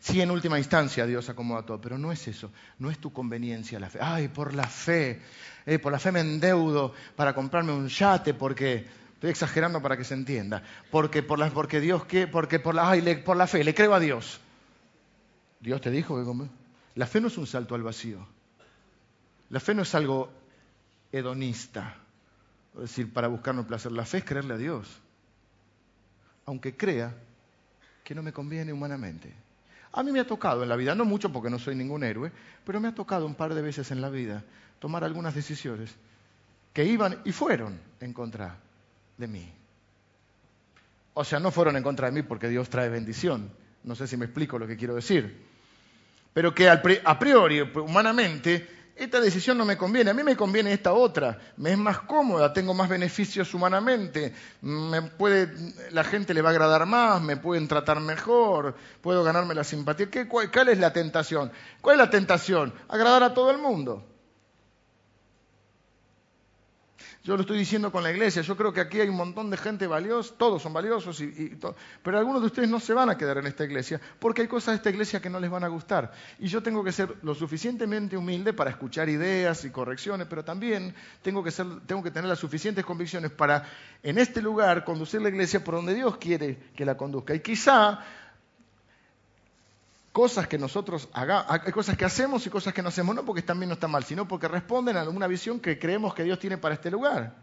Sí, 0.00 0.22
en 0.22 0.30
última 0.30 0.56
instancia 0.56 1.04
Dios 1.04 1.28
acomoda 1.28 1.66
todo, 1.66 1.82
pero 1.82 1.98
no 1.98 2.12
es 2.12 2.26
eso, 2.28 2.50
no 2.78 2.90
es 2.90 2.98
tu 2.98 3.12
conveniencia 3.12 3.78
la 3.78 3.90
fe. 3.90 3.98
Ay, 4.00 4.28
por 4.28 4.54
la 4.54 4.66
fe, 4.66 5.20
eh, 5.66 5.78
por 5.78 5.92
la 5.92 5.98
fe 5.98 6.12
me 6.12 6.20
endeudo 6.20 6.94
para 7.14 7.34
comprarme 7.34 7.72
un 7.72 7.88
yate 7.88 8.32
porque 8.32 8.86
estoy 9.12 9.28
exagerando 9.28 9.82
para 9.82 9.98
que 9.98 10.04
se 10.04 10.14
entienda, 10.14 10.62
porque 10.90 11.22
por 11.22 11.38
la, 11.38 11.50
porque 11.50 11.78
Dios 11.78 12.06
que, 12.06 12.26
porque 12.26 12.58
por 12.58 12.74
la, 12.74 12.88
ay, 12.88 13.16
por 13.22 13.36
la 13.36 13.46
fe 13.46 13.62
le 13.62 13.74
creo 13.74 13.92
a 13.92 14.00
Dios. 14.00 14.40
Dios 15.60 15.78
te 15.82 15.90
dijo 15.90 16.16
que 16.16 16.48
la 16.94 17.06
fe 17.06 17.20
no 17.20 17.26
es 17.26 17.36
un 17.36 17.46
salto 17.46 17.74
al 17.74 17.82
vacío. 17.82 18.26
La 19.50 19.60
fe 19.60 19.74
no 19.74 19.82
es 19.82 19.94
algo 19.94 20.41
hedonista, 21.12 21.94
es 22.74 22.80
decir, 22.80 23.12
para 23.12 23.28
buscarnos 23.28 23.66
placer. 23.66 23.92
La 23.92 24.04
fe 24.04 24.18
es 24.18 24.24
creerle 24.24 24.54
a 24.54 24.58
Dios, 24.58 24.88
aunque 26.46 26.76
crea 26.76 27.14
que 28.02 28.14
no 28.14 28.22
me 28.22 28.32
conviene 28.32 28.72
humanamente. 28.72 29.32
A 29.92 30.02
mí 30.02 30.10
me 30.10 30.20
ha 30.20 30.26
tocado 30.26 30.62
en 30.62 30.68
la 30.68 30.76
vida, 30.76 30.94
no 30.94 31.04
mucho 31.04 31.30
porque 31.30 31.50
no 31.50 31.58
soy 31.58 31.74
ningún 31.74 32.02
héroe, 32.02 32.32
pero 32.64 32.80
me 32.80 32.88
ha 32.88 32.94
tocado 32.94 33.26
un 33.26 33.34
par 33.34 33.54
de 33.54 33.60
veces 33.60 33.90
en 33.90 34.00
la 34.00 34.08
vida 34.08 34.42
tomar 34.78 35.04
algunas 35.04 35.34
decisiones 35.34 35.94
que 36.72 36.84
iban 36.84 37.20
y 37.24 37.32
fueron 37.32 37.78
en 38.00 38.12
contra 38.14 38.56
de 39.18 39.28
mí. 39.28 39.52
O 41.14 41.24
sea, 41.24 41.38
no 41.38 41.50
fueron 41.50 41.76
en 41.76 41.82
contra 41.82 42.06
de 42.06 42.12
mí 42.12 42.22
porque 42.22 42.48
Dios 42.48 42.70
trae 42.70 42.88
bendición. 42.88 43.50
No 43.84 43.94
sé 43.94 44.06
si 44.06 44.16
me 44.16 44.24
explico 44.24 44.58
lo 44.58 44.66
que 44.66 44.78
quiero 44.78 44.94
decir. 44.94 45.44
Pero 46.32 46.54
que 46.54 46.70
a 46.70 47.18
priori, 47.18 47.60
humanamente, 47.60 48.66
esta 49.04 49.20
decisión 49.20 49.58
no 49.58 49.64
me 49.64 49.76
conviene, 49.76 50.10
a 50.10 50.14
mí 50.14 50.22
me 50.22 50.36
conviene 50.36 50.72
esta 50.72 50.92
otra, 50.92 51.38
me 51.56 51.72
es 51.72 51.78
más 51.78 52.00
cómoda, 52.00 52.52
tengo 52.52 52.72
más 52.72 52.88
beneficios 52.88 53.52
humanamente, 53.52 54.32
me 54.60 55.02
puede, 55.02 55.52
la 55.90 56.04
gente 56.04 56.34
le 56.34 56.42
va 56.42 56.50
a 56.50 56.52
agradar 56.52 56.86
más, 56.86 57.20
me 57.20 57.36
pueden 57.36 57.66
tratar 57.66 58.00
mejor, 58.00 58.76
puedo 59.00 59.24
ganarme 59.24 59.54
la 59.54 59.64
simpatía. 59.64 60.08
¿Qué, 60.08 60.28
cuál, 60.28 60.50
¿Cuál 60.52 60.68
es 60.68 60.78
la 60.78 60.92
tentación? 60.92 61.50
¿Cuál 61.80 61.94
es 61.94 61.98
la 61.98 62.10
tentación? 62.10 62.72
Agradar 62.88 63.24
a 63.24 63.34
todo 63.34 63.50
el 63.50 63.58
mundo. 63.58 64.11
Yo 67.24 67.36
lo 67.36 67.42
estoy 67.42 67.58
diciendo 67.58 67.92
con 67.92 68.02
la 68.02 68.10
iglesia. 68.10 68.42
Yo 68.42 68.56
creo 68.56 68.72
que 68.72 68.80
aquí 68.80 69.00
hay 69.00 69.08
un 69.08 69.16
montón 69.16 69.48
de 69.48 69.56
gente 69.56 69.86
valiosa, 69.86 70.34
todos 70.36 70.60
son 70.60 70.72
valiosos, 70.72 71.20
y, 71.20 71.56
pero 72.02 72.18
algunos 72.18 72.40
de 72.42 72.46
ustedes 72.48 72.68
no 72.68 72.80
se 72.80 72.94
van 72.94 73.10
a 73.10 73.16
quedar 73.16 73.38
en 73.38 73.46
esta 73.46 73.64
iglesia 73.64 74.00
porque 74.18 74.42
hay 74.42 74.48
cosas 74.48 74.72
de 74.72 74.76
esta 74.76 74.90
iglesia 74.90 75.20
que 75.20 75.30
no 75.30 75.38
les 75.38 75.48
van 75.48 75.62
a 75.62 75.68
gustar. 75.68 76.12
Y 76.40 76.48
yo 76.48 76.64
tengo 76.64 76.82
que 76.82 76.90
ser 76.90 77.14
lo 77.22 77.36
suficientemente 77.36 78.16
humilde 78.16 78.52
para 78.52 78.70
escuchar 78.70 79.08
ideas 79.08 79.64
y 79.64 79.70
correcciones, 79.70 80.26
pero 80.28 80.44
también 80.44 80.94
tengo 81.22 81.44
que, 81.44 81.52
ser, 81.52 81.66
tengo 81.86 82.02
que 82.02 82.10
tener 82.10 82.28
las 82.28 82.40
suficientes 82.40 82.84
convicciones 82.84 83.30
para 83.30 83.68
en 84.02 84.18
este 84.18 84.42
lugar 84.42 84.84
conducir 84.84 85.22
la 85.22 85.28
iglesia 85.28 85.62
por 85.62 85.76
donde 85.76 85.94
Dios 85.94 86.16
quiere 86.16 86.58
que 86.74 86.84
la 86.84 86.96
conduzca. 86.96 87.34
Y 87.36 87.40
quizá 87.40 88.00
cosas 90.12 90.46
que 90.46 90.58
nosotros 90.58 91.08
hagamos, 91.12 91.58
cosas 91.72 91.96
que 91.96 92.04
hacemos 92.04 92.46
y 92.46 92.50
cosas 92.50 92.74
que 92.74 92.82
no 92.82 92.88
hacemos, 92.88 93.14
no 93.14 93.24
porque 93.24 93.40
están 93.40 93.58
bien 93.58 93.70
o 93.70 93.74
están 93.74 93.90
mal, 93.90 94.04
sino 94.04 94.28
porque 94.28 94.46
responden 94.46 94.96
a 94.96 95.08
una 95.08 95.26
visión 95.26 95.58
que 95.58 95.78
creemos 95.78 96.14
que 96.14 96.22
Dios 96.22 96.38
tiene 96.38 96.58
para 96.58 96.74
este 96.74 96.90
lugar. 96.90 97.34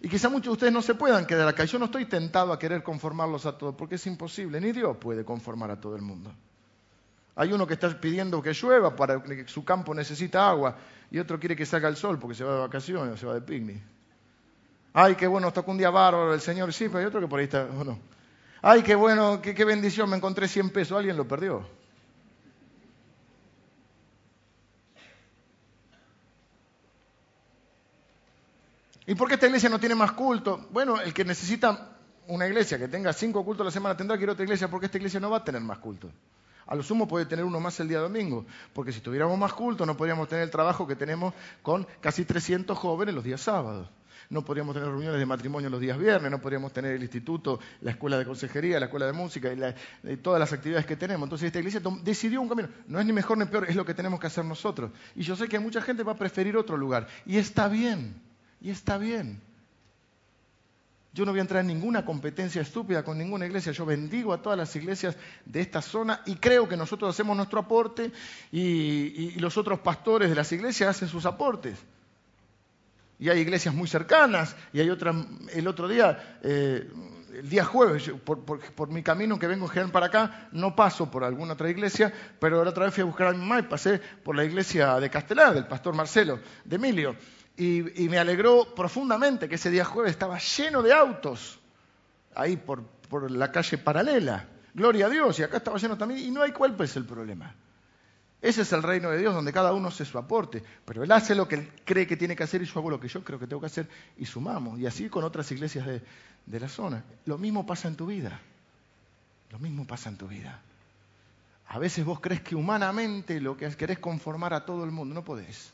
Y 0.00 0.08
quizá 0.08 0.28
muchos 0.28 0.46
de 0.46 0.52
ustedes 0.52 0.72
no 0.72 0.82
se 0.82 0.94
puedan 0.94 1.26
quedar 1.26 1.46
acá. 1.46 1.64
Yo 1.64 1.78
no 1.78 1.86
estoy 1.86 2.06
tentado 2.06 2.52
a 2.52 2.58
querer 2.58 2.82
conformarlos 2.82 3.46
a 3.46 3.58
todos, 3.58 3.74
porque 3.74 3.96
es 3.96 4.06
imposible, 4.06 4.60
ni 4.60 4.72
Dios 4.72 4.96
puede 4.96 5.24
conformar 5.24 5.70
a 5.70 5.80
todo 5.80 5.96
el 5.96 6.02
mundo. 6.02 6.32
Hay 7.34 7.52
uno 7.52 7.66
que 7.66 7.74
está 7.74 7.88
pidiendo 8.00 8.42
que 8.42 8.52
llueva 8.52 8.94
para 8.94 9.22
que 9.22 9.46
su 9.48 9.64
campo 9.64 9.94
necesita 9.94 10.48
agua, 10.48 10.76
y 11.10 11.18
otro 11.18 11.38
quiere 11.38 11.56
que 11.56 11.66
salga 11.66 11.88
el 11.88 11.96
sol 11.96 12.18
porque 12.18 12.34
se 12.34 12.44
va 12.44 12.54
de 12.54 12.60
vacaciones 12.60 13.14
o 13.14 13.16
se 13.16 13.26
va 13.26 13.34
de 13.34 13.42
picnic. 13.42 13.80
Ay, 14.92 15.14
qué 15.14 15.26
bueno, 15.26 15.52
tocó 15.52 15.70
un 15.70 15.78
día 15.78 15.90
bárbaro 15.90 16.34
el 16.34 16.40
Señor, 16.40 16.72
sí, 16.72 16.88
pero 16.88 16.98
hay 16.98 17.06
otro 17.06 17.20
que 17.20 17.26
por 17.26 17.38
ahí 17.38 17.44
está, 17.44 17.64
no. 17.66 17.98
Ay, 18.64 18.84
qué 18.84 18.94
bueno, 18.94 19.42
qué, 19.42 19.64
bendición, 19.64 20.08
me 20.08 20.16
encontré 20.16 20.46
100 20.46 20.70
pesos, 20.70 20.96
alguien 20.96 21.16
lo 21.16 21.26
perdió. 21.26 21.66
¿Y 29.04 29.16
por 29.16 29.26
qué 29.26 29.34
esta 29.34 29.48
iglesia 29.48 29.68
no 29.68 29.80
tiene 29.80 29.96
más 29.96 30.12
culto? 30.12 30.68
Bueno, 30.70 31.00
el 31.00 31.12
que 31.12 31.24
necesita 31.24 31.96
una 32.28 32.46
iglesia 32.46 32.78
que 32.78 32.86
tenga 32.86 33.12
cinco 33.12 33.44
cultos 33.44 33.64
a 33.64 33.66
la 33.66 33.70
semana 33.72 33.96
tendrá 33.96 34.16
que 34.16 34.22
ir 34.22 34.28
a 34.28 34.34
otra 34.34 34.44
iglesia 34.44 34.68
porque 34.68 34.86
esta 34.86 34.98
iglesia 34.98 35.18
no 35.18 35.28
va 35.28 35.38
a 35.38 35.44
tener 35.44 35.60
más 35.60 35.78
culto. 35.78 36.08
A 36.72 36.74
lo 36.74 36.82
sumo 36.82 37.06
puede 37.06 37.26
tener 37.26 37.44
uno 37.44 37.60
más 37.60 37.78
el 37.80 37.88
día 37.88 37.98
domingo, 37.98 38.46
porque 38.72 38.92
si 38.92 39.00
tuviéramos 39.00 39.38
más 39.38 39.52
culto 39.52 39.84
no 39.84 39.94
podríamos 39.94 40.26
tener 40.26 40.44
el 40.44 40.50
trabajo 40.50 40.86
que 40.86 40.96
tenemos 40.96 41.34
con 41.60 41.86
casi 42.00 42.24
300 42.24 42.78
jóvenes 42.78 43.14
los 43.14 43.22
días 43.22 43.42
sábados 43.42 43.90
no 44.30 44.42
podríamos 44.42 44.72
tener 44.72 44.88
reuniones 44.88 45.18
de 45.18 45.26
matrimonio 45.26 45.68
los 45.68 45.80
días 45.82 45.98
viernes, 45.98 46.30
no 46.30 46.40
podríamos 46.40 46.72
tener 46.72 46.92
el 46.92 47.02
instituto, 47.02 47.60
la 47.82 47.90
escuela 47.90 48.16
de 48.16 48.24
consejería, 48.24 48.80
la 48.80 48.86
escuela 48.86 49.04
de 49.04 49.12
música 49.12 49.50
y, 49.52 50.16
todas 50.16 50.40
las 50.40 50.50
actividades 50.54 50.86
que 50.86 50.96
tenemos. 50.96 51.26
Entonces 51.26 51.48
esta 51.48 51.58
iglesia 51.58 51.82
decidió 52.02 52.40
un 52.40 52.48
camino. 52.48 52.70
No 52.86 52.98
es 52.98 53.04
ni 53.04 53.12
mejor 53.12 53.36
ni 53.36 53.44
peor, 53.44 53.68
es 53.68 53.76
lo 53.76 53.84
que 53.84 53.92
tenemos 53.92 54.18
que 54.18 54.28
hacer 54.28 54.46
nosotros. 54.46 54.90
Y 55.14 55.22
yo 55.22 55.36
sé 55.36 55.48
que 55.48 55.58
mucha 55.58 55.82
gente 55.82 56.02
va 56.02 56.12
a 56.12 56.16
preferir 56.16 56.56
otro 56.56 56.78
lugar. 56.78 57.08
Y 57.26 57.36
está 57.36 57.68
bien, 57.68 58.14
y 58.62 58.70
está 58.70 58.96
bien. 58.96 59.42
Yo 61.12 61.24
no 61.24 61.32
voy 61.32 61.40
a 61.40 61.42
entrar 61.42 61.60
en 61.60 61.66
ninguna 61.66 62.04
competencia 62.04 62.62
estúpida 62.62 63.04
con 63.04 63.18
ninguna 63.18 63.46
iglesia. 63.46 63.72
Yo 63.72 63.84
bendigo 63.84 64.32
a 64.32 64.40
todas 64.40 64.58
las 64.58 64.74
iglesias 64.76 65.16
de 65.44 65.60
esta 65.60 65.82
zona 65.82 66.22
y 66.26 66.36
creo 66.36 66.68
que 66.68 66.76
nosotros 66.76 67.10
hacemos 67.10 67.36
nuestro 67.36 67.60
aporte 67.60 68.10
y 68.50 69.38
los 69.38 69.56
otros 69.58 69.80
pastores 69.80 70.30
de 70.30 70.36
las 70.36 70.50
iglesias 70.52 70.96
hacen 70.96 71.08
sus 71.08 71.26
aportes 71.26 71.76
y 73.22 73.28
hay 73.28 73.38
iglesias 73.38 73.72
muy 73.72 73.86
cercanas, 73.86 74.56
y 74.72 74.80
hay 74.80 74.90
otras, 74.90 75.14
el 75.52 75.68
otro 75.68 75.86
día, 75.86 76.38
eh, 76.42 76.90
el 77.34 77.48
día 77.48 77.64
jueves, 77.64 78.10
por, 78.24 78.88
mi 78.88 79.04
camino 79.04 79.38
que 79.38 79.46
vengo 79.46 79.68
general 79.68 79.92
para 79.92 80.06
acá, 80.06 80.48
no 80.50 80.74
paso 80.74 81.08
por 81.08 81.22
alguna 81.22 81.52
otra 81.52 81.70
iglesia, 81.70 82.12
pero 82.40 82.64
la 82.64 82.70
otra 82.70 82.86
vez 82.86 82.94
fui 82.94 83.02
a 83.02 83.04
buscar 83.04 83.28
a 83.28 83.30
mi 83.30 83.38
mamá 83.38 83.60
y 83.60 83.62
pasé 83.62 84.00
por 84.24 84.34
la 84.34 84.44
iglesia 84.44 84.98
de 84.98 85.08
Castelar, 85.08 85.54
del 85.54 85.68
pastor 85.68 85.94
Marcelo, 85.94 86.40
de 86.64 86.74
Emilio, 86.74 87.14
y, 87.56 88.08
me 88.08 88.18
alegró 88.18 88.74
profundamente 88.74 89.48
que 89.48 89.56
ese 89.56 89.70
día 89.70 89.84
jueves 89.84 90.12
estaba 90.12 90.38
lleno 90.38 90.82
de 90.82 90.92
autos, 90.92 91.58
ahí 92.34 92.56
por, 92.56 92.82
por 93.08 93.30
la 93.30 93.52
calle 93.52 93.78
paralela, 93.78 94.48
Gloria 94.74 95.06
a 95.06 95.10
Dios, 95.10 95.38
y 95.38 95.42
acá 95.42 95.58
estaba 95.58 95.78
lleno 95.78 95.98
también, 95.98 96.20
y 96.20 96.30
no 96.30 96.42
hay 96.42 96.52
cuál 96.52 96.74
es 96.80 96.96
el 96.96 97.04
problema. 97.04 97.54
Ese 98.40 98.62
es 98.62 98.72
el 98.72 98.82
reino 98.82 99.10
de 99.10 99.18
Dios 99.18 99.34
donde 99.34 99.52
cada 99.52 99.72
uno 99.72 99.88
hace 99.88 100.04
su 100.04 100.18
aporte, 100.18 100.62
pero 100.84 101.04
Él 101.04 101.12
hace 101.12 101.34
lo 101.34 101.46
que 101.46 101.56
Él 101.56 101.72
cree 101.84 102.06
que 102.06 102.16
tiene 102.16 102.34
que 102.34 102.42
hacer 102.42 102.62
y 102.62 102.64
yo 102.64 102.80
hago 102.80 102.90
lo 102.90 102.98
que 102.98 103.06
yo 103.06 103.22
creo 103.22 103.38
que 103.38 103.46
tengo 103.46 103.60
que 103.60 103.66
hacer 103.66 103.88
y 104.16 104.26
sumamos. 104.26 104.80
Y 104.80 104.86
así 104.86 105.08
con 105.08 105.22
otras 105.22 105.52
iglesias 105.52 105.86
de, 105.86 106.02
de 106.46 106.60
la 106.60 106.68
zona. 106.68 107.04
Lo 107.26 107.38
mismo 107.38 107.64
pasa 107.64 107.86
en 107.86 107.94
tu 107.94 108.06
vida. 108.06 108.40
Lo 109.50 109.60
mismo 109.60 109.86
pasa 109.86 110.08
en 110.08 110.16
tu 110.16 110.26
vida. 110.26 110.60
A 111.68 111.78
veces 111.78 112.04
vos 112.04 112.18
crees 112.18 112.40
que 112.40 112.56
humanamente 112.56 113.40
lo 113.40 113.56
que 113.56 113.68
querés 113.76 114.00
conformar 114.00 114.54
a 114.54 114.64
todo 114.64 114.82
el 114.84 114.90
mundo, 114.90 115.14
no 115.14 115.22
podés. 115.22 115.72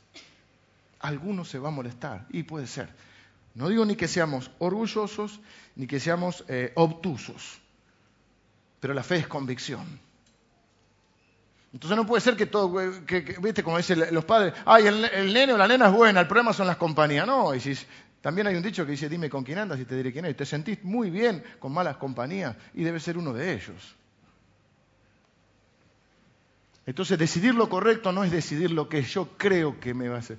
Alguno 1.01 1.45
se 1.45 1.59
va 1.59 1.69
a 1.69 1.73
molestar, 1.73 2.27
y 2.31 2.43
puede 2.43 2.67
ser. 2.67 2.89
No 3.55 3.69
digo 3.69 3.85
ni 3.85 3.97
que 3.97 4.09
seamos 4.09 4.51
orgullosos, 4.59 5.41
ni 5.77 5.87
que 5.87 6.01
seamos 6.01 6.45
eh, 6.49 6.73
obtusos, 6.75 7.59
pero 8.81 8.95
la 8.95 9.03
fe 9.03 9.17
es 9.17 9.27
convicción. 9.27 10.01
Entonces 11.73 11.97
no 11.97 12.07
puede 12.07 12.21
ser 12.21 12.37
que 12.37 12.47
todo, 12.47 13.05
que, 13.05 13.37
viste, 13.43 13.63
como 13.63 13.77
dicen 13.77 14.03
los 14.13 14.25
padres, 14.25 14.55
ay, 14.65 14.87
el, 14.87 15.33
nene 15.33 15.53
o 15.53 15.59
la 15.59 15.69
nena 15.69 15.89
es 15.89 15.93
buena, 15.93 16.21
el 16.21 16.27
problema 16.27 16.53
son 16.53 16.67
las 16.67 16.77
compañías. 16.77 17.27
No, 17.27 17.55
y 17.55 17.61
si, 17.61 17.77
también 18.21 18.47
hay 18.47 18.57
un 18.57 18.63
dicho 18.63 18.85
que 18.85 18.93
dice, 18.93 19.09
dime 19.09 19.29
con 19.29 19.45
quién 19.45 19.59
andas 19.59 19.79
y 19.79 19.85
te 19.85 19.95
diré 19.97 20.13
quién 20.13 20.25
es. 20.25 20.37
Te 20.37 20.47
sentís 20.47 20.83
muy 20.83 21.11
bien 21.11 21.43
con 21.59 21.73
malas 21.73 21.97
compañías 21.97 22.57
y 22.75 22.85
debe 22.85 23.01
ser 23.01 23.19
uno 23.19 23.33
de 23.33 23.53
ellos. 23.53 23.95
Entonces 26.87 27.19
decidir 27.19 27.55
lo 27.55 27.69
correcto 27.69 28.13
no 28.13 28.25
es 28.25 28.31
decidir 28.31 28.71
lo 28.71 28.89
que 28.89 29.03
yo 29.03 29.37
creo 29.37 29.79
que 29.79 29.93
me 29.93 30.09
va 30.09 30.17
a 30.17 30.21
hacer. 30.21 30.39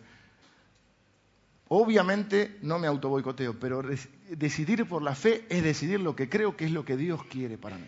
Obviamente 1.72 2.58
no 2.64 2.80
me 2.80 2.88
autoboicoteo, 2.88 3.60
pero 3.60 3.84
decidir 4.30 4.88
por 4.88 5.04
la 5.04 5.14
fe 5.14 5.46
es 5.50 5.64
decidir 5.64 6.00
lo 6.00 6.16
que 6.16 6.28
creo 6.28 6.58
que 6.58 6.66
es 6.66 6.72
lo 6.72 6.84
que 6.84 6.98
Dios 6.98 7.24
quiere 7.26 7.60
para 7.60 7.78
mí. 7.78 7.88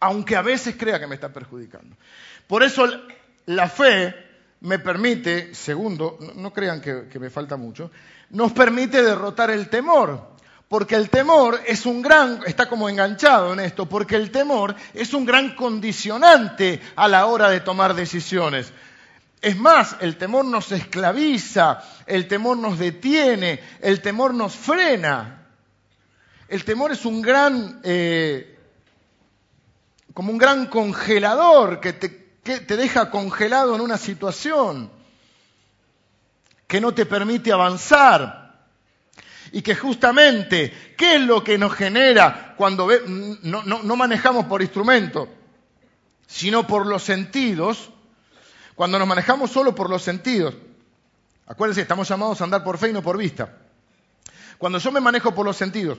Aunque 0.00 0.36
a 0.36 0.42
veces 0.42 0.74
crea 0.76 0.98
que 0.98 1.06
me 1.06 1.14
está 1.14 1.30
perjudicando. 1.30 1.96
Por 2.46 2.62
eso 2.62 2.86
la 3.44 3.68
fe 3.68 4.14
me 4.60 4.78
permite, 4.78 5.54
segundo, 5.54 6.18
no 6.36 6.50
crean 6.50 6.80
que, 6.80 7.18
me 7.18 7.28
falta 7.28 7.58
mucho, 7.58 7.90
nos 8.30 8.52
permite 8.52 9.02
derrotar 9.02 9.50
el 9.50 9.68
temor. 9.68 10.32
Porque 10.66 10.94
el 10.94 11.10
temor 11.10 11.60
es 11.66 11.84
un 11.84 12.00
gran, 12.00 12.40
está 12.46 12.70
como 12.70 12.88
enganchado 12.88 13.52
en 13.52 13.60
esto, 13.60 13.86
porque 13.86 14.16
el 14.16 14.30
temor 14.30 14.74
es 14.94 15.12
un 15.12 15.26
gran 15.26 15.54
condicionante 15.54 16.80
a 16.96 17.06
la 17.08 17.26
hora 17.26 17.50
de 17.50 17.60
tomar 17.60 17.92
decisiones. 17.92 18.72
Es 19.42 19.58
más, 19.58 19.96
el 19.98 20.16
temor 20.16 20.44
nos 20.44 20.70
esclaviza, 20.70 21.82
el 22.06 22.28
temor 22.28 22.56
nos 22.58 22.78
detiene, 22.78 23.60
el 23.80 24.00
temor 24.00 24.32
nos 24.32 24.54
frena. 24.54 25.48
El 26.46 26.64
temor 26.64 26.92
es 26.92 27.04
un 27.04 27.20
gran, 27.20 27.80
eh, 27.82 28.56
como 30.14 30.30
un 30.30 30.38
gran 30.38 30.66
congelador 30.66 31.80
que 31.80 31.92
te, 31.92 32.36
que 32.44 32.60
te 32.60 32.76
deja 32.76 33.10
congelado 33.10 33.74
en 33.74 33.80
una 33.80 33.98
situación, 33.98 34.92
que 36.68 36.80
no 36.80 36.94
te 36.94 37.04
permite 37.04 37.50
avanzar. 37.50 38.68
Y 39.50 39.62
que 39.62 39.74
justamente, 39.74 40.94
¿qué 40.96 41.16
es 41.16 41.20
lo 41.20 41.42
que 41.42 41.58
nos 41.58 41.72
genera 41.74 42.54
cuando 42.56 42.88
no, 43.42 43.62
no, 43.64 43.96
manejamos 43.96 44.46
por 44.46 44.62
instrumento, 44.62 45.28
sino 46.28 46.64
por 46.64 46.86
los 46.86 47.02
sentidos? 47.02 47.90
Cuando 48.74 48.98
nos 48.98 49.08
manejamos 49.08 49.50
solo 49.50 49.74
por 49.74 49.90
los 49.90 50.02
sentidos. 50.02 50.54
Acuérdense, 51.46 51.82
estamos 51.82 52.08
llamados 52.08 52.40
a 52.40 52.44
andar 52.44 52.64
por 52.64 52.78
fe 52.78 52.90
y 52.90 52.92
no 52.92 53.02
por 53.02 53.18
vista. 53.18 53.58
Cuando 54.58 54.78
yo 54.78 54.92
me 54.92 55.00
manejo 55.00 55.34
por 55.34 55.44
los 55.44 55.56
sentidos, 55.56 55.98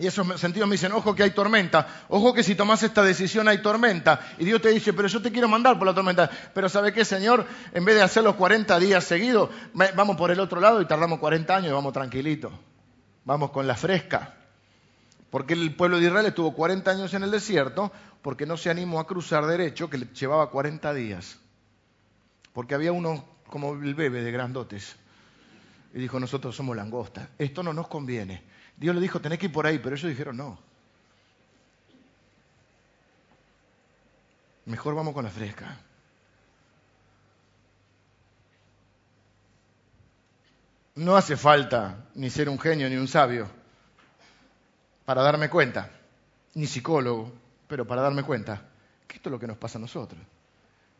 y 0.00 0.06
esos 0.06 0.40
sentidos 0.40 0.66
me 0.66 0.74
dicen, 0.74 0.92
ojo 0.92 1.14
que 1.14 1.22
hay 1.22 1.32
tormenta, 1.32 2.04
ojo 2.08 2.32
que 2.32 2.42
si 2.42 2.54
tomas 2.54 2.82
esta 2.82 3.02
decisión 3.02 3.48
hay 3.48 3.60
tormenta. 3.60 4.20
Y 4.38 4.46
Dios 4.46 4.62
te 4.62 4.70
dice, 4.70 4.94
pero 4.94 5.08
yo 5.08 5.20
te 5.20 5.30
quiero 5.30 5.46
mandar 5.46 5.78
por 5.78 5.86
la 5.86 5.94
tormenta. 5.94 6.30
Pero 6.54 6.70
¿sabe 6.70 6.94
qué, 6.94 7.04
Señor? 7.04 7.44
En 7.74 7.84
vez 7.84 7.96
de 7.96 8.02
hacer 8.02 8.24
los 8.24 8.36
40 8.36 8.78
días 8.78 9.04
seguidos, 9.04 9.50
vamos 9.74 10.16
por 10.16 10.30
el 10.30 10.40
otro 10.40 10.58
lado 10.58 10.80
y 10.80 10.86
tardamos 10.86 11.18
40 11.18 11.54
años 11.54 11.70
y 11.70 11.74
vamos 11.74 11.92
tranquilitos. 11.92 12.50
Vamos 13.26 13.50
con 13.50 13.66
la 13.66 13.76
fresca. 13.76 14.36
Porque 15.28 15.52
el 15.52 15.74
pueblo 15.76 15.98
de 15.98 16.06
Israel 16.06 16.26
estuvo 16.26 16.54
40 16.54 16.90
años 16.90 17.12
en 17.12 17.22
el 17.22 17.30
desierto 17.30 17.92
porque 18.22 18.46
no 18.46 18.56
se 18.56 18.70
animó 18.70 19.00
a 19.00 19.06
cruzar 19.06 19.46
derecho, 19.46 19.90
que 19.90 19.98
le 19.98 20.06
llevaba 20.06 20.50
40 20.50 20.94
días. 20.94 21.38
Porque 22.52 22.74
había 22.74 22.92
uno 22.92 23.24
como 23.48 23.74
el 23.74 23.94
bebé 23.94 24.22
de 24.22 24.32
grandotes. 24.32 24.96
Y 25.92 25.98
dijo, 25.98 26.20
nosotros 26.20 26.54
somos 26.54 26.76
langostas. 26.76 27.28
Esto 27.38 27.62
no 27.62 27.72
nos 27.72 27.88
conviene. 27.88 28.42
Dios 28.76 28.94
le 28.94 29.00
dijo, 29.00 29.20
tenés 29.20 29.38
que 29.38 29.46
ir 29.46 29.52
por 29.52 29.66
ahí, 29.66 29.78
pero 29.78 29.96
ellos 29.96 30.08
dijeron 30.08 30.36
no. 30.36 30.58
Mejor 34.66 34.94
vamos 34.94 35.14
con 35.14 35.24
la 35.24 35.30
fresca. 35.30 35.78
No 40.94 41.16
hace 41.16 41.36
falta 41.36 42.06
ni 42.14 42.30
ser 42.30 42.48
un 42.48 42.58
genio 42.58 42.88
ni 42.88 42.96
un 42.96 43.08
sabio 43.08 43.48
para 45.04 45.22
darme 45.22 45.50
cuenta, 45.50 45.90
ni 46.54 46.66
psicólogo, 46.66 47.32
pero 47.66 47.86
para 47.86 48.02
darme 48.02 48.22
cuenta 48.22 48.62
que 49.08 49.16
esto 49.16 49.28
es 49.28 49.32
lo 49.32 49.40
que 49.40 49.46
nos 49.46 49.56
pasa 49.56 49.78
a 49.78 49.80
nosotros. 49.80 50.20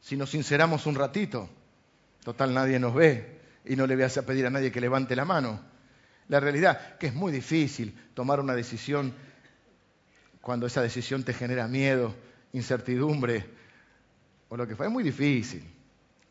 Si 0.00 0.16
nos 0.16 0.30
sinceramos 0.30 0.86
un 0.86 0.94
ratito, 0.94 1.48
total 2.24 2.54
nadie 2.54 2.78
nos 2.78 2.94
ve 2.94 3.40
y 3.64 3.76
no 3.76 3.86
le 3.86 3.96
voy 3.96 4.04
a 4.04 4.22
pedir 4.22 4.46
a 4.46 4.50
nadie 4.50 4.72
que 4.72 4.80
levante 4.80 5.14
la 5.14 5.24
mano 5.24 5.70
la 6.30 6.38
realidad, 6.38 6.96
que 6.96 7.08
es 7.08 7.14
muy 7.14 7.32
difícil 7.32 7.92
tomar 8.14 8.38
una 8.38 8.54
decisión 8.54 9.12
cuando 10.40 10.66
esa 10.66 10.80
decisión 10.80 11.24
te 11.24 11.34
genera 11.34 11.66
miedo, 11.66 12.14
incertidumbre 12.52 13.50
o 14.48 14.56
lo 14.56 14.66
que 14.66 14.76
fue. 14.76 14.86
Es 14.86 14.92
muy 14.92 15.02
difícil. 15.02 15.68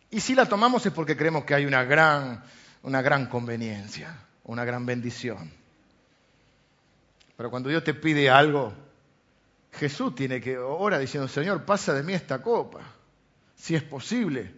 Y 0.10 0.22
si 0.22 0.36
la 0.36 0.46
tomamos 0.46 0.86
es 0.86 0.94
porque 0.94 1.18
creemos 1.18 1.44
que 1.44 1.54
hay 1.54 1.66
una 1.66 1.84
gran, 1.84 2.42
una 2.82 3.02
gran 3.02 3.26
conveniencia, 3.26 4.16
una 4.46 4.64
gran 4.64 4.86
bendición. 4.86 5.52
Pero 7.36 7.52
cuando 7.52 7.68
Dios 7.68 7.84
te 7.84 7.94
pide 7.94 8.30
algo, 8.30 8.74
Jesús 9.74 10.16
tiene 10.16 10.40
que 10.40 10.58
orar 10.58 11.02
diciendo, 11.02 11.28
Señor, 11.28 11.66
pasa 11.66 11.94
de 11.94 12.04
mí 12.04 12.14
esta 12.14 12.42
copa, 12.42 12.80
si 13.60 13.76
es 13.76 13.84
posible, 13.84 14.52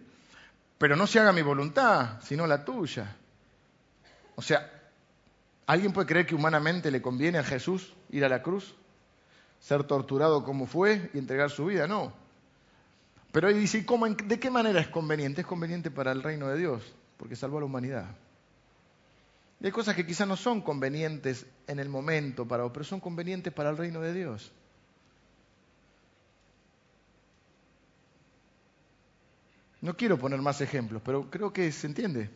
pero 0.78 0.96
no 0.96 1.06
se 1.06 1.18
haga 1.18 1.32
mi 1.32 1.42
voluntad, 1.42 2.22
sino 2.22 2.46
la 2.46 2.64
tuya. 2.64 3.14
O 4.36 4.40
sea, 4.40 4.70
¿Alguien 5.66 5.92
puede 5.92 6.06
creer 6.06 6.26
que 6.26 6.34
humanamente 6.34 6.90
le 6.90 7.00
conviene 7.00 7.38
a 7.38 7.44
Jesús 7.44 7.94
ir 8.10 8.24
a 8.24 8.28
la 8.28 8.42
cruz? 8.42 8.74
Ser 9.60 9.84
torturado 9.84 10.44
como 10.44 10.66
fue 10.66 11.10
y 11.14 11.18
entregar 11.18 11.50
su 11.50 11.66
vida, 11.66 11.86
no. 11.86 12.12
Pero 13.30 13.48
ahí 13.48 13.54
dice, 13.54 13.86
¿cómo, 13.86 14.06
¿de 14.06 14.40
qué 14.40 14.50
manera 14.50 14.80
es 14.80 14.88
conveniente? 14.88 15.42
Es 15.42 15.46
conveniente 15.46 15.90
para 15.90 16.12
el 16.12 16.22
reino 16.22 16.48
de 16.48 16.58
Dios, 16.58 16.82
porque 17.16 17.36
salvó 17.36 17.58
a 17.58 17.60
la 17.60 17.66
humanidad. 17.66 18.06
Y 19.60 19.66
hay 19.66 19.72
cosas 19.72 19.94
que 19.94 20.04
quizás 20.04 20.26
no 20.26 20.36
son 20.36 20.60
convenientes 20.60 21.46
en 21.68 21.78
el 21.78 21.88
momento, 21.88 22.46
para, 22.46 22.70
pero 22.72 22.84
son 22.84 22.98
convenientes 23.00 23.52
para 23.52 23.70
el 23.70 23.76
reino 23.76 24.00
de 24.00 24.12
Dios. 24.12 24.52
No 29.82 29.96
quiero 29.96 30.16
poner 30.16 30.40
más 30.40 30.60
ejemplos, 30.60 31.02
pero 31.04 31.28
creo 31.28 31.52
que 31.52 31.70
se 31.72 31.88
entiende. 31.88 32.30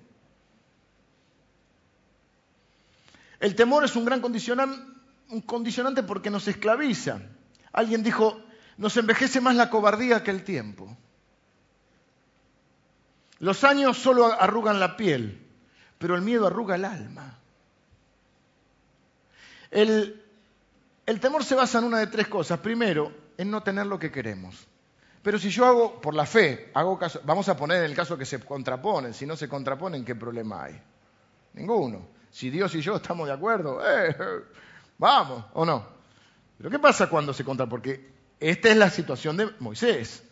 El 3.39 3.55
temor 3.55 3.85
es 3.85 3.95
un 3.95 4.05
gran 4.05 4.21
condicionante 4.21 6.03
porque 6.03 6.29
nos 6.29 6.49
esclaviza. 6.49 7.21
Alguien 7.73 8.03
dijo, 8.03 8.43
nos 8.79 8.97
envejece 8.97 9.41
más 9.41 9.55
la 9.55 9.71
cobardía 9.71 10.25
que 10.25 10.33
el 10.33 10.43
tiempo. 10.43 10.97
Los 13.39 13.63
años 13.63 13.97
solo 13.97 14.27
arrugan 14.27 14.81
la 14.81 14.97
piel, 14.97 15.47
pero 15.99 16.17
el 16.17 16.23
miedo 16.23 16.49
arruga 16.49 16.75
el 16.75 16.85
alma. 16.85 17.39
El, 19.71 20.21
el, 21.05 21.21
temor 21.21 21.45
se 21.45 21.55
basa 21.55 21.79
en 21.79 21.85
una 21.85 21.99
de 21.99 22.09
tres 22.09 22.27
cosas. 22.27 22.59
Primero, 22.59 23.13
en 23.37 23.51
no 23.53 23.63
tener 23.63 23.87
lo 23.87 24.01
que 24.01 24.11
queremos. 24.11 24.67
Pero 25.27 25.41
si 25.41 25.51
yo 25.51 25.67
hago, 25.67 26.01
por 26.01 26.15
la 26.15 26.25
fe, 26.25 26.71
hago 26.73 26.97
caso, 26.97 27.21
vamos 27.25 27.49
a 27.49 27.57
poner 27.57 27.79
en 27.79 27.91
el 27.91 27.97
caso 27.97 28.17
que 28.17 28.25
se 28.25 28.39
contraponen, 28.39 29.13
si 29.13 29.27
no 29.27 29.35
se 29.35 29.49
contraponen, 29.49 30.05
¿qué 30.05 30.15
problema 30.15 30.63
hay? 30.63 30.81
Ninguno. 31.55 32.07
Si 32.31 32.49
Dios 32.49 32.73
y 32.77 32.81
yo 32.81 32.95
estamos 32.95 33.27
de 33.27 33.35
acuerdo, 33.35 33.81
eh, 33.85 34.15
vamos, 34.97 35.47
¿o 35.55 35.67
no? 35.67 35.85
Pero 36.57 36.71
¿qué 36.71 36.79
pasa 36.79 37.09
cuando 37.09 37.35
se 37.35 37.43
contra? 37.43 37.67
Porque 37.67 38.09
esta 38.39 38.69
es 38.69 38.77
la 38.77 38.89
situación 38.89 39.37
de 39.37 39.51
Moisés. 39.59 40.23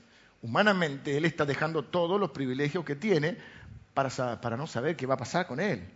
Humanamente 0.42 1.16
él 1.16 1.24
está 1.24 1.44
dejando 1.44 1.82
todos 1.82 2.20
los 2.20 2.30
privilegios 2.30 2.84
que 2.84 2.94
tiene 2.94 3.36
para, 3.94 4.40
para 4.40 4.56
no 4.56 4.68
saber 4.68 4.94
qué 4.94 5.06
va 5.06 5.14
a 5.14 5.18
pasar 5.18 5.48
con 5.48 5.58
él. 5.58 5.92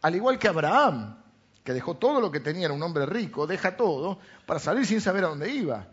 Al 0.00 0.14
igual 0.14 0.38
que 0.38 0.46
Abraham, 0.46 1.16
que 1.64 1.72
dejó 1.72 1.96
todo 1.96 2.20
lo 2.20 2.30
que 2.30 2.38
tenía, 2.38 2.66
era 2.66 2.74
un 2.74 2.84
hombre 2.84 3.04
rico, 3.04 3.48
deja 3.48 3.76
todo 3.76 4.20
para 4.46 4.60
salir 4.60 4.86
sin 4.86 5.00
saber 5.00 5.24
a 5.24 5.28
dónde 5.30 5.50
iba. 5.50 5.88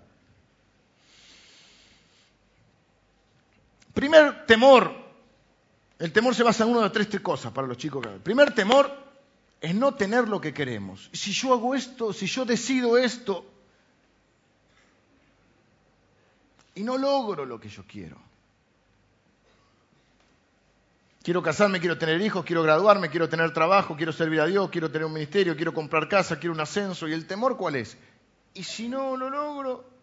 Primer 4.00 4.46
temor. 4.46 4.96
El 5.98 6.14
temor 6.14 6.34
se 6.34 6.42
basa 6.42 6.64
en 6.64 6.70
una 6.70 6.84
de 6.84 6.90
tres, 6.90 7.10
tres 7.10 7.22
cosas 7.22 7.52
para 7.52 7.68
los 7.68 7.76
chicos. 7.76 8.06
El 8.06 8.22
primer 8.22 8.56
temor 8.56 8.90
es 9.60 9.76
no 9.76 9.94
tener 9.94 10.30
lo 10.30 10.40
que 10.40 10.54
queremos. 10.54 11.10
Si 11.12 11.34
yo 11.34 11.52
hago 11.52 11.76
esto, 11.76 12.14
si 12.14 12.26
yo 12.26 12.46
decido 12.46 12.98
esto, 12.98 13.46
y 16.76 16.84
no 16.84 16.98
logro 16.98 17.44
lo 17.44 17.60
que 17.60 17.68
yo 17.68 17.84
quiero. 17.86 18.16
Quiero 21.22 21.44
casarme, 21.44 21.82
quiero 21.82 21.98
tener 21.98 22.22
hijos, 22.22 22.46
quiero 22.46 22.64
graduarme, 22.64 23.10
quiero 23.10 23.28
tener 23.28 23.52
trabajo, 23.52 23.98
quiero 23.98 24.14
servir 24.14 24.40
a 24.40 24.46
Dios, 24.46 24.70
quiero 24.70 24.90
tener 24.90 25.08
un 25.08 25.14
ministerio, 25.14 25.58
quiero 25.58 25.74
comprar 25.74 26.08
casa, 26.08 26.40
quiero 26.40 26.54
un 26.54 26.62
ascenso. 26.62 27.06
¿Y 27.06 27.12
el 27.12 27.28
temor 27.28 27.58
cuál 27.58 27.76
es? 27.76 27.98
¿Y 28.54 28.64
si 28.64 28.88
no 28.88 29.18
lo 29.18 29.30
logro? 29.30 29.99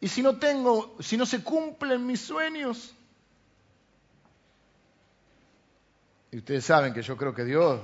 ¿Y 0.00 0.08
si 0.08 0.22
no 0.22 0.36
tengo, 0.38 0.96
si 1.00 1.16
no 1.16 1.26
se 1.26 1.42
cumplen 1.42 2.06
mis 2.06 2.20
sueños? 2.20 2.94
Y 6.30 6.38
ustedes 6.38 6.64
saben 6.64 6.92
que 6.92 7.02
yo 7.02 7.16
creo 7.16 7.34
que 7.34 7.44
Dios 7.44 7.80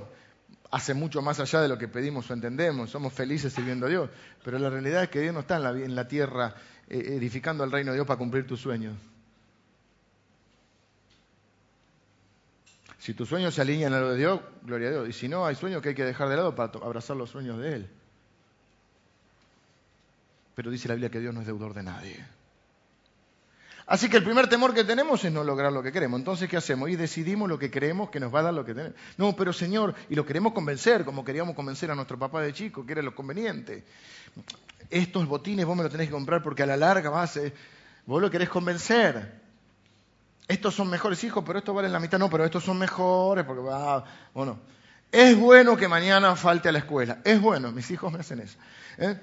hace 0.71 0.93
mucho 0.93 1.21
más 1.21 1.39
allá 1.39 1.61
de 1.61 1.67
lo 1.67 1.77
que 1.77 1.87
pedimos 1.87 2.29
o 2.29 2.33
entendemos. 2.33 2.89
Somos 2.89 3.13
felices 3.13 3.53
sirviendo 3.53 3.87
a 3.87 3.89
Dios. 3.89 4.09
Pero 4.43 4.59
la 4.59 4.69
realidad 4.69 5.03
es 5.03 5.09
que 5.09 5.19
Dios 5.19 5.33
no 5.33 5.41
está 5.41 5.57
en 5.57 5.63
la, 5.63 5.69
en 5.71 5.95
la 5.95 6.07
tierra 6.07 6.55
eh, 6.87 7.15
edificando 7.17 7.63
el 7.63 7.71
reino 7.71 7.91
de 7.91 7.97
Dios 7.97 8.07
para 8.07 8.17
cumplir 8.17 8.45
tus 8.45 8.61
sueños. 8.61 8.95
Si 12.99 13.13
tus 13.13 13.29
sueños 13.29 13.53
se 13.53 13.61
alinean 13.61 13.93
a 13.93 13.99
lo 13.99 14.11
de 14.11 14.17
Dios, 14.17 14.41
gloria 14.63 14.87
a 14.87 14.91
Dios. 14.91 15.09
Y 15.09 15.13
si 15.13 15.27
no, 15.27 15.45
hay 15.45 15.55
sueños 15.55 15.81
que 15.81 15.89
hay 15.89 15.95
que 15.95 16.05
dejar 16.05 16.29
de 16.29 16.37
lado 16.37 16.55
para 16.55 16.71
abrazar 16.79 17.15
los 17.15 17.29
sueños 17.29 17.59
de 17.59 17.75
Él. 17.75 17.89
Pero 20.55 20.71
dice 20.71 20.87
la 20.87 20.95
Biblia 20.95 21.09
que 21.09 21.19
Dios 21.19 21.33
no 21.33 21.41
es 21.41 21.47
deudor 21.47 21.73
de 21.73 21.83
nadie. 21.83 22.25
Así 23.87 24.09
que 24.09 24.17
el 24.17 24.23
primer 24.23 24.47
temor 24.47 24.73
que 24.73 24.83
tenemos 24.83 25.23
es 25.23 25.31
no 25.31 25.43
lograr 25.43 25.71
lo 25.71 25.83
que 25.83 25.91
queremos. 25.91 26.19
Entonces, 26.19 26.49
¿qué 26.49 26.57
hacemos? 26.57 26.89
Y 26.89 26.95
decidimos 26.95 27.47
lo 27.47 27.59
que 27.59 27.69
creemos 27.69 28.09
que 28.09 28.19
nos 28.19 28.33
va 28.33 28.39
a 28.39 28.43
dar 28.43 28.53
lo 28.53 28.65
que 28.65 28.73
tenemos. 28.73 28.97
No, 29.17 29.35
pero 29.35 29.53
Señor, 29.53 29.93
y 30.09 30.15
lo 30.15 30.25
queremos 30.25 30.53
convencer, 30.53 31.05
como 31.05 31.23
queríamos 31.23 31.55
convencer 31.55 31.91
a 31.91 31.95
nuestro 31.95 32.17
papá 32.17 32.41
de 32.41 32.51
chico, 32.51 32.83
que 32.85 32.93
era 32.93 33.03
lo 33.03 33.13
conveniente. 33.13 33.83
Estos 34.89 35.27
botines 35.27 35.65
vos 35.65 35.77
me 35.77 35.83
los 35.83 35.91
tenés 35.91 36.07
que 36.07 36.13
comprar 36.13 36.41
porque 36.41 36.63
a 36.63 36.65
la 36.65 36.77
larga 36.77 37.11
vas, 37.11 37.37
a... 37.37 37.41
vos 38.07 38.21
lo 38.21 38.31
querés 38.31 38.49
convencer. 38.49 39.43
Estos 40.47 40.73
son 40.73 40.89
mejores 40.89 41.23
hijos, 41.23 41.43
pero 41.45 41.59
estos 41.59 41.75
valen 41.75 41.91
la 41.91 41.99
mitad. 41.99 42.17
No, 42.17 42.29
pero 42.29 42.43
estos 42.43 42.63
son 42.63 42.79
mejores 42.79 43.45
porque 43.45 43.61
va, 43.61 44.03
bueno. 44.33 44.59
Es 45.11 45.37
bueno 45.37 45.77
que 45.77 45.87
mañana 45.87 46.35
falte 46.35 46.69
a 46.69 46.71
la 46.71 46.79
escuela. 46.79 47.19
Es 47.23 47.39
bueno, 47.39 47.71
mis 47.71 47.89
hijos 47.91 48.11
me 48.11 48.19
hacen 48.19 48.39
eso. 48.39 48.57
¿eh? 48.97 49.15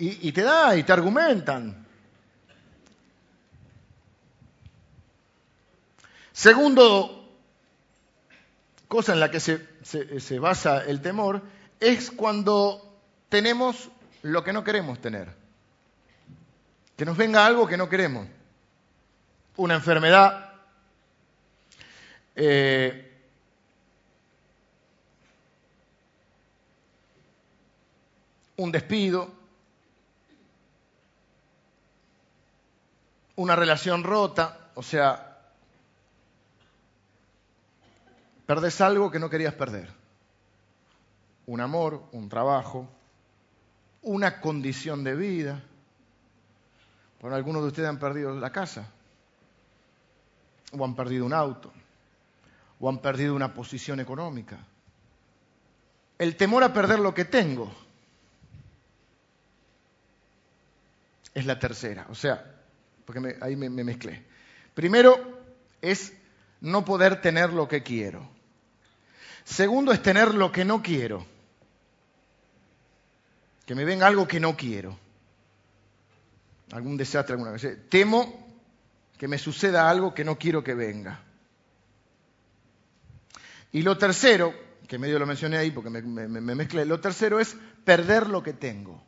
Y, 0.00 0.30
te 0.30 0.42
da, 0.42 0.76
y 0.76 0.84
te 0.84 0.92
argumentan. 0.92 1.84
Segundo 6.32 7.18
cosa 8.86 9.12
en 9.12 9.18
la 9.18 9.28
que 9.28 9.40
se, 9.40 10.38
basa 10.38 10.84
el 10.84 11.00
temor 11.00 11.42
es 11.80 12.12
cuando 12.12 12.96
tenemos 13.28 13.90
lo 14.22 14.44
que 14.44 14.52
no 14.52 14.62
queremos 14.62 15.00
tener. 15.00 15.34
Que 16.96 17.04
nos 17.04 17.16
venga 17.16 17.44
algo 17.44 17.66
que 17.66 17.76
no 17.76 17.88
queremos. 17.88 18.28
Una 19.56 19.74
enfermedad, 19.74 20.52
eh, 22.36 23.04
un 28.54 28.70
despido, 28.70 29.37
una 33.38 33.56
relación 33.56 34.04
rota, 34.04 34.70
o 34.74 34.82
sea, 34.82 35.28
Perdés 38.48 38.80
algo 38.80 39.10
que 39.10 39.18
no 39.18 39.28
querías 39.28 39.52
perder. 39.52 39.90
Un 41.44 41.60
amor, 41.60 42.02
un 42.12 42.30
trabajo, 42.30 42.88
una 44.00 44.40
condición 44.40 45.04
de 45.04 45.14
vida. 45.14 45.62
Por 47.20 47.34
algunos 47.34 47.60
de 47.60 47.68
ustedes 47.68 47.90
han 47.90 47.98
perdido 47.98 48.34
la 48.40 48.50
casa, 48.50 48.88
o 50.72 50.82
han 50.82 50.94
perdido 50.94 51.26
un 51.26 51.34
auto, 51.34 51.70
o 52.80 52.88
han 52.88 53.02
perdido 53.02 53.34
una 53.34 53.52
posición 53.52 54.00
económica. 54.00 54.56
El 56.16 56.34
temor 56.34 56.64
a 56.64 56.72
perder 56.72 57.00
lo 57.00 57.12
que 57.12 57.26
tengo 57.26 57.70
es 61.34 61.44
la 61.44 61.58
tercera, 61.58 62.06
o 62.08 62.14
sea, 62.14 62.57
porque 63.08 63.38
ahí 63.40 63.56
me 63.56 63.70
mezclé. 63.70 64.22
Primero 64.74 65.16
es 65.80 66.12
no 66.60 66.84
poder 66.84 67.22
tener 67.22 67.54
lo 67.54 67.66
que 67.66 67.82
quiero. 67.82 68.28
Segundo 69.44 69.92
es 69.92 70.02
tener 70.02 70.34
lo 70.34 70.52
que 70.52 70.66
no 70.66 70.82
quiero. 70.82 71.24
Que 73.64 73.74
me 73.74 73.86
venga 73.86 74.06
algo 74.06 74.28
que 74.28 74.38
no 74.38 74.58
quiero. 74.58 74.98
Algún 76.72 76.98
desastre 76.98 77.32
alguna 77.32 77.52
vez. 77.52 77.66
Temo 77.88 78.46
que 79.16 79.26
me 79.26 79.38
suceda 79.38 79.88
algo 79.88 80.12
que 80.12 80.22
no 80.22 80.38
quiero 80.38 80.62
que 80.62 80.74
venga. 80.74 81.18
Y 83.72 83.80
lo 83.80 83.96
tercero, 83.96 84.52
que 84.86 84.98
medio 84.98 85.18
lo 85.18 85.24
mencioné 85.24 85.56
ahí 85.56 85.70
porque 85.70 85.88
me, 85.88 86.54
mezclé, 86.54 86.84
lo 86.84 87.00
tercero 87.00 87.40
es 87.40 87.56
perder 87.86 88.28
lo 88.28 88.42
que 88.42 88.52
tengo. 88.52 89.02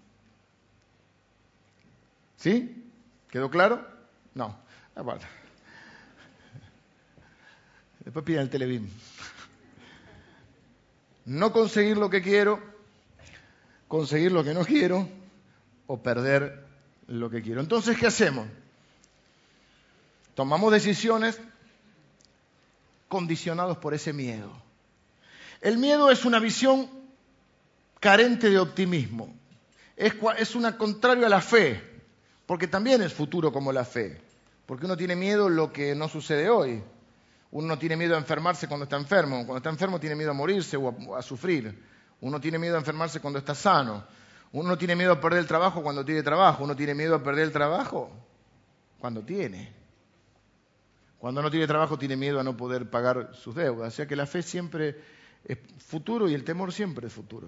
¿Sí? 2.38 2.89
¿Quedó 3.30 3.50
claro? 3.50 3.86
No. 4.34 4.58
Aguarda. 4.94 5.28
Después 8.04 8.24
piden 8.24 8.42
el 8.42 8.50
televín 8.50 8.90
no 11.30 11.52
conseguir 11.52 11.96
lo 11.96 12.10
que 12.10 12.22
quiero, 12.22 12.60
conseguir 13.86 14.32
lo 14.32 14.42
que 14.42 14.52
no 14.52 14.64
quiero 14.64 15.08
o 15.86 16.02
perder 16.02 16.66
lo 17.06 17.30
que 17.30 17.40
quiero. 17.40 17.60
Entonces, 17.60 17.96
¿qué 17.96 18.08
hacemos? 18.08 18.48
Tomamos 20.34 20.72
decisiones 20.72 21.40
condicionados 23.08 23.78
por 23.78 23.94
ese 23.94 24.12
miedo. 24.12 24.50
El 25.60 25.78
miedo 25.78 26.10
es 26.10 26.24
una 26.24 26.40
visión 26.40 26.90
carente 28.00 28.50
de 28.50 28.58
optimismo. 28.58 29.32
Es 29.96 30.54
una 30.56 30.78
contrario 30.78 31.26
a 31.26 31.28
la 31.28 31.40
fe, 31.40 31.99
porque 32.50 32.66
también 32.66 33.00
es 33.00 33.14
futuro 33.14 33.52
como 33.52 33.70
la 33.70 33.84
fe. 33.84 34.20
Porque 34.66 34.84
uno 34.84 34.96
tiene 34.96 35.14
miedo 35.14 35.48
lo 35.48 35.72
que 35.72 35.94
no 35.94 36.08
sucede 36.08 36.50
hoy. 36.50 36.82
Uno 37.52 37.68
no 37.68 37.78
tiene 37.78 37.96
miedo 37.96 38.16
a 38.16 38.18
enfermarse 38.18 38.66
cuando 38.66 38.82
está 38.82 38.96
enfermo. 38.96 39.46
Cuando 39.46 39.58
está 39.58 39.70
enfermo 39.70 40.00
tiene 40.00 40.16
miedo 40.16 40.32
a 40.32 40.34
morirse 40.34 40.76
o 40.76 41.14
a, 41.14 41.22
sufrir. 41.22 41.80
Uno 42.20 42.40
tiene 42.40 42.58
miedo 42.58 42.74
a 42.74 42.80
enfermarse 42.80 43.20
cuando 43.20 43.38
está 43.38 43.54
sano. 43.54 44.02
Uno 44.50 44.70
no 44.70 44.76
tiene 44.76 44.96
miedo 44.96 45.12
a 45.12 45.20
perder 45.20 45.38
el 45.38 45.46
trabajo 45.46 45.80
cuando 45.80 46.04
tiene 46.04 46.24
trabajo. 46.24 46.64
Uno 46.64 46.74
tiene 46.74 46.92
miedo 46.92 47.14
a 47.14 47.22
perder 47.22 47.44
el 47.44 47.52
trabajo 47.52 48.10
cuando 48.98 49.22
tiene. 49.22 49.72
Cuando 51.20 51.42
no 51.42 51.52
tiene 51.52 51.68
trabajo 51.68 52.00
tiene 52.00 52.16
miedo 52.16 52.40
a 52.40 52.42
no 52.42 52.56
poder 52.56 52.90
pagar 52.90 53.30
sus 53.32 53.54
deudas. 53.54 53.92
O 53.92 53.96
sea 53.96 54.08
que 54.08 54.16
la 54.16 54.26
fe 54.26 54.42
siempre 54.42 55.00
es 55.44 55.56
futuro 55.78 56.28
y 56.28 56.34
el 56.34 56.42
temor 56.42 56.72
siempre 56.72 57.06
es 57.06 57.12
futuro. 57.12 57.46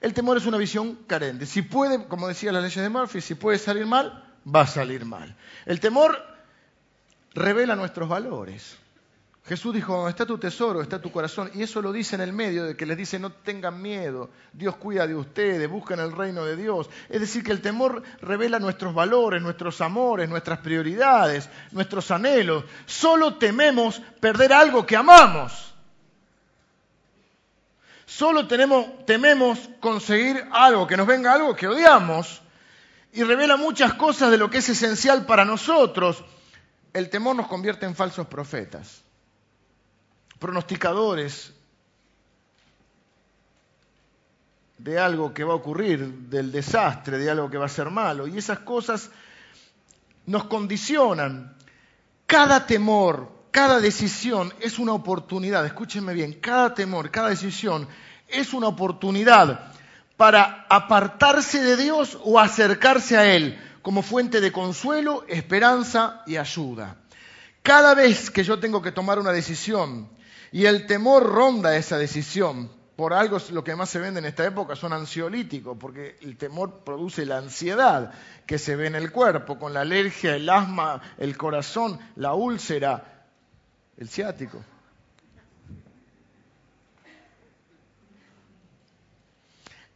El 0.00 0.14
temor 0.14 0.36
es 0.36 0.46
una 0.46 0.58
visión 0.58 0.96
carente. 1.06 1.46
Si 1.46 1.62
puede, 1.62 2.06
como 2.06 2.28
decía 2.28 2.52
la 2.52 2.60
ley 2.60 2.70
de 2.70 2.88
Murphy, 2.88 3.20
si 3.20 3.34
puede 3.34 3.58
salir 3.58 3.86
mal, 3.86 4.24
va 4.46 4.62
a 4.62 4.66
salir 4.66 5.04
mal. 5.04 5.36
El 5.64 5.80
temor 5.80 6.22
revela 7.34 7.76
nuestros 7.76 8.08
valores. 8.08 8.76
Jesús 9.46 9.72
dijo, 9.72 10.08
está 10.08 10.26
tu 10.26 10.38
tesoro, 10.38 10.82
está 10.82 11.00
tu 11.00 11.12
corazón. 11.12 11.50
Y 11.54 11.62
eso 11.62 11.80
lo 11.80 11.92
dice 11.92 12.16
en 12.16 12.20
el 12.20 12.32
medio 12.32 12.64
de 12.64 12.76
que 12.76 12.84
les 12.84 12.96
dice, 12.96 13.20
no 13.20 13.30
tengan 13.30 13.80
miedo, 13.80 14.30
Dios 14.52 14.74
cuida 14.74 15.06
de 15.06 15.14
ustedes, 15.14 15.70
buscan 15.70 16.00
el 16.00 16.10
reino 16.10 16.44
de 16.44 16.56
Dios. 16.56 16.90
Es 17.08 17.20
decir, 17.20 17.44
que 17.44 17.52
el 17.52 17.60
temor 17.60 18.02
revela 18.20 18.58
nuestros 18.58 18.92
valores, 18.92 19.40
nuestros 19.40 19.80
amores, 19.80 20.28
nuestras 20.28 20.58
prioridades, 20.58 21.48
nuestros 21.70 22.10
anhelos. 22.10 22.64
Solo 22.86 23.36
tememos 23.36 24.02
perder 24.18 24.52
algo 24.52 24.84
que 24.84 24.96
amamos. 24.96 25.75
Solo 28.06 28.46
tememos 28.46 29.58
conseguir 29.80 30.48
algo, 30.52 30.86
que 30.86 30.96
nos 30.96 31.06
venga 31.06 31.32
algo 31.32 31.54
que 31.54 31.68
odiamos. 31.68 32.40
Y 33.12 33.22
revela 33.24 33.56
muchas 33.56 33.94
cosas 33.94 34.30
de 34.30 34.38
lo 34.38 34.48
que 34.48 34.58
es 34.58 34.68
esencial 34.68 35.26
para 35.26 35.44
nosotros 35.44 36.22
el 36.96 37.10
temor 37.10 37.36
nos 37.36 37.46
convierte 37.46 37.84
en 37.84 37.94
falsos 37.94 38.26
profetas, 38.26 39.02
pronosticadores 40.38 41.52
de 44.78 44.98
algo 44.98 45.34
que 45.34 45.44
va 45.44 45.52
a 45.52 45.56
ocurrir, 45.56 46.06
del 46.30 46.50
desastre, 46.50 47.18
de 47.18 47.30
algo 47.30 47.50
que 47.50 47.58
va 47.58 47.66
a 47.66 47.70
ser 47.70 47.90
malo. 47.90 48.26
Y 48.26 48.38
esas 48.38 48.60
cosas 48.60 49.10
nos 50.24 50.44
condicionan. 50.44 51.54
Cada 52.26 52.66
temor, 52.66 53.30
cada 53.56 53.80
decisión 53.80 54.52
es 54.60 54.78
una 54.78 54.92
oportunidad. 54.92 55.64
Escúchenme 55.64 56.12
bien, 56.12 56.34
cada 56.34 56.74
temor, 56.74 57.10
cada 57.10 57.30
decisión 57.30 57.88
es 58.28 58.52
una 58.52 58.68
oportunidad 58.68 59.72
para 60.18 60.66
apartarse 60.68 61.62
de 61.62 61.78
Dios 61.78 62.18
o 62.22 62.38
acercarse 62.38 63.16
a 63.16 63.34
Él 63.34 63.58
como 63.80 64.02
fuente 64.02 64.42
de 64.42 64.52
consuelo, 64.52 65.24
esperanza 65.26 66.22
y 66.26 66.36
ayuda. 66.36 66.96
Cada 67.62 67.94
vez 67.94 68.30
que 68.30 68.44
yo 68.44 68.58
tengo 68.58 68.82
que 68.82 68.92
tomar 68.92 69.18
una 69.18 69.32
decisión 69.32 70.10
y 70.52 70.66
el 70.66 70.86
temor 70.86 71.22
ronda 71.22 71.78
esa 71.78 71.96
decisión, 71.96 72.70
por 72.94 73.14
algo 73.14 73.38
lo 73.52 73.64
que 73.64 73.74
más 73.74 73.88
se 73.88 74.00
vende 74.00 74.20
en 74.20 74.26
esta 74.26 74.44
época 74.44 74.76
son 74.76 74.92
ansiolíticos, 74.92 75.78
porque 75.80 76.18
el 76.20 76.36
temor 76.36 76.84
produce 76.84 77.24
la 77.24 77.38
ansiedad 77.38 78.12
que 78.44 78.58
se 78.58 78.76
ve 78.76 78.86
en 78.86 78.96
el 78.96 79.10
cuerpo, 79.10 79.58
con 79.58 79.72
la 79.72 79.80
alergia, 79.80 80.36
el 80.36 80.50
asma, 80.50 81.00
el 81.16 81.38
corazón, 81.38 81.98
la 82.16 82.34
úlcera, 82.34 83.15
el 83.98 84.08
ciático. 84.08 84.62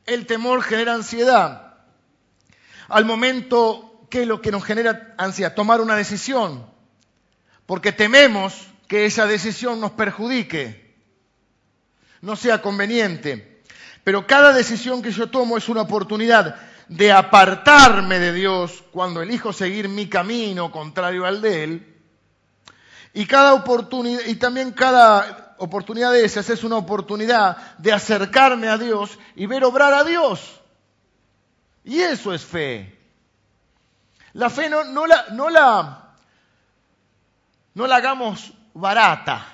El 0.07 0.27
temor 0.27 0.63
genera 0.63 0.95
ansiedad. 0.95 1.75
Al 2.89 3.05
momento, 3.05 4.07
¿qué 4.11 4.23
es 4.23 4.29
lo 4.29 4.41
que 4.41 4.51
nos 4.51 4.65
genera 4.65 5.15
ansiedad? 5.19 5.55
Tomar 5.55 5.81
una 5.81 5.95
decisión, 5.95 6.67
porque 7.67 7.93
tememos 7.93 8.67
que 8.89 9.07
esa 9.07 9.27
decisión 9.27 9.81
nos 9.81 9.93
perjudique, 9.93 10.97
no 12.23 12.35
sea 12.35 12.61
conveniente. 12.61 13.63
Pero 14.03 14.27
cada 14.27 14.53
decisión 14.53 15.03
que 15.03 15.13
yo 15.13 15.31
tomo 15.31 15.57
es 15.57 15.69
una 15.69 15.83
oportunidad 15.83 16.57
de 16.89 17.13
apartarme 17.13 18.19
de 18.19 18.33
Dios 18.33 18.83
cuando 18.91 19.23
elijo 19.23 19.53
seguir 19.53 19.89
mi 19.89 20.09
camino 20.09 20.73
contrario 20.73 21.25
al 21.25 21.41
de 21.41 21.65
Él. 21.65 22.00
Y, 23.13 23.27
cada 23.27 23.55
oportunidad, 23.55 24.25
y 24.27 24.37
también 24.37 24.73
cada 24.73 25.55
oportunidad 25.59 26.13
de 26.13 26.25
esas 26.25 26.49
es 26.49 26.65
una 26.65 26.77
oportunidad 26.77 27.77
de 27.79 27.93
acercarme 27.93 28.69
a 28.69 28.79
Dios 28.79 29.19
y 29.37 29.47
ver 29.47 29.65
obrar 29.65 29.93
a 29.93 30.05
Dios. 30.05 30.61
Y 31.85 32.01
eso 32.01 32.33
es 32.33 32.45
fe. 32.45 32.99
La 34.33 34.49
fe 34.49 34.71
no, 34.71 34.85
no, 34.85 35.07
la, 35.07 35.27
no, 35.33 35.51
la, 35.51 36.15
no 37.75 37.87
la 37.87 37.97
hagamos 37.97 38.53
barata. 38.75 39.47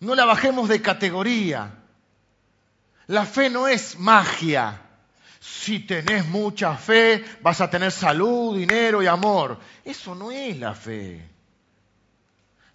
No 0.00 0.14
la 0.14 0.24
bajemos 0.24 0.68
de 0.68 0.82
categoría. 0.82 1.70
La 3.06 3.26
fe 3.26 3.50
no 3.50 3.68
es 3.68 3.98
magia. 3.98 4.80
Si 5.42 5.80
tenés 5.80 6.24
mucha 6.28 6.76
fe, 6.76 7.24
vas 7.40 7.60
a 7.60 7.68
tener 7.68 7.90
salud, 7.90 8.56
dinero 8.56 9.02
y 9.02 9.08
amor. 9.08 9.58
Eso 9.84 10.14
no 10.14 10.30
es 10.30 10.56
la 10.56 10.72
fe. 10.72 11.28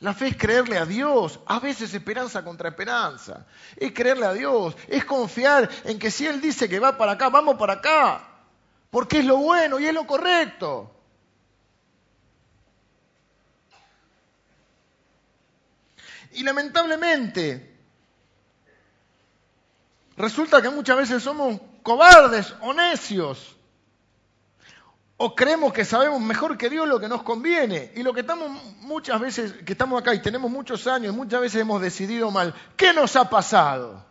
La 0.02 0.14
fe 0.14 0.28
es 0.28 0.36
creerle 0.36 0.78
a 0.78 0.86
Dios, 0.86 1.40
a 1.46 1.62
veces 1.62 1.94
esperanza 1.94 2.44
contra 2.44 2.68
esperanza. 2.68 3.46
Es 3.78 3.94
creerle 3.94 4.26
a 4.26 4.34
Dios, 4.34 4.76
es 4.90 5.06
confiar 5.06 5.70
en 5.86 5.98
que 5.98 6.12
si 6.12 6.28
Él 6.28 6.42
dice 6.42 6.68
que 6.68 6.82
va 6.82 6.98
para 6.98 7.14
acá, 7.14 7.30
vamos 7.30 7.56
para 7.56 7.76
acá, 7.76 8.28
porque 8.92 9.20
es 9.20 9.26
lo 9.26 9.38
bueno 9.38 9.80
y 9.80 9.86
es 9.86 9.94
lo 9.94 10.06
correcto. 10.06 10.94
Y 16.34 16.44
lamentablemente, 16.44 17.78
resulta 20.18 20.62
que 20.62 20.70
muchas 20.70 20.98
veces 20.98 21.24
somos 21.24 21.62
cobardes 21.88 22.54
o 22.60 22.74
necios. 22.74 23.56
O 25.16 25.34
creemos 25.34 25.72
que 25.72 25.86
sabemos 25.86 26.20
mejor 26.20 26.58
que 26.58 26.70
Dios 26.70 26.86
lo 26.86 27.00
que 27.00 27.08
nos 27.08 27.24
conviene. 27.24 27.94
Y 27.96 28.04
lo 28.04 28.14
que 28.14 28.20
estamos 28.20 28.52
muchas 28.82 29.22
veces, 29.22 29.54
que 29.66 29.72
estamos 29.72 30.02
acá 30.02 30.14
y 30.14 30.22
tenemos 30.22 30.52
muchos 30.52 30.86
años, 30.86 31.16
muchas 31.16 31.40
veces 31.40 31.62
hemos 31.62 31.82
decidido 31.82 32.30
mal. 32.30 32.54
¿Qué 32.76 32.94
nos 32.94 33.16
ha 33.16 33.30
pasado? 33.30 34.06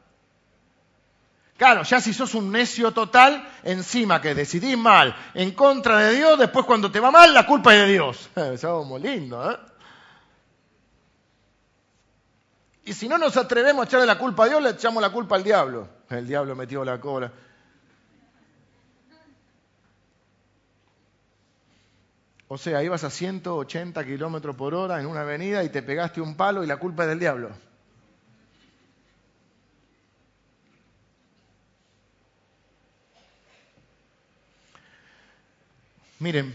Claro, 1.59 1.83
ya 1.83 2.01
si 2.01 2.14
sos 2.14 2.35
un 2.35 2.51
necio 2.51 2.93
total, 2.93 3.47
encima 3.62 4.22
que 4.22 4.35
decidís 4.35 4.79
mal, 4.79 5.14
en 5.35 5.51
contra 5.51 5.99
de 5.99 6.16
Dios, 6.16 6.39
después 6.39 6.64
cuando 6.64 6.91
te 6.91 6.99
va 6.99 7.11
mal, 7.11 7.35
la 7.35 7.45
culpa 7.45 7.74
es 7.74 7.83
de 7.83 7.93
Dios. 7.93 8.31
Somos 8.59 9.01
lindo, 9.03 9.51
¿eh? 9.51 9.59
Y 12.87 12.95
si 12.95 13.07
no 13.07 13.18
nos 13.18 13.37
atrevemos 13.37 13.85
a 13.85 13.89
echarle 13.89 14.07
la 14.07 14.16
culpa 14.16 14.45
a 14.45 14.49
Dios, 14.49 14.62
le 14.62 14.70
echamos 14.70 15.03
la 15.03 15.11
culpa 15.11 15.37
al 15.37 15.45
diablo. 15.45 15.89
El 16.09 16.27
diablo 16.27 16.55
metió 16.55 16.83
la 16.85 17.01
cola. 17.01 17.31
O 22.49 22.59
sea, 22.59 22.82
ibas 22.82 23.03
a 23.03 23.11
180 23.11 24.05
kilómetros 24.05 24.55
por 24.55 24.74
hora 24.74 25.01
en 25.01 25.07
una 25.07 25.22
avenida 25.22 25.64
y 25.64 25.68
te 25.68 25.82
pegaste 25.82 26.20
un 26.20 26.36
palo 26.36 26.62
y 26.62 26.66
la 26.66 26.76
culpa 26.76 27.03
es 27.03 27.09
del 27.09 27.18
diablo. 27.18 27.51
Miren, 36.20 36.55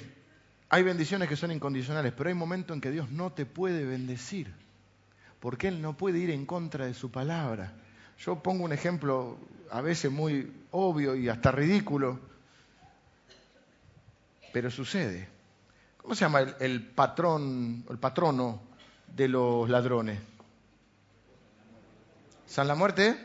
hay 0.70 0.84
bendiciones 0.84 1.28
que 1.28 1.36
son 1.36 1.52
incondicionales, 1.52 2.14
pero 2.14 2.30
hay 2.30 2.36
momentos 2.36 2.74
en 2.74 2.82
que 2.82 2.90
Dios 2.90 3.12
no 3.12 3.34
te 3.34 3.46
puede 3.46 3.86
bendecir, 3.86 4.52
porque 5.40 5.68
Él 5.68 5.82
no 5.82 5.98
puede 5.98 6.18
ir 6.20 6.32
en 6.32 6.46
contra 6.46 6.86
de 6.86 6.94
su 6.94 7.12
palabra. 7.12 7.74
Yo 8.18 8.42
pongo 8.42 8.64
un 8.64 8.72
ejemplo 8.72 9.38
a 9.70 9.82
veces 9.82 10.12
muy 10.12 10.52
obvio 10.72 11.16
y 11.16 11.28
hasta 11.28 11.52
ridículo, 11.52 12.20
pero 14.54 14.72
sucede. 14.72 15.41
¿Cómo 16.02 16.16
se 16.16 16.26
llama 16.26 16.42
el, 16.60 16.88
patrón, 16.88 17.86
el 17.90 17.98
patrono 18.00 18.62
de 19.08 19.28
los 19.28 19.70
ladrones? 19.70 20.20
¿San 22.48 22.68
la 22.68 22.76
Muerte? 22.76 23.18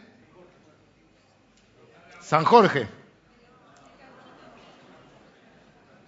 San 2.21 2.45
Jorge. 2.45 2.87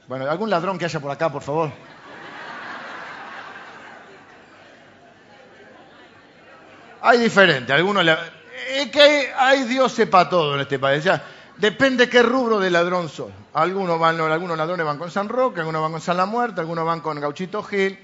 Bueno, 0.06 0.30
algún 0.30 0.50
ladrón 0.50 0.78
que 0.78 0.84
haya 0.84 1.00
por 1.00 1.10
acá, 1.10 1.30
por 1.30 1.42
favor. 1.42 1.70
Hay 7.00 7.18
diferente, 7.18 7.72
algunos 7.72 8.04
es 8.68 8.90
que 8.90 9.32
hay, 9.36 9.64
Dios 9.64 9.92
sepa 9.92 10.28
todo 10.28 10.54
en 10.56 10.60
este 10.62 10.78
país. 10.78 11.04
Depende 11.58 12.08
qué 12.08 12.22
rubro 12.22 12.60
de 12.60 12.70
ladrón 12.70 13.08
sos. 13.08 13.32
Algunos, 13.52 13.98
van, 13.98 14.20
algunos 14.20 14.56
ladrones 14.56 14.86
van 14.86 14.98
con 14.98 15.10
San 15.10 15.28
Roque, 15.28 15.60
algunos 15.60 15.82
van 15.82 15.90
con 15.90 16.00
San 16.00 16.16
La 16.16 16.24
Muerte, 16.24 16.60
algunos 16.60 16.84
van 16.84 17.00
con 17.00 17.20
Gauchito 17.20 17.64
Gil. 17.64 17.98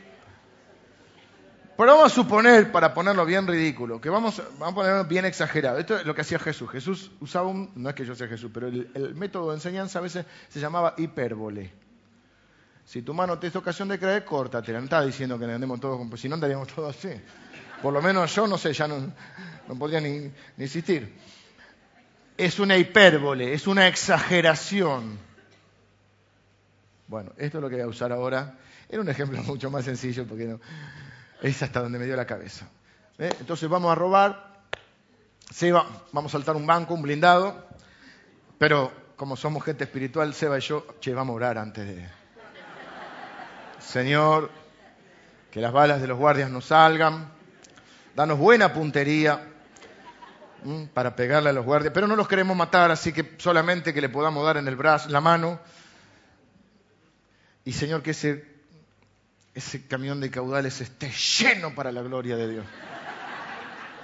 Pero 1.77 1.93
vamos 1.93 2.13
a 2.13 2.15
suponer, 2.15 2.73
para 2.73 2.95
ponerlo 2.95 3.25
bien 3.25 3.47
ridículo, 3.47 4.01
que 4.01 4.09
vamos, 4.09 4.43
vamos 4.59 4.73
a 4.73 4.75
ponerlo 4.75 5.05
bien 5.05 5.25
exagerado. 5.25 5.79
Esto 5.79 5.99
es 5.99 6.07
lo 6.07 6.15
que 6.15 6.23
hacía 6.23 6.41
Jesús. 6.41 6.69
Jesús 6.71 7.13
usaba 7.21 7.47
un, 7.47 7.71
no 7.77 7.89
es 7.89 7.95
que 7.95 8.05
yo 8.05 8.17
sea 8.17 8.27
Jesús, 8.27 8.51
pero 8.53 8.67
el, 8.67 9.15
método 9.15 9.51
de 9.51 9.57
enseñanza 9.57 10.01
a 10.01 10.03
veces 10.03 10.27
se 10.49 10.59
llamaba 10.61 10.95
hipérbole. 10.97 11.73
Si 12.85 13.03
tu 13.03 13.15
mano 13.15 13.39
te 13.39 13.47
es 13.47 13.57
ocasión 13.57 13.89
de 13.89 13.99
creer, 14.01 14.25
córtate. 14.25 14.73
No 14.73 14.81
está 14.81 15.05
diciendo 15.05 15.39
que 15.39 15.45
andemos 15.45 15.81
todos, 15.81 16.21
si 16.21 16.29
no 16.29 16.35
andaríamos 16.35 16.69
todos 16.69 16.97
así. 16.97 17.11
Por 17.81 17.93
lo 17.93 18.03
menos 18.03 18.35
yo 18.35 18.47
no 18.49 18.59
sé, 18.59 18.73
ya 18.73 18.89
no, 18.89 19.13
no 19.69 19.79
podría 19.79 20.01
ni, 20.01 20.19
ni 20.57 20.65
insistir 20.65 21.15
es 22.37 22.59
una 22.59 22.77
hipérbole, 22.77 23.55
es 23.55 23.67
una 23.67 23.87
exageración. 23.87 25.19
Bueno, 27.07 27.33
esto 27.37 27.59
es 27.59 27.63
lo 27.63 27.69
que 27.69 27.77
voy 27.77 27.85
a 27.85 27.89
usar 27.89 28.13
ahora. 28.13 28.59
Era 28.89 29.01
un 29.01 29.09
ejemplo 29.09 29.43
mucho 29.45 29.71
más 29.71 29.85
sencillo 29.85 30.27
porque 30.27 30.45
no, 30.45 30.61
es 31.43 31.63
hasta 31.63 31.81
donde 31.81 31.99
me 31.99 32.07
dio 32.07 32.17
la 32.17 32.27
cabeza. 32.27 32.67
¿Eh? 33.19 33.31
Entonces 33.39 33.69
vamos 33.69 33.93
a 33.93 33.95
robar, 33.95 34.65
Seba, 35.51 35.87
vamos 36.13 36.33
a 36.33 36.39
saltar 36.39 36.57
un 36.57 36.67
banco, 36.67 36.95
un 36.95 37.03
blindado, 37.03 37.69
pero 38.59 38.93
como 39.17 39.37
somos 39.37 39.63
gente 39.63 39.85
espiritual, 39.85 40.35
Seba 40.35 40.59
y 40.59 40.63
yo, 40.63 40.87
che, 41.01 41.15
vamos 41.15 41.35
a 41.35 41.37
orar 41.37 41.59
antes 41.59 41.87
de... 41.87 42.09
Señor, 43.79 44.51
que 45.53 45.61
las 45.61 45.73
balas 45.73 46.01
de 46.01 46.09
los 46.09 46.19
guardias 46.19 46.51
no 46.51 46.61
salgan, 46.61 47.29
danos 48.17 48.39
buena 48.39 48.73
puntería 48.73 49.54
para 50.95 51.15
pegarle 51.15 51.51
a 51.51 51.53
los 51.53 51.65
guardias, 51.65 51.93
pero 51.93 52.07
no 52.07 52.17
los 52.17 52.27
queremos 52.27 52.57
matar, 52.57 52.91
así 52.91 53.13
que 53.13 53.35
solamente 53.39 53.93
que 53.93 54.01
le 54.01 54.09
podamos 54.09 54.45
dar 54.45 54.57
en 54.57 54.67
el 54.67 54.77
brazo, 54.77 55.11
la 55.11 55.21
mano. 55.21 55.61
Y 57.65 57.73
Señor, 57.73 58.03
que 58.03 58.13
ese, 58.13 58.45
ese 59.55 59.87
camión 59.87 60.21
de 60.21 60.31
caudales 60.31 60.81
esté 60.81 61.11
lleno 61.11 61.75
para 61.75 61.93
la 61.93 62.03
gloria 62.03 62.37
de 62.37 62.49
Dios. 62.49 62.67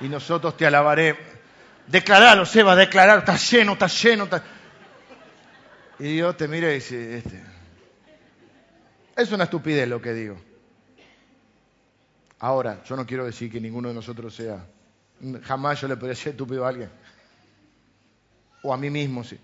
Y 0.00 0.08
nosotros 0.08 0.56
te 0.56 0.66
alabaremos. 0.66 1.22
Declaralo, 1.86 2.46
Seba, 2.46 2.76
declarar, 2.76 3.20
está 3.20 3.36
lleno, 3.36 3.72
está 3.72 3.86
lleno. 3.86 4.24
Está... 4.24 4.42
Y 5.98 6.14
Dios 6.14 6.36
te 6.36 6.46
mira 6.46 6.70
y 6.70 6.74
dice, 6.74 7.18
este, 7.18 7.42
es 9.16 9.32
una 9.32 9.44
estupidez 9.44 9.88
lo 9.88 10.00
que 10.00 10.12
digo. 10.12 10.40
Ahora, 12.38 12.82
yo 12.84 12.96
no 12.96 13.06
quiero 13.06 13.26
decir 13.26 13.50
que 13.50 13.60
ninguno 13.60 13.88
de 13.88 13.94
nosotros 13.94 14.34
sea 14.34 14.64
Jamás 15.42 15.80
yo 15.80 15.88
le 15.88 15.96
podría 15.96 16.14
ser 16.14 16.32
estúpido 16.32 16.64
a 16.64 16.68
alguien. 16.68 16.90
O 18.62 18.72
a 18.72 18.76
mí 18.76 18.90
mismo, 18.90 19.24
sí. 19.24 19.38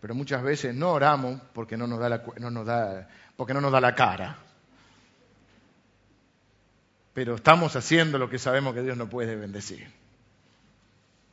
Pero 0.00 0.14
muchas 0.14 0.42
veces 0.42 0.74
no 0.74 0.92
oramos 0.92 1.40
porque 1.52 1.76
no 1.76 1.86
nos 1.86 1.98
da 1.98 2.08
la, 2.08 2.22
no 2.38 2.50
nos 2.50 2.66
da, 2.66 3.08
porque 3.36 3.54
no 3.54 3.60
nos 3.60 3.72
da 3.72 3.80
la 3.80 3.94
cara. 3.94 4.36
Pero 7.14 7.36
estamos 7.36 7.74
haciendo 7.76 8.18
lo 8.18 8.28
que 8.28 8.38
sabemos 8.38 8.74
que 8.74 8.82
Dios 8.82 8.96
no 8.96 9.08
puede 9.08 9.36
bendecir. 9.36 9.88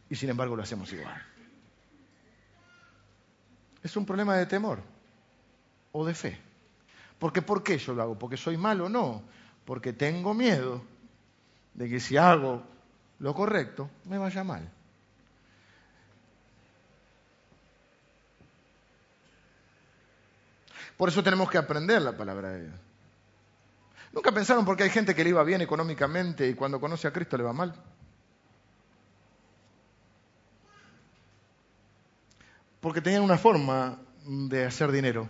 Y 0.09 0.15
sin 0.15 0.29
embargo 0.29 0.55
lo 0.55 0.63
hacemos 0.63 0.91
igual. 0.93 1.21
Es 3.84 3.97
un 3.97 4.05
problema 4.05 4.38
de 4.38 4.45
temor 4.45 4.79
o 5.91 6.05
de 6.05 6.13
fe. 6.13 6.38
Porque 7.17 7.41
¿por 7.41 7.63
qué 7.63 7.77
yo 7.77 7.93
lo 7.93 8.03
hago? 8.03 8.19
¿Porque 8.19 8.38
soy 8.38 8.57
malo? 8.57 8.89
No. 8.89 9.23
Porque 9.65 9.93
tengo 9.93 10.34
miedo 10.34 10.82
de 11.73 11.89
que 11.89 11.99
si 11.99 12.17
hago 12.17 12.63
lo 13.22 13.36
correcto, 13.36 13.89
me 14.05 14.17
vaya 14.17 14.43
mal. 14.43 14.67
Por 20.97 21.09
eso 21.09 21.24
tenemos 21.24 21.49
que 21.49 21.59
aprender 21.59 22.01
la 22.01 22.17
palabra 22.17 22.49
de 22.49 22.63
Dios. 22.63 22.80
¿Nunca 24.11 24.32
pensaron 24.32 24.65
por 24.65 24.76
qué 24.76 24.84
hay 24.84 24.89
gente 24.89 25.13
que 25.13 25.24
le 25.24 25.30
iba 25.30 25.43
bien 25.43 25.61
económicamente 25.61 26.47
y 26.47 26.55
cuando 26.55 26.82
conoce 26.82 27.07
a 27.07 27.13
Cristo 27.13 27.38
le 27.38 27.43
va 27.43 27.53
mal? 27.53 27.74
Porque 32.82 33.01
tenían 33.01 33.22
una 33.22 33.38
forma 33.38 33.99
de 34.26 34.65
hacer 34.65 34.91
dinero. 34.91 35.30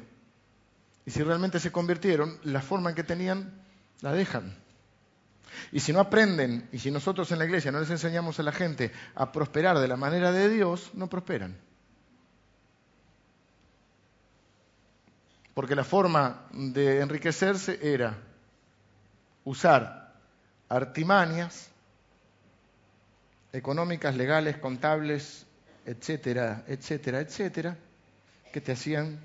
Y 1.05 1.11
si 1.11 1.21
realmente 1.23 1.59
se 1.59 1.73
convirtieron, 1.73 2.39
la 2.43 2.61
forma 2.61 2.89
en 2.89 2.95
que 2.95 3.03
tenían 3.03 3.61
la 3.99 4.13
dejan. 4.13 4.60
Y 5.71 5.79
si 5.79 5.93
no 5.93 5.99
aprenden, 5.99 6.67
y 6.71 6.79
si 6.79 6.91
nosotros 6.91 7.31
en 7.31 7.39
la 7.39 7.45
iglesia 7.45 7.71
no 7.71 7.79
les 7.79 7.89
enseñamos 7.89 8.39
a 8.39 8.43
la 8.43 8.51
gente 8.51 8.91
a 9.15 9.31
prosperar 9.31 9.79
de 9.79 9.87
la 9.87 9.97
manera 9.97 10.31
de 10.31 10.49
Dios, 10.49 10.91
no 10.93 11.07
prosperan. 11.07 11.57
Porque 15.53 15.75
la 15.75 15.83
forma 15.83 16.47
de 16.51 17.01
enriquecerse 17.01 17.79
era 17.81 18.17
usar 19.43 20.13
artimañas 20.69 21.69
económicas, 23.51 24.15
legales, 24.15 24.57
contables, 24.57 25.45
etcétera, 25.85 26.63
etcétera, 26.67 27.19
etcétera, 27.19 27.77
que 28.53 28.61
te 28.61 28.71
hacían 28.71 29.19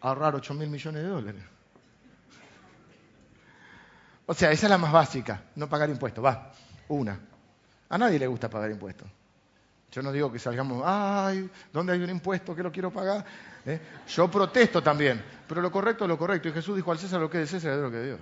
ahorrar 0.00 0.34
8 0.34 0.54
mil 0.54 0.68
millones 0.68 1.02
de 1.02 1.08
dólares. 1.08 1.57
O 4.30 4.34
sea, 4.34 4.52
esa 4.52 4.66
es 4.66 4.70
la 4.70 4.76
más 4.76 4.92
básica, 4.92 5.42
no 5.56 5.70
pagar 5.70 5.88
impuestos. 5.88 6.22
Va, 6.22 6.52
una. 6.88 7.18
A 7.88 7.96
nadie 7.96 8.18
le 8.18 8.26
gusta 8.26 8.50
pagar 8.50 8.70
impuestos. 8.70 9.08
Yo 9.90 10.02
no 10.02 10.12
digo 10.12 10.30
que 10.30 10.38
salgamos, 10.38 10.82
ay, 10.84 11.48
¿dónde 11.72 11.94
hay 11.94 12.02
un 12.02 12.10
impuesto 12.10 12.54
que 12.54 12.62
lo 12.62 12.70
quiero 12.70 12.92
pagar? 12.92 13.24
¿Eh? 13.64 13.80
Yo 14.06 14.30
protesto 14.30 14.82
también, 14.82 15.24
pero 15.48 15.62
lo 15.62 15.72
correcto 15.72 16.04
es 16.04 16.08
lo 16.08 16.18
correcto. 16.18 16.50
Y 16.50 16.52
Jesús 16.52 16.76
dijo 16.76 16.92
al 16.92 16.98
César 16.98 17.20
lo 17.20 17.30
que 17.30 17.40
es 17.40 17.48
César 17.48 17.72
es 17.72 17.78
lo 17.78 17.90
que 17.90 18.02
Dios. 18.02 18.20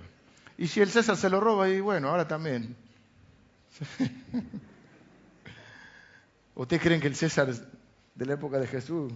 Y 0.57 0.67
si 0.69 0.79
el 0.79 0.89
César 0.89 1.17
se 1.17 1.29
lo 1.29 1.41
roba, 1.41 1.67
y 1.67 1.81
bueno, 1.81 2.07
ahora 2.07 2.25
también. 2.25 2.73
¿Ustedes 6.55 6.81
creen 6.81 7.01
que 7.01 7.07
el 7.07 7.17
César 7.17 7.53
de 8.15 8.25
la 8.25 8.35
época 8.35 8.59
de 8.59 8.67
Jesús 8.67 9.11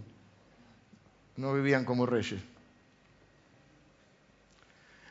no 1.38 1.54
vivían 1.54 1.86
como 1.86 2.06
reyes? 2.06 2.42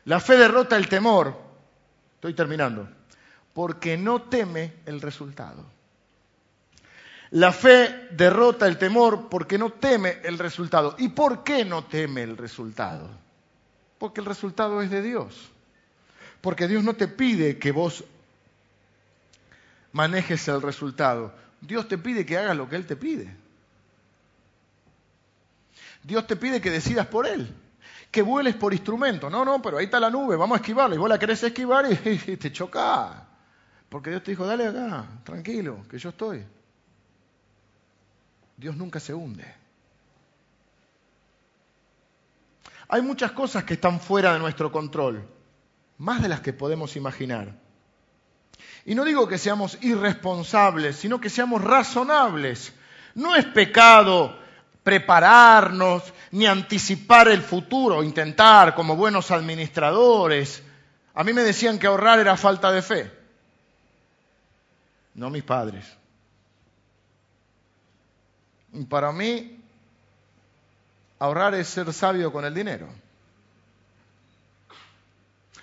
La 0.05 0.19
fe 0.19 0.37
derrota 0.37 0.77
el 0.77 0.87
temor 0.87 1.49
Estoy 2.21 2.35
terminando. 2.35 2.87
Porque 3.51 3.97
no 3.97 4.21
teme 4.21 4.75
el 4.85 5.01
resultado. 5.01 5.65
La 7.31 7.51
fe 7.51 8.09
derrota 8.11 8.67
el 8.67 8.77
temor 8.77 9.27
porque 9.27 9.57
no 9.57 9.71
teme 9.71 10.19
el 10.23 10.37
resultado. 10.37 10.93
¿Y 10.99 11.09
por 11.09 11.43
qué 11.43 11.65
no 11.65 11.85
teme 11.85 12.21
el 12.21 12.37
resultado? 12.37 13.09
Porque 13.97 14.19
el 14.19 14.27
resultado 14.27 14.83
es 14.83 14.91
de 14.91 15.01
Dios. 15.01 15.49
Porque 16.41 16.67
Dios 16.67 16.83
no 16.83 16.93
te 16.93 17.07
pide 17.07 17.57
que 17.57 17.71
vos 17.71 18.03
manejes 19.91 20.47
el 20.47 20.61
resultado. 20.61 21.33
Dios 21.59 21.87
te 21.87 21.97
pide 21.97 22.23
que 22.23 22.37
hagas 22.37 22.55
lo 22.55 22.69
que 22.69 22.75
Él 22.75 22.85
te 22.85 22.95
pide. 22.95 23.35
Dios 26.03 26.27
te 26.27 26.35
pide 26.35 26.61
que 26.61 26.69
decidas 26.69 27.07
por 27.07 27.25
Él 27.25 27.51
que 28.11 28.21
vueles 28.21 28.55
por 28.55 28.73
instrumento. 28.73 29.29
No, 29.29 29.45
no, 29.45 29.61
pero 29.61 29.77
ahí 29.77 29.85
está 29.85 29.99
la 29.99 30.09
nube, 30.09 30.35
vamos 30.35 30.57
a 30.57 30.61
esquivarla. 30.61 30.95
Y 30.95 30.99
vos 30.99 31.09
la 31.09 31.17
querés 31.17 31.41
esquivar 31.41 31.85
y, 31.89 31.95
te 32.37 32.51
choca. 32.51 33.27
Porque 33.87 34.09
Dios 34.09 34.23
te 34.23 34.31
dijo, 34.31 34.45
dale 34.45 34.67
acá, 34.67 35.05
tranquilo, 35.23 35.83
que 35.89 35.97
yo 35.97 36.09
estoy. 36.09 36.45
Dios 38.57 38.75
nunca 38.75 38.99
se 38.99 39.13
hunde. 39.13 39.45
Hay 42.89 43.01
muchas 43.01 43.31
cosas 43.31 43.63
que 43.63 43.75
están 43.75 44.01
fuera 44.01 44.33
de 44.33 44.39
nuestro 44.39 44.71
control, 44.71 45.25
más 45.97 46.21
de 46.21 46.27
las 46.27 46.41
que 46.41 46.51
podemos 46.51 46.97
imaginar. 46.97 47.57
Y 48.85 48.95
no 48.95 49.05
digo 49.05 49.27
que 49.27 49.37
seamos 49.37 49.77
irresponsables, 49.81 50.97
sino 50.97 51.21
que 51.21 51.29
seamos 51.29 51.63
razonables. 51.63 52.73
No 53.15 53.35
es 53.35 53.45
pecado 53.45 54.40
prepararnos 54.83 56.13
ni 56.31 56.45
anticipar 56.45 57.27
el 57.27 57.41
futuro, 57.41 58.03
intentar 58.03 58.73
como 58.73 58.95
buenos 58.95 59.31
administradores. 59.31 60.63
A 61.13 61.23
mí 61.23 61.33
me 61.33 61.43
decían 61.43 61.77
que 61.77 61.87
ahorrar 61.87 62.19
era 62.19 62.37
falta 62.37 62.71
de 62.71 62.81
fe. 62.81 63.11
No 65.13 65.29
mis 65.29 65.43
padres. 65.43 65.85
Y 68.73 68.85
para 68.85 69.11
mí, 69.11 69.59
ahorrar 71.19 71.53
es 71.55 71.67
ser 71.67 71.91
sabio 71.91 72.31
con 72.31 72.45
el 72.45 72.53
dinero. 72.53 72.87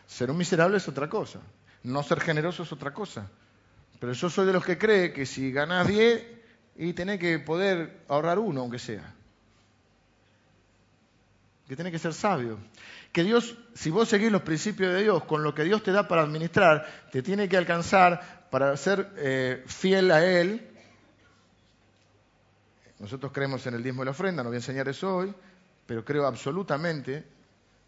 Ser 0.07 0.31
un 0.31 0.37
miserable 0.37 0.77
es 0.77 0.89
otra 0.89 1.09
cosa. 1.09 1.41
No 1.83 2.03
ser 2.03 2.21
generoso 2.21 2.65
es 2.65 2.73
otra 2.73 2.93
cosa. 2.93 3.27
Pero 3.99 4.13
yo 4.13 4.31
soy 4.31 4.47
de 4.47 4.53
los 4.53 4.65
que 4.65 4.79
cree 4.79 5.13
que 5.13 5.27
si 5.27 5.51
ganas 5.51 5.87
10, 5.89 6.38
y 6.79 6.93
tenés 6.93 7.19
que 7.19 7.41
poder 7.41 8.05
ahorrar 8.07 8.39
uno, 8.39 8.61
aunque 8.61 8.79
sea. 8.79 9.13
Que 11.67 11.75
tiene 11.75 11.91
que 11.91 11.99
ser 11.99 12.15
sabio. 12.15 12.57
Que 13.13 13.25
Dios, 13.25 13.57
si 13.75 13.91
vos 13.91 14.09
seguís 14.09 14.31
los 14.31 14.43
principios 14.43 14.95
de 14.95 15.03
Dios, 15.03 15.25
con 15.25 15.43
lo 15.43 15.55
que 15.55 15.65
Dios 15.65 15.83
te 15.83 15.91
da 15.91 16.07
para 16.07 16.23
administrar, 16.23 16.87
te 17.11 17.21
tiene 17.21 17.49
que 17.49 17.57
alcanzar 17.57 18.49
para 18.49 18.77
ser 18.77 19.11
eh, 19.17 19.65
fiel 19.67 20.13
a 20.13 20.25
Él. 20.25 20.69
Nosotros 23.01 23.33
creemos 23.33 23.67
en 23.67 23.75
el 23.75 23.83
diezmo 23.83 24.03
de 24.03 24.07
la 24.07 24.11
ofrenda, 24.13 24.45
no 24.45 24.51
voy 24.51 24.57
a 24.57 24.61
enseñar 24.61 24.89
eso 24.89 25.17
hoy, 25.17 25.35
pero 25.85 26.05
creo 26.05 26.27
absolutamente 26.27 27.25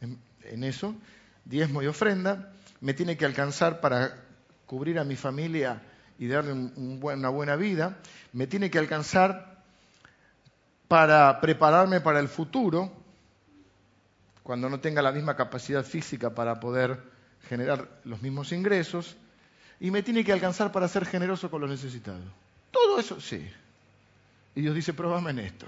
en, 0.01 0.65
eso. 0.65 0.97
Diezmo 1.45 1.81
y 1.81 1.87
ofrenda 1.87 2.53
me 2.81 2.93
tiene 2.95 3.17
que 3.17 3.25
alcanzar 3.25 3.81
para 3.81 4.25
cubrir 4.67 4.99
a 4.99 5.05
mi 5.05 5.15
familia 5.15 5.81
y 6.21 6.29
darle 6.29 6.53
una 6.53 7.31
buena 7.31 7.57
vida, 7.57 7.97
me 8.35 8.47
tiene 8.47 8.71
que 8.71 8.79
alcanzar 8.79 9.57
para 10.87 11.41
prepararme 11.41 12.03
para 12.03 12.21
el 12.21 12.29
futuro, 12.29 12.93
cuando 14.43 14.69
no 14.69 14.81
tenga 14.81 15.01
la 15.01 15.13
misma 15.13 15.35
capacidad 15.35 15.83
física 15.83 16.35
para 16.35 16.61
poder 16.61 17.03
generar 17.49 17.89
los 18.05 18.21
mismos 18.21 18.53
ingresos, 18.53 19.17
y 19.81 19.91
me 19.91 20.03
tiene 20.03 20.23
que 20.23 20.33
alcanzar 20.33 20.73
para 20.73 20.89
ser 20.89 21.07
generoso 21.07 21.51
con 21.51 21.63
los 21.63 21.71
necesitados. 21.71 22.21
Todo 22.71 23.01
eso, 23.01 23.19
sí. 23.19 23.51
Y 24.55 24.61
Dios 24.61 24.75
dice, 24.75 24.93
pruébame 24.93 25.31
en 25.31 25.39
esto. 25.39 25.67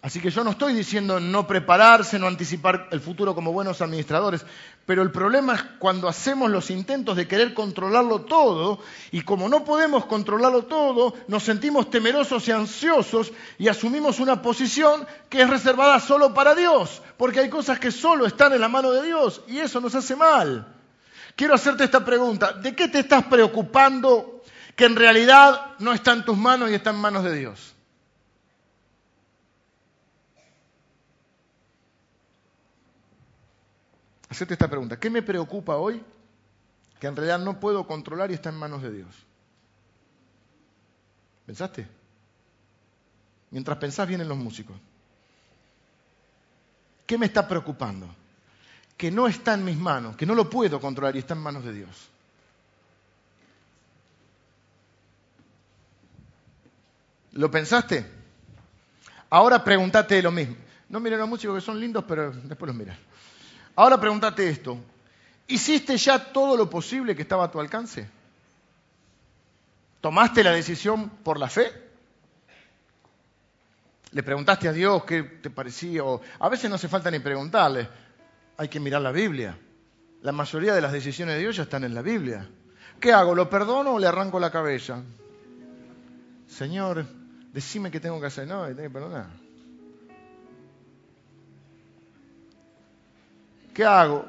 Así 0.00 0.20
que 0.20 0.30
yo 0.30 0.44
no 0.44 0.50
estoy 0.52 0.74
diciendo 0.74 1.18
no 1.18 1.48
prepararse, 1.48 2.20
no 2.20 2.28
anticipar 2.28 2.86
el 2.92 3.00
futuro 3.00 3.34
como 3.34 3.52
buenos 3.52 3.82
administradores, 3.82 4.46
pero 4.86 5.02
el 5.02 5.10
problema 5.10 5.56
es 5.56 5.62
cuando 5.80 6.06
hacemos 6.06 6.50
los 6.52 6.70
intentos 6.70 7.16
de 7.16 7.26
querer 7.26 7.52
controlarlo 7.52 8.20
todo 8.20 8.78
y 9.10 9.22
como 9.22 9.48
no 9.48 9.64
podemos 9.64 10.06
controlarlo 10.06 10.66
todo, 10.66 11.14
nos 11.26 11.42
sentimos 11.42 11.90
temerosos 11.90 12.46
y 12.46 12.52
ansiosos 12.52 13.32
y 13.58 13.66
asumimos 13.66 14.20
una 14.20 14.40
posición 14.40 15.04
que 15.28 15.42
es 15.42 15.50
reservada 15.50 15.98
solo 15.98 16.32
para 16.32 16.54
Dios, 16.54 17.02
porque 17.16 17.40
hay 17.40 17.50
cosas 17.50 17.80
que 17.80 17.90
solo 17.90 18.24
están 18.24 18.52
en 18.52 18.60
la 18.60 18.68
mano 18.68 18.92
de 18.92 19.04
Dios 19.04 19.42
y 19.48 19.58
eso 19.58 19.80
nos 19.80 19.96
hace 19.96 20.14
mal. 20.14 20.76
Quiero 21.34 21.54
hacerte 21.54 21.82
esta 21.82 22.04
pregunta, 22.04 22.52
¿de 22.52 22.74
qué 22.76 22.86
te 22.86 23.00
estás 23.00 23.24
preocupando 23.24 24.42
que 24.76 24.84
en 24.84 24.94
realidad 24.94 25.72
no 25.80 25.92
está 25.92 26.12
en 26.12 26.24
tus 26.24 26.36
manos 26.36 26.70
y 26.70 26.74
está 26.74 26.90
en 26.90 26.96
manos 26.96 27.24
de 27.24 27.34
Dios? 27.34 27.74
Hacerte 34.28 34.54
esta 34.54 34.68
pregunta. 34.68 34.98
¿Qué 34.98 35.10
me 35.10 35.22
preocupa 35.22 35.76
hoy 35.76 36.02
que 37.00 37.06
en 37.06 37.16
realidad 37.16 37.38
no 37.38 37.60
puedo 37.60 37.86
controlar 37.86 38.30
y 38.30 38.34
está 38.34 38.48
en 38.50 38.56
manos 38.56 38.82
de 38.82 38.92
Dios? 38.92 39.14
¿Pensaste? 41.46 41.86
Mientras 43.50 43.78
pensás 43.78 44.06
vienen 44.06 44.28
los 44.28 44.36
músicos. 44.36 44.76
¿Qué 47.06 47.16
me 47.16 47.26
está 47.26 47.48
preocupando? 47.48 48.06
Que 48.96 49.10
no 49.10 49.26
está 49.26 49.54
en 49.54 49.64
mis 49.64 49.78
manos, 49.78 50.16
que 50.16 50.26
no 50.26 50.34
lo 50.34 50.50
puedo 50.50 50.78
controlar 50.80 51.16
y 51.16 51.20
está 51.20 51.34
en 51.34 51.40
manos 51.40 51.64
de 51.64 51.72
Dios. 51.72 52.08
¿Lo 57.32 57.50
pensaste? 57.50 58.04
Ahora 59.30 59.62
pregúntate 59.62 60.20
lo 60.22 60.32
mismo. 60.32 60.56
No 60.88 61.00
miren 61.00 61.18
los 61.18 61.28
músicos 61.28 61.56
que 61.56 61.64
son 61.64 61.80
lindos, 61.80 62.04
pero 62.06 62.32
después 62.32 62.66
los 62.66 62.76
miran. 62.76 62.98
Ahora 63.78 64.00
pregúntate 64.00 64.48
esto. 64.48 64.76
¿Hiciste 65.46 65.96
ya 65.96 66.32
todo 66.32 66.56
lo 66.56 66.68
posible 66.68 67.14
que 67.14 67.22
estaba 67.22 67.44
a 67.44 67.50
tu 67.52 67.60
alcance? 67.60 68.10
¿Tomaste 70.00 70.42
la 70.42 70.50
decisión 70.50 71.08
por 71.08 71.38
la 71.38 71.48
fe? 71.48 71.70
¿Le 74.10 74.22
preguntaste 74.24 74.66
a 74.66 74.72
Dios 74.72 75.04
qué 75.04 75.22
te 75.22 75.48
parecía? 75.48 76.02
a 76.40 76.48
veces 76.48 76.68
no 76.68 76.74
hace 76.74 76.88
falta 76.88 77.08
ni 77.08 77.20
preguntarle, 77.20 77.88
hay 78.56 78.66
que 78.66 78.80
mirar 78.80 79.00
la 79.00 79.12
Biblia. 79.12 79.56
La 80.22 80.32
mayoría 80.32 80.74
de 80.74 80.80
las 80.80 80.90
decisiones 80.90 81.36
de 81.36 81.42
Dios 81.42 81.54
ya 81.54 81.62
están 81.62 81.84
en 81.84 81.94
la 81.94 82.02
Biblia. 82.02 82.48
¿Qué 82.98 83.12
hago? 83.12 83.32
¿Lo 83.32 83.48
perdono 83.48 83.92
o 83.92 83.98
le 84.00 84.08
arranco 84.08 84.40
la 84.40 84.50
cabeza? 84.50 85.04
Señor, 86.48 87.06
decime 87.52 87.92
qué 87.92 88.00
tengo 88.00 88.20
que 88.20 88.26
hacer. 88.26 88.48
No, 88.48 88.66
tengo 88.66 88.82
que 88.82 88.90
perdonar. 88.90 89.47
¿Qué 93.78 93.84
hago? 93.84 94.24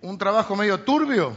¿Un 0.00 0.16
trabajo 0.16 0.56
medio 0.56 0.80
turbio? 0.80 1.36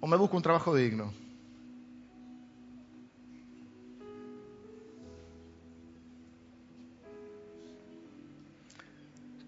¿O 0.00 0.08
me 0.08 0.16
busco 0.16 0.36
un 0.36 0.42
trabajo 0.42 0.74
digno? 0.74 1.12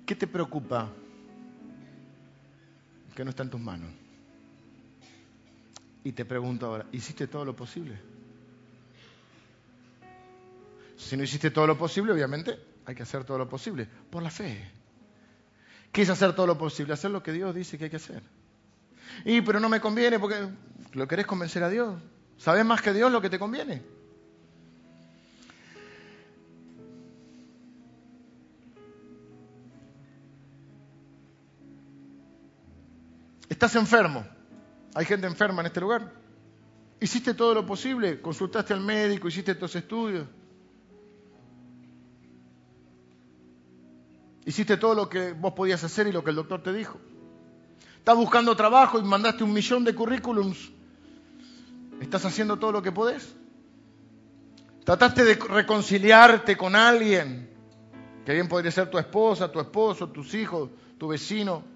¿Qué 0.07 0.14
te 0.14 0.28
preocupa 0.28 0.88
que 3.16 3.24
no 3.24 3.30
está 3.30 3.43
en 3.43 3.51
tus 3.51 3.61
manos? 3.61 3.90
Y 6.05 6.12
te 6.12 6.24
pregunto 6.24 6.66
ahora, 6.66 6.86
¿hiciste 6.93 7.26
todo 7.26 7.45
lo 7.45 7.57
posible? 7.57 8.11
Si 11.07 11.16
no 11.16 11.24
hiciste 11.24 11.50
todo 11.50 11.66
lo 11.66 11.76
posible, 11.76 12.12
obviamente 12.12 12.59
hay 12.86 12.94
que 12.94 13.03
hacer 13.03 13.24
todo 13.24 13.38
lo 13.38 13.48
posible, 13.48 13.86
por 14.11 14.22
la 14.22 14.30
fe. 14.30 14.64
¿Qué 15.90 16.03
es 16.03 16.11
hacer 16.11 16.34
todo 16.34 16.46
lo 16.46 16.57
posible? 16.57 16.94
Hacer 16.94 17.11
lo 17.11 17.22
que 17.22 17.32
Dios 17.32 17.55
dice 17.55 17.76
que 17.76 17.84
hay 17.84 17.90
que 17.90 17.96
hacer. 17.96 18.22
Y 19.24 19.42
pero 19.42 19.61
no 19.61 19.68
me 19.68 19.80
conviene 19.80 20.18
porque 20.18 20.48
lo 20.92 21.07
querés 21.07 21.26
convencer 21.26 21.62
a 21.62 21.68
Dios. 21.68 22.00
¿Sabes 22.38 22.64
más 22.64 22.80
que 22.80 22.92
Dios 22.92 23.12
lo 23.12 23.20
que 23.20 23.28
te 23.28 23.38
conviene? 23.38 23.82
Estás 33.50 33.76
enfermo. 33.76 34.26
Hay 34.94 35.05
gente 35.05 35.26
enferma 35.26 35.61
en 35.61 35.66
este 35.66 35.80
lugar. 35.80 36.11
Hiciste 37.00 37.34
todo 37.34 37.53
lo 37.55 37.66
posible, 37.66 38.20
consultaste 38.20 38.72
al 38.72 38.80
médico, 38.80 39.28
hiciste 39.28 39.55
tus 39.55 39.76
estudios. 39.76 40.26
Hiciste 44.45 44.76
todo 44.76 44.95
lo 44.95 45.09
que 45.09 45.32
vos 45.32 45.53
podías 45.53 45.82
hacer 45.84 46.07
y 46.07 46.12
lo 46.12 46.24
que 46.24 46.30
el 46.30 46.36
doctor 46.36 46.62
te 46.62 46.72
dijo. 46.72 46.99
Estás 47.99 48.16
buscando 48.16 48.57
trabajo 48.57 48.99
y 48.99 49.03
mandaste 49.03 49.45
un 49.45 49.53
millón 49.53 49.84
de 49.84 49.95
currículums. 49.95 50.70
¿Estás 52.01 52.24
haciendo 52.24 52.59
todo 52.59 52.72
lo 52.72 52.82
que 52.82 52.90
podés? 52.90 53.34
¿Trataste 54.84 55.24
de 55.24 55.34
reconciliarte 55.36 56.57
con 56.57 56.74
alguien? 56.74 57.49
Que 58.26 58.32
bien 58.32 58.49
podría 58.49 58.72
ser 58.72 58.90
tu 58.90 58.99
esposa, 58.99 59.53
tu 59.53 59.61
esposo, 59.61 60.09
tus 60.09 60.34
hijos, 60.34 60.70
tu 60.99 61.09
vecino 61.09 61.72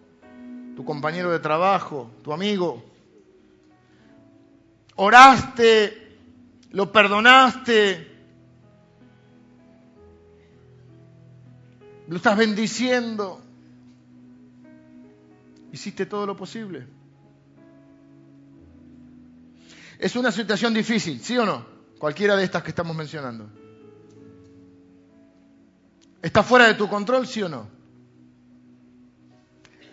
tu 0.76 0.84
compañero 0.84 1.32
de 1.32 1.40
trabajo, 1.40 2.10
tu 2.22 2.34
amigo. 2.34 2.84
Oraste, 4.96 6.18
lo 6.70 6.92
perdonaste, 6.92 8.15
lo 12.08 12.16
estás 12.16 12.36
bendiciendo. 12.36 13.40
Hiciste 15.72 16.06
todo 16.06 16.26
lo 16.26 16.36
posible. 16.36 16.86
Es 19.98 20.14
una 20.16 20.30
situación 20.30 20.74
difícil, 20.74 21.20
¿sí 21.20 21.36
o 21.38 21.46
no? 21.46 21.66
Cualquiera 21.98 22.36
de 22.36 22.44
estas 22.44 22.62
que 22.62 22.70
estamos 22.70 22.94
mencionando. 22.96 23.48
¿Está 26.22 26.42
fuera 26.42 26.66
de 26.66 26.74
tu 26.74 26.88
control, 26.88 27.26
sí 27.26 27.42
o 27.42 27.48
no? 27.48 27.76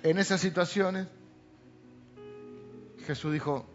en 0.03 0.18
esas 0.18 0.41
situaciones, 0.41 1.07
Jesús 3.07 3.32
dijo, 3.32 3.66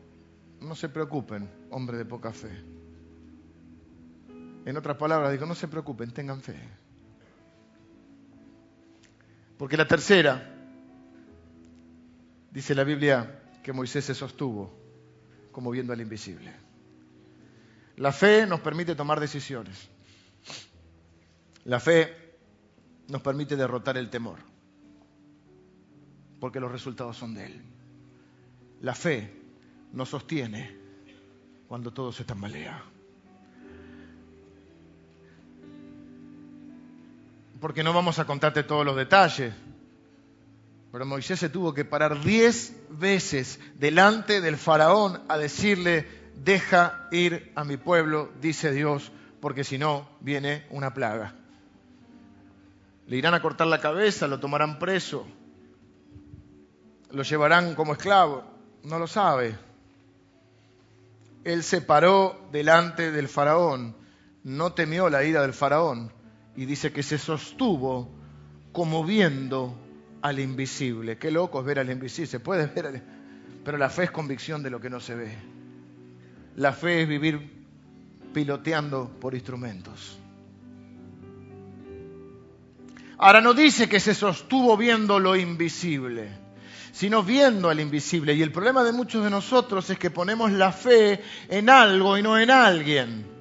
no 0.60 0.74
se 0.74 0.90
preocupen, 0.90 1.50
hombre 1.70 1.96
de 1.96 2.04
poca 2.04 2.32
fe. 2.32 2.50
En 4.66 4.76
otras 4.76 4.98
palabras, 4.98 5.32
dijo, 5.32 5.46
no 5.46 5.54
se 5.54 5.68
preocupen, 5.68 6.10
tengan 6.10 6.42
fe. 6.42 6.56
Porque 9.58 9.76
la 9.76 9.86
tercera, 9.86 10.54
dice 12.50 12.74
la 12.74 12.84
Biblia, 12.84 13.42
que 13.62 13.72
Moisés 13.72 14.04
se 14.04 14.14
sostuvo 14.14 14.72
como 15.52 15.70
viendo 15.70 15.92
al 15.92 16.00
invisible. 16.00 16.52
La 17.96 18.12
fe 18.12 18.46
nos 18.46 18.60
permite 18.60 18.94
tomar 18.94 19.20
decisiones. 19.20 19.88
La 21.64 21.80
fe 21.80 22.38
nos 23.08 23.20
permite 23.20 23.56
derrotar 23.56 23.98
el 23.98 24.08
temor 24.08 24.38
porque 26.40 26.60
los 26.60 26.70
resultados 26.70 27.16
son 27.16 27.34
de 27.34 27.46
Él. 27.46 27.62
La 28.80 28.94
fe 28.94 29.32
nos 29.92 30.08
sostiene 30.08 30.76
cuando 31.66 31.92
todo 31.92 32.12
se 32.12 32.24
tambalea. 32.24 32.82
Porque 37.60 37.82
no 37.82 37.92
vamos 37.92 38.18
a 38.18 38.24
contarte 38.24 38.62
todos 38.62 38.84
los 38.84 38.96
detalles, 38.96 39.52
pero 40.92 41.04
Moisés 41.04 41.38
se 41.38 41.48
tuvo 41.48 41.74
que 41.74 41.84
parar 41.84 42.22
diez 42.22 42.74
veces 42.88 43.60
delante 43.74 44.40
del 44.40 44.56
faraón 44.56 45.20
a 45.28 45.36
decirle, 45.36 46.06
deja 46.36 47.08
ir 47.10 47.52
a 47.56 47.64
mi 47.64 47.76
pueblo, 47.76 48.30
dice 48.40 48.70
Dios, 48.72 49.12
porque 49.40 49.64
si 49.64 49.76
no 49.76 50.08
viene 50.20 50.66
una 50.70 50.94
plaga. 50.94 51.34
Le 53.06 53.16
irán 53.16 53.34
a 53.34 53.42
cortar 53.42 53.66
la 53.66 53.80
cabeza, 53.80 54.28
lo 54.28 54.40
tomarán 54.40 54.78
preso, 54.78 55.26
lo 57.10 57.22
llevarán 57.22 57.74
como 57.74 57.92
esclavo. 57.92 58.44
No 58.84 58.98
lo 58.98 59.06
sabe. 59.06 59.56
Él 61.44 61.62
se 61.62 61.80
paró 61.80 62.48
delante 62.52 63.10
del 63.10 63.28
faraón, 63.28 63.96
no 64.44 64.72
temió 64.72 65.10
la 65.10 65.24
ira 65.24 65.42
del 65.42 65.52
faraón 65.52 66.12
y 66.58 66.66
dice 66.66 66.90
que 66.90 67.04
se 67.04 67.18
sostuvo 67.18 68.10
como 68.72 69.04
viendo 69.04 69.78
al 70.22 70.40
invisible. 70.40 71.16
Qué 71.16 71.30
loco 71.30 71.60
es 71.60 71.64
ver 71.64 71.78
al 71.78 71.88
invisible, 71.88 72.26
se 72.26 72.40
puede 72.40 72.66
ver, 72.66 73.00
pero 73.64 73.78
la 73.78 73.88
fe 73.88 74.02
es 74.02 74.10
convicción 74.10 74.60
de 74.64 74.68
lo 74.68 74.80
que 74.80 74.90
no 74.90 74.98
se 74.98 75.14
ve. 75.14 75.38
La 76.56 76.72
fe 76.72 77.02
es 77.02 77.08
vivir 77.08 77.64
piloteando 78.34 79.08
por 79.20 79.34
instrumentos. 79.34 80.18
Ahora 83.18 83.40
no 83.40 83.54
dice 83.54 83.88
que 83.88 84.00
se 84.00 84.12
sostuvo 84.12 84.76
viendo 84.76 85.20
lo 85.20 85.36
invisible 85.36 86.48
sino 86.90 87.22
viendo 87.22 87.70
al 87.70 87.78
invisible. 87.78 88.34
Y 88.34 88.42
el 88.42 88.50
problema 88.50 88.82
de 88.82 88.90
muchos 88.90 89.22
de 89.22 89.30
nosotros 89.30 89.88
es 89.88 89.98
que 90.00 90.10
ponemos 90.10 90.50
la 90.50 90.72
fe 90.72 91.22
en 91.48 91.70
algo 91.70 92.18
y 92.18 92.22
no 92.24 92.36
en 92.36 92.50
alguien. 92.50 93.37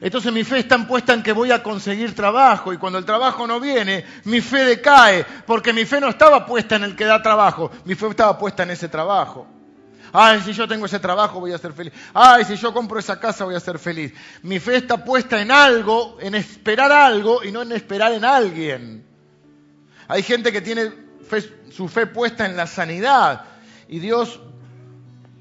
Entonces 0.00 0.32
mi 0.32 0.44
fe 0.44 0.58
está 0.58 0.86
puesta 0.86 1.14
en 1.14 1.22
que 1.22 1.32
voy 1.32 1.50
a 1.50 1.62
conseguir 1.62 2.14
trabajo 2.14 2.72
y 2.72 2.78
cuando 2.78 2.98
el 2.98 3.04
trabajo 3.04 3.46
no 3.46 3.60
viene, 3.60 4.04
mi 4.24 4.40
fe 4.40 4.64
decae, 4.64 5.24
porque 5.46 5.72
mi 5.72 5.84
fe 5.84 6.00
no 6.00 6.08
estaba 6.08 6.44
puesta 6.44 6.76
en 6.76 6.84
el 6.84 6.96
que 6.96 7.04
da 7.04 7.22
trabajo, 7.22 7.70
mi 7.84 7.94
fe 7.94 8.08
estaba 8.08 8.38
puesta 8.38 8.62
en 8.64 8.70
ese 8.70 8.88
trabajo. 8.88 9.46
Ay, 10.12 10.40
si 10.40 10.52
yo 10.52 10.68
tengo 10.68 10.86
ese 10.86 10.98
trabajo 10.98 11.40
voy 11.40 11.52
a 11.52 11.58
ser 11.58 11.72
feliz. 11.72 11.92
Ay, 12.14 12.44
si 12.44 12.56
yo 12.56 12.72
compro 12.72 12.98
esa 12.98 13.18
casa 13.18 13.44
voy 13.44 13.54
a 13.54 13.60
ser 13.60 13.78
feliz. 13.78 14.12
Mi 14.42 14.58
fe 14.58 14.76
está 14.76 15.04
puesta 15.04 15.40
en 15.40 15.50
algo, 15.50 16.16
en 16.20 16.34
esperar 16.34 16.92
algo 16.92 17.42
y 17.44 17.52
no 17.52 17.62
en 17.62 17.72
esperar 17.72 18.12
en 18.12 18.24
alguien. 18.24 19.06
Hay 20.08 20.22
gente 20.22 20.52
que 20.52 20.60
tiene 20.60 20.92
su 21.70 21.88
fe 21.88 22.06
puesta 22.06 22.46
en 22.46 22.56
la 22.56 22.66
sanidad 22.66 23.44
y 23.88 23.98
Dios 23.98 24.40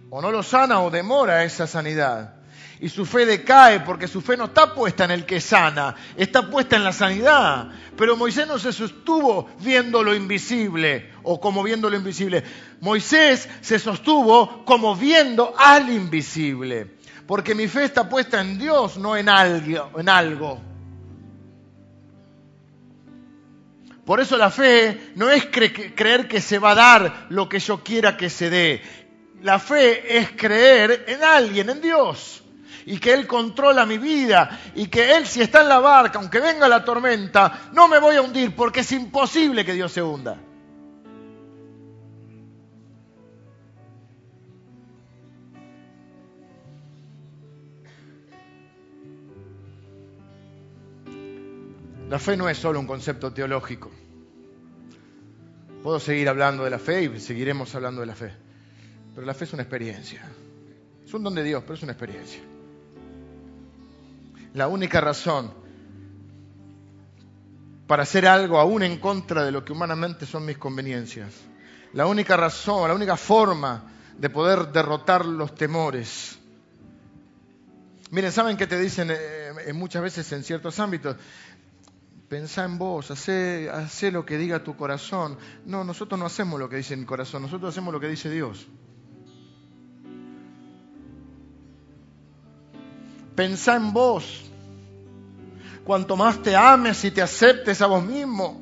o 0.10 0.22
no 0.22 0.32
lo 0.32 0.44
sana 0.44 0.82
o 0.82 0.90
demora 0.90 1.44
esa 1.44 1.68
sanidad. 1.68 2.35
Y 2.82 2.90
su 2.90 3.06
fe 3.06 3.26
decae 3.26 3.80
porque 3.80 4.08
su 4.08 4.22
fe 4.22 4.36
no 4.36 4.46
está 4.46 4.74
puesta 4.74 5.06
en 5.06 5.12
el 5.12 5.26
que 5.26 5.40
sana, 5.40 5.96
está 6.18 6.50
puesta 6.50 6.76
en 6.76 6.84
la 6.84 6.92
sanidad. 6.92 7.70
Pero 7.96 8.18
Moisés 8.18 8.48
no 8.48 8.60
se 8.60 8.74
sostuvo 8.74 9.50
viendo 9.62 10.04
lo 10.04 10.14
invisible 10.14 11.12
o 11.24 11.40
como 11.40 11.64
viendo 11.64 11.90
lo 11.90 11.96
invisible. 11.96 12.44
Moisés 12.82 13.48
se 13.62 13.80
sostuvo 13.80 14.66
como 14.66 14.96
viendo 14.96 15.54
al 15.58 15.90
invisible. 15.90 16.96
Porque 17.26 17.56
mi 17.56 17.68
fe 17.68 17.86
está 17.86 18.08
puesta 18.08 18.42
en 18.42 18.60
Dios, 18.60 18.98
no 18.98 19.16
en 19.18 19.30
algo. 19.30 20.62
Por 24.06 24.20
eso 24.20 24.38
la 24.38 24.52
fe 24.52 25.12
no 25.16 25.32
es 25.32 25.48
creer 25.48 26.28
que 26.28 26.40
se 26.40 26.60
va 26.60 26.72
a 26.72 26.76
dar 26.76 27.26
lo 27.30 27.50
que 27.50 27.60
yo 27.60 27.84
quiera 27.84 28.16
que 28.16 28.30
se 28.30 28.52
dé. 28.52 28.82
La 29.42 29.58
fe 29.58 30.20
es 30.20 30.32
creer 30.32 31.06
en 31.08 31.24
alguien, 31.24 31.70
en 31.72 31.82
Dios. 31.82 32.44
Y 32.86 33.00
que 33.00 33.14
Él 33.14 33.28
controla 33.28 33.86
mi 33.86 33.98
vida. 33.98 34.60
Y 34.76 34.88
que 34.88 35.16
Él 35.18 35.26
si 35.26 35.42
está 35.42 35.62
en 35.62 35.70
la 35.70 35.80
barca, 35.80 36.20
aunque 36.20 36.40
venga 36.40 36.68
la 36.68 36.84
tormenta, 36.84 37.70
no 37.74 37.88
me 37.88 38.00
voy 38.00 38.16
a 38.16 38.22
hundir 38.22 38.56
porque 38.56 38.82
es 38.82 38.92
imposible 38.92 39.66
que 39.66 39.74
Dios 39.74 39.92
se 39.92 40.02
hunda. 40.02 40.38
La 52.10 52.20
fe 52.20 52.38
no 52.38 52.48
es 52.48 52.58
solo 52.58 52.80
un 52.80 52.88
concepto 52.88 53.34
teológico. 53.34 53.92
Puedo 55.82 56.00
seguir 56.00 56.30
hablando 56.30 56.64
de 56.64 56.70
la 56.70 56.80
fe 56.80 57.04
y 57.04 57.20
seguiremos 57.20 57.74
hablando 57.76 58.02
de 58.02 58.08
la 58.08 58.16
fe. 58.16 58.32
Pero 59.14 59.26
la 59.26 59.34
fe 59.34 59.46
es 59.46 59.54
una 59.54 59.64
experiencia. 59.64 60.22
Es 61.04 61.14
un 61.14 61.24
don 61.24 61.36
de 61.36 61.44
Dios, 61.44 61.64
pero 61.64 61.76
es 61.76 61.84
una 61.84 61.94
experiencia. 61.94 62.42
La 64.56 64.70
única 64.70 65.02
razón 65.02 65.52
para 67.88 68.04
hacer 68.04 68.26
algo 68.26 68.58
aún 68.58 68.84
en 68.84 68.98
contra 69.00 69.44
de 69.44 69.52
lo 69.52 69.64
que 69.64 69.74
humanamente 69.74 70.26
son 70.26 70.46
mis 70.46 70.58
conveniencias. 70.58 71.34
La 71.92 72.08
única 72.08 72.38
razón, 72.38 72.88
la 72.88 72.96
única 72.96 73.18
forma 73.18 73.92
de 74.18 74.30
poder 74.30 74.72
derrotar 74.72 75.26
los 75.26 75.54
temores. 75.56 76.40
Miren, 78.12 78.32
¿saben 78.32 78.56
qué 78.56 78.66
te 78.66 78.80
dicen 78.80 79.12
eh, 79.12 79.74
muchas 79.74 80.02
veces 80.02 80.32
en 80.32 80.44
ciertos 80.44 80.80
ámbitos? 80.80 81.18
Pensá 82.30 82.64
en 82.64 82.78
vos, 82.78 83.12
hacé, 83.12 83.70
lo 84.10 84.26
que 84.26 84.38
diga 84.38 84.64
tu 84.64 84.78
corazón. 84.78 85.38
No, 85.66 85.84
nosotros 85.84 86.18
no 86.18 86.26
hacemos 86.26 86.60
lo 86.60 86.70
que 86.70 86.78
dice 86.78 86.96
mi 86.96 87.06
corazón, 87.06 87.42
nosotros 87.42 87.74
hacemos 87.74 87.94
lo 87.94 88.00
que 88.00 88.08
dice 88.08 88.30
Dios. 88.30 88.68
Pensá 93.36 93.76
en 93.76 93.92
vos. 93.92 94.44
Cuanto 95.84 96.16
más 96.16 96.42
te 96.42 96.56
ames 96.56 97.04
y 97.04 97.12
te 97.12 97.22
aceptes 97.22 97.82
a 97.82 97.88
vos 97.88 98.04
mismo, 98.04 98.60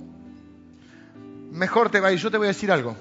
mejor 1.52 1.90
te 1.90 2.00
va. 2.00 2.12
Y 2.12 2.18
yo 2.18 2.30
te 2.30 2.38
voy 2.38 2.48
a 2.48 2.50
decir 2.50 2.72
algo. 2.72 2.96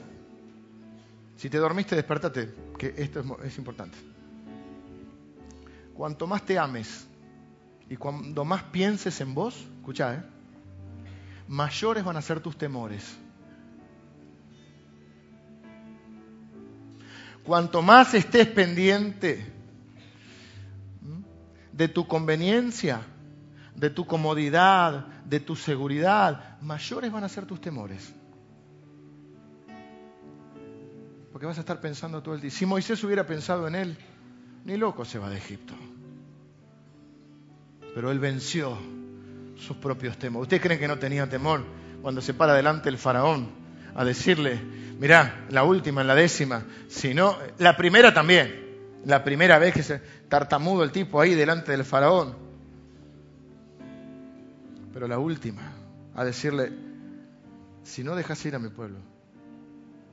Si 1.37 1.51
te 1.51 1.59
dormiste, 1.59 1.97
despertate, 1.97 2.55
que 2.79 2.95
esto 2.97 3.39
es, 3.43 3.59
importante. 3.59 3.99
Cuanto 5.95 6.27
más 6.27 6.47
te 6.47 6.59
ames 6.59 7.07
y 7.91 7.97
cuando 7.97 8.45
más 8.45 8.63
pienses 8.65 9.21
en 9.21 9.35
vos, 9.35 9.67
escucha, 9.79 10.15
¿eh? 10.15 10.23
mayores 11.49 12.05
van 12.05 12.17
a 12.17 12.23
ser 12.23 12.41
tus 12.41 12.57
temores. 12.57 13.17
Cuanto 17.45 17.83
más 17.83 18.15
estés 18.15 18.47
pendiente 18.47 19.62
de 21.73 21.89
tu 21.89 22.07
conveniencia, 22.07 23.01
de 23.75 23.91
tu 23.91 24.07
comodidad, 24.07 25.07
de 25.25 25.41
tu 25.41 25.57
seguridad, 25.57 26.61
mayores 26.61 27.11
van 27.11 27.25
a 27.25 27.29
ser 27.29 27.47
tus 27.47 27.61
temores. 27.61 28.15
Porque 31.33 31.47
vas 31.47 31.57
a 31.57 31.61
estar 31.61 31.81
pensando 31.81 32.23
todo 32.23 32.35
el 32.35 32.41
día. 32.41 32.51
Si 32.51 32.67
Moisés 32.67 33.03
hubiera 33.05 33.27
pensado 33.27 33.67
en 33.67 33.75
él, 33.75 33.97
ni 34.65 34.77
loco 34.77 35.05
se 35.05 35.19
va 35.19 35.31
de 35.31 35.39
Egipto. 35.39 35.75
Pero 37.95 38.11
él 38.11 38.19
venció 38.19 38.77
sus 39.57 39.77
propios 39.79 40.19
temores. 40.19 40.43
¿Ustedes 40.45 40.63
creen 40.63 40.79
que 40.79 40.89
no 40.89 40.99
tenía 40.99 41.29
temor 41.29 41.65
cuando 42.03 42.21
se 42.21 42.35
para 42.35 42.55
delante 42.55 42.89
el 42.89 42.99
faraón 42.99 43.51
a 43.95 44.05
decirle, 44.05 44.61
mirá, 44.99 45.47
la 45.51 45.65
última, 45.65 46.05
la 46.05 46.15
décima, 46.15 46.65
sino 46.89 47.37
la 47.59 47.77
primera 47.77 48.13
también, 48.13 48.62
la 49.05 49.25
primera 49.25 49.59
vez 49.59 49.75
que 49.75 49.83
se 49.83 49.99
tartamudo 50.29 50.85
el 50.85 50.93
tipo 50.93 51.21
ahí 51.21 51.35
delante 51.35 51.73
del 51.73 51.85
faraón, 51.85 52.37
pero 54.93 55.09
la 55.09 55.19
última, 55.19 55.73
a 56.15 56.25
decirle, 56.25 56.73
si 57.83 58.05
no 58.05 58.15
dejas 58.15 58.45
ir 58.45 58.55
a 58.55 58.59
mi 58.59 58.69
pueblo, 58.69 58.99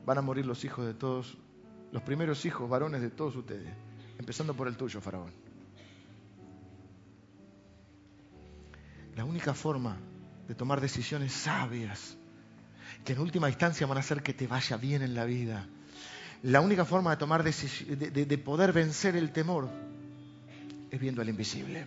van 0.04 0.18
a 0.18 0.22
morir 0.22 0.46
los 0.46 0.64
hijos 0.64 0.86
de 0.86 0.94
todos, 0.94 1.36
los 1.92 2.02
primeros 2.02 2.44
hijos 2.46 2.68
varones 2.68 3.00
de 3.00 3.10
todos 3.10 3.36
ustedes, 3.36 3.72
empezando 4.18 4.54
por 4.54 4.66
el 4.66 4.76
tuyo, 4.76 5.00
faraón. 5.00 5.32
La 9.16 9.24
única 9.24 9.54
forma 9.54 9.98
de 10.48 10.54
tomar 10.54 10.80
decisiones 10.80 11.32
sabias, 11.32 12.16
que 13.04 13.12
en 13.12 13.20
última 13.20 13.48
instancia 13.48 13.86
van 13.86 13.98
a 13.98 14.00
hacer 14.00 14.22
que 14.22 14.32
te 14.32 14.46
vaya 14.46 14.76
bien 14.76 15.02
en 15.02 15.14
la 15.14 15.24
vida, 15.24 15.68
la 16.42 16.60
única 16.60 16.84
forma 16.84 17.10
de 17.10 17.16
tomar 17.16 17.42
de, 17.44 18.26
de 18.26 18.38
poder 18.38 18.72
vencer 18.72 19.16
el 19.16 19.32
temor 19.32 19.68
es 20.90 21.00
viendo 21.00 21.22
al 21.22 21.28
invisible. 21.28 21.86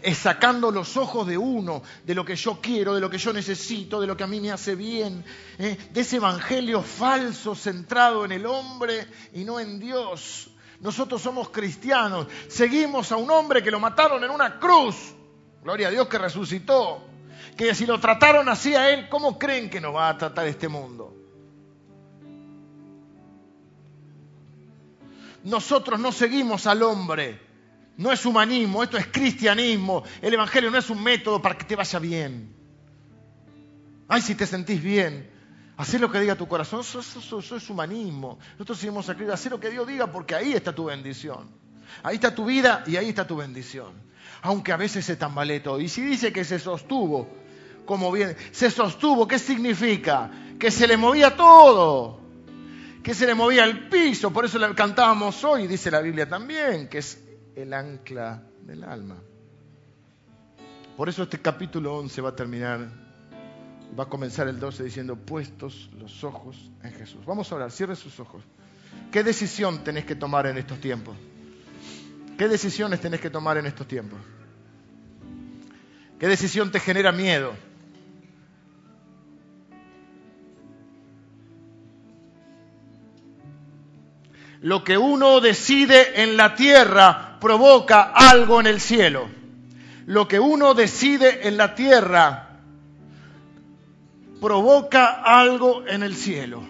Es 0.00 0.18
sacando 0.18 0.72
los 0.72 0.96
ojos 0.96 1.28
de 1.28 1.38
uno, 1.38 1.82
de 2.04 2.14
lo 2.14 2.24
que 2.24 2.34
yo 2.34 2.60
quiero, 2.60 2.94
de 2.94 3.00
lo 3.00 3.08
que 3.08 3.18
yo 3.18 3.32
necesito, 3.32 4.00
de 4.00 4.08
lo 4.08 4.16
que 4.16 4.24
a 4.24 4.26
mí 4.26 4.40
me 4.40 4.50
hace 4.50 4.74
bien, 4.74 5.24
¿eh? 5.58 5.76
de 5.92 6.00
ese 6.00 6.16
evangelio 6.16 6.82
falso 6.82 7.54
centrado 7.54 8.24
en 8.24 8.32
el 8.32 8.44
hombre 8.46 9.06
y 9.32 9.44
no 9.44 9.60
en 9.60 9.78
Dios. 9.78 10.50
Nosotros 10.80 11.22
somos 11.22 11.50
cristianos, 11.50 12.26
seguimos 12.48 13.12
a 13.12 13.16
un 13.16 13.30
hombre 13.30 13.62
que 13.62 13.70
lo 13.70 13.78
mataron 13.78 14.24
en 14.24 14.30
una 14.30 14.58
cruz. 14.58 15.14
Gloria 15.62 15.86
a 15.86 15.90
Dios 15.92 16.08
que 16.08 16.18
resucitó. 16.18 17.06
Que 17.56 17.72
si 17.72 17.86
lo 17.86 18.00
trataron 18.00 18.48
así 18.48 18.74
a 18.74 18.90
él, 18.90 19.08
¿cómo 19.08 19.38
creen 19.38 19.70
que 19.70 19.80
nos 19.80 19.94
va 19.94 20.08
a 20.08 20.18
tratar 20.18 20.48
este 20.48 20.66
mundo? 20.66 21.21
Nosotros 25.44 25.98
no 25.98 26.12
seguimos 26.12 26.66
al 26.66 26.82
hombre. 26.82 27.40
No 27.96 28.10
es 28.10 28.24
humanismo, 28.24 28.82
esto 28.82 28.96
es 28.96 29.06
cristianismo. 29.08 30.02
El 30.20 30.34
Evangelio 30.34 30.70
no 30.70 30.78
es 30.78 30.88
un 30.90 31.02
método 31.02 31.42
para 31.42 31.56
que 31.56 31.64
te 31.64 31.76
vaya 31.76 31.98
bien. 31.98 32.54
Ay, 34.08 34.22
si 34.22 34.34
te 34.34 34.46
sentís 34.46 34.82
bien. 34.82 35.30
Hacé 35.76 35.98
lo 35.98 36.10
que 36.10 36.20
diga 36.20 36.36
tu 36.36 36.46
corazón, 36.46 36.80
eso, 36.80 37.56
es 37.56 37.70
humanismo. 37.70 38.38
Nosotros 38.52 38.78
seguimos 38.78 39.08
a 39.08 39.14
Cristo, 39.14 39.32
hacé 39.32 39.50
lo 39.50 39.58
que 39.58 39.70
Dios 39.70 39.86
diga 39.86 40.06
porque 40.06 40.34
ahí 40.34 40.52
está 40.52 40.74
tu 40.74 40.84
bendición. 40.84 41.48
Ahí 42.02 42.16
está 42.16 42.34
tu 42.34 42.44
vida 42.44 42.84
y 42.86 42.96
ahí 42.96 43.08
está 43.08 43.26
tu 43.26 43.36
bendición. 43.36 43.92
Aunque 44.42 44.72
a 44.72 44.76
veces 44.76 45.04
se 45.04 45.16
tambalee 45.16 45.60
todo. 45.60 45.80
Y 45.80 45.88
si 45.88 46.02
dice 46.02 46.32
que 46.32 46.44
se 46.44 46.58
sostuvo, 46.58 47.28
como 47.84 48.12
bien, 48.12 48.36
se 48.52 48.70
sostuvo, 48.70 49.26
¿qué 49.26 49.38
significa? 49.38 50.30
Que 50.58 50.70
se 50.70 50.86
le 50.86 50.96
movía 50.96 51.36
todo, 51.36 52.20
que 53.02 53.14
se 53.14 53.26
le 53.26 53.34
movía 53.34 53.64
el 53.64 53.88
piso. 53.88 54.32
Por 54.32 54.44
eso 54.44 54.58
le 54.58 54.74
cantábamos 54.74 55.42
hoy, 55.44 55.66
dice 55.66 55.90
la 55.90 56.00
Biblia 56.00 56.28
también, 56.28 56.88
que 56.88 56.98
es 56.98 57.22
el 57.56 57.72
ancla 57.72 58.42
del 58.62 58.84
alma. 58.84 59.16
Por 60.96 61.08
eso 61.08 61.24
este 61.24 61.40
capítulo 61.40 61.96
11 61.96 62.20
va 62.20 62.28
a 62.30 62.36
terminar 62.36 63.02
va 63.98 64.04
a 64.04 64.08
comenzar 64.08 64.48
el 64.48 64.58
12 64.58 64.84
diciendo, 64.84 65.16
puestos 65.16 65.90
los 65.98 66.24
ojos 66.24 66.70
en 66.82 66.92
Jesús. 66.92 67.24
Vamos 67.26 67.50
a 67.52 67.56
orar, 67.56 67.70
cierre 67.70 67.96
sus 67.96 68.18
ojos. 68.20 68.42
¿Qué 69.10 69.22
decisión 69.22 69.84
tenés 69.84 70.04
que 70.04 70.14
tomar 70.14 70.46
en 70.46 70.56
estos 70.56 70.80
tiempos? 70.80 71.16
¿Qué 72.38 72.48
decisiones 72.48 73.00
tenés 73.00 73.20
que 73.20 73.30
tomar 73.30 73.58
en 73.58 73.66
estos 73.66 73.86
tiempos? 73.86 74.18
¿Qué 76.18 76.28
decisión 76.28 76.70
te 76.70 76.80
genera 76.80 77.12
miedo? 77.12 77.52
Lo 84.62 84.84
que 84.84 84.96
uno 84.96 85.40
decide 85.40 86.22
en 86.22 86.36
la 86.36 86.54
tierra 86.54 87.36
provoca 87.40 88.12
algo 88.14 88.60
en 88.60 88.68
el 88.68 88.80
cielo. 88.80 89.28
Lo 90.06 90.28
que 90.28 90.38
uno 90.38 90.74
decide 90.74 91.48
en 91.48 91.56
la 91.56 91.74
tierra 91.74 92.60
provoca 94.40 95.22
algo 95.22 95.84
en 95.86 96.04
el 96.04 96.14
cielo. 96.14 96.62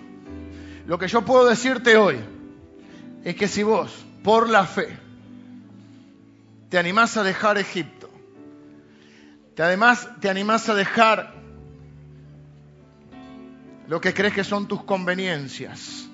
Lo 0.87 0.99
que 0.99 1.07
yo 1.07 1.23
puedo 1.23 1.47
decirte 1.47 1.99
hoy 1.99 2.19
es 3.25 3.37
que 3.37 3.47
si 3.47 3.63
vos, 3.63 3.93
por 4.25 4.49
la 4.49 4.65
fe, 4.65 4.99
te 6.71 6.79
animás 6.79 7.19
a 7.19 7.23
dejar 7.23 7.59
Egipto, 7.59 8.09
te 9.55 9.63
además 9.63 10.09
te 10.21 10.31
animás 10.31 10.67
a 10.71 10.75
dejar 10.75 11.35
lo 13.87 14.01
que 14.01 14.15
crees 14.15 14.33
que 14.33 14.45
son 14.45 14.67
tus 14.67 14.83
conveniencias, 14.83 16.09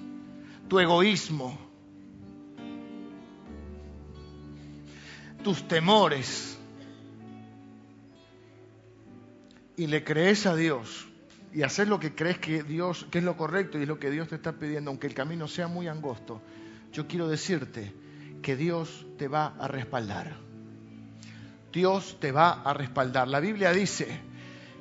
tu 0.67 0.81
egoísmo, 0.81 1.68
tus 5.43 5.67
temores, 5.67 6.59
y 9.79 9.87
le 9.87 10.03
crees 10.03 10.45
a 10.47 10.57
Dios 10.57 11.07
y 11.55 11.63
hacer 11.63 11.89
lo 11.89 12.01
que 12.01 12.15
crees 12.15 12.39
que 12.39 12.65
Dios, 12.65 13.07
que 13.11 13.19
es 13.19 13.25
lo 13.25 13.37
correcto 13.37 13.79
y 13.79 13.83
es 13.83 13.89
lo 13.89 13.99
que 13.99 14.11
Dios 14.11 14.29
te 14.29 14.35
está 14.35 14.53
pidiendo, 14.53 14.91
aunque 14.91 15.07
el 15.07 15.15
camino 15.15 15.47
sea 15.47 15.69
muy 15.69 15.87
angosto, 15.87 16.43
yo 16.93 17.07
quiero 17.07 17.29
decirte 17.29 17.95
que 18.43 18.57
Dios 18.57 19.07
te 19.17 19.29
va 19.29 19.55
a 19.59 19.69
respaldar. 19.69 20.37
Dios 21.73 22.17
te 22.21 22.33
va 22.33 22.63
a 22.63 22.75
respaldar. 22.75 23.29
La 23.29 23.41
Biblia 23.41 23.73
dice 23.73 24.21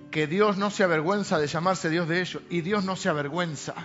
que 0.10 0.26
Dios 0.26 0.58
no 0.58 0.72
se 0.72 0.84
avergüenza 0.84 1.38
de 1.38 1.48
llamarse 1.48 1.90
Dios 1.90 2.08
de 2.08 2.22
ellos 2.22 2.42
y 2.50 2.62
Dios 2.62 2.84
no 2.84 2.96
se 2.96 3.10
avergüenza 3.10 3.76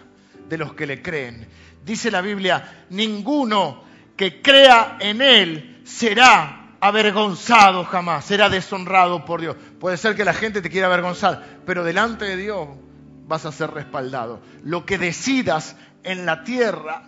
de 0.49 0.57
los 0.59 0.73
que 0.75 0.87
le 0.87 1.03
creen. 1.03 1.47
Dice 1.85 2.11
la 2.11 2.23
Biblia, 2.23 2.87
ninguno 2.91 3.85
que 4.17 4.41
crea 4.41 4.97
en 5.01 5.21
Él 5.21 5.83
será 5.85 6.62
avergonzado 6.83 7.85
jamás, 7.85 8.27
será 8.27 8.51
deshonrado 8.51 9.25
por 9.25 9.41
Dios. 9.41 9.57
Puede 9.81 9.97
ser 9.97 10.15
que 10.15 10.25
la 10.25 10.35
gente 10.35 10.61
te 10.61 10.69
quiera 10.69 10.89
avergonzar, 10.89 11.61
pero 11.65 11.85
delante 11.85 12.27
de 12.27 12.37
Dios 12.37 12.69
vas 13.27 13.47
a 13.47 13.53
ser 13.53 13.71
respaldado. 13.71 14.41
Lo 14.63 14.85
que 14.85 14.99
decidas 14.99 15.77
en 16.03 16.27
la 16.27 16.45
tierra 16.45 17.05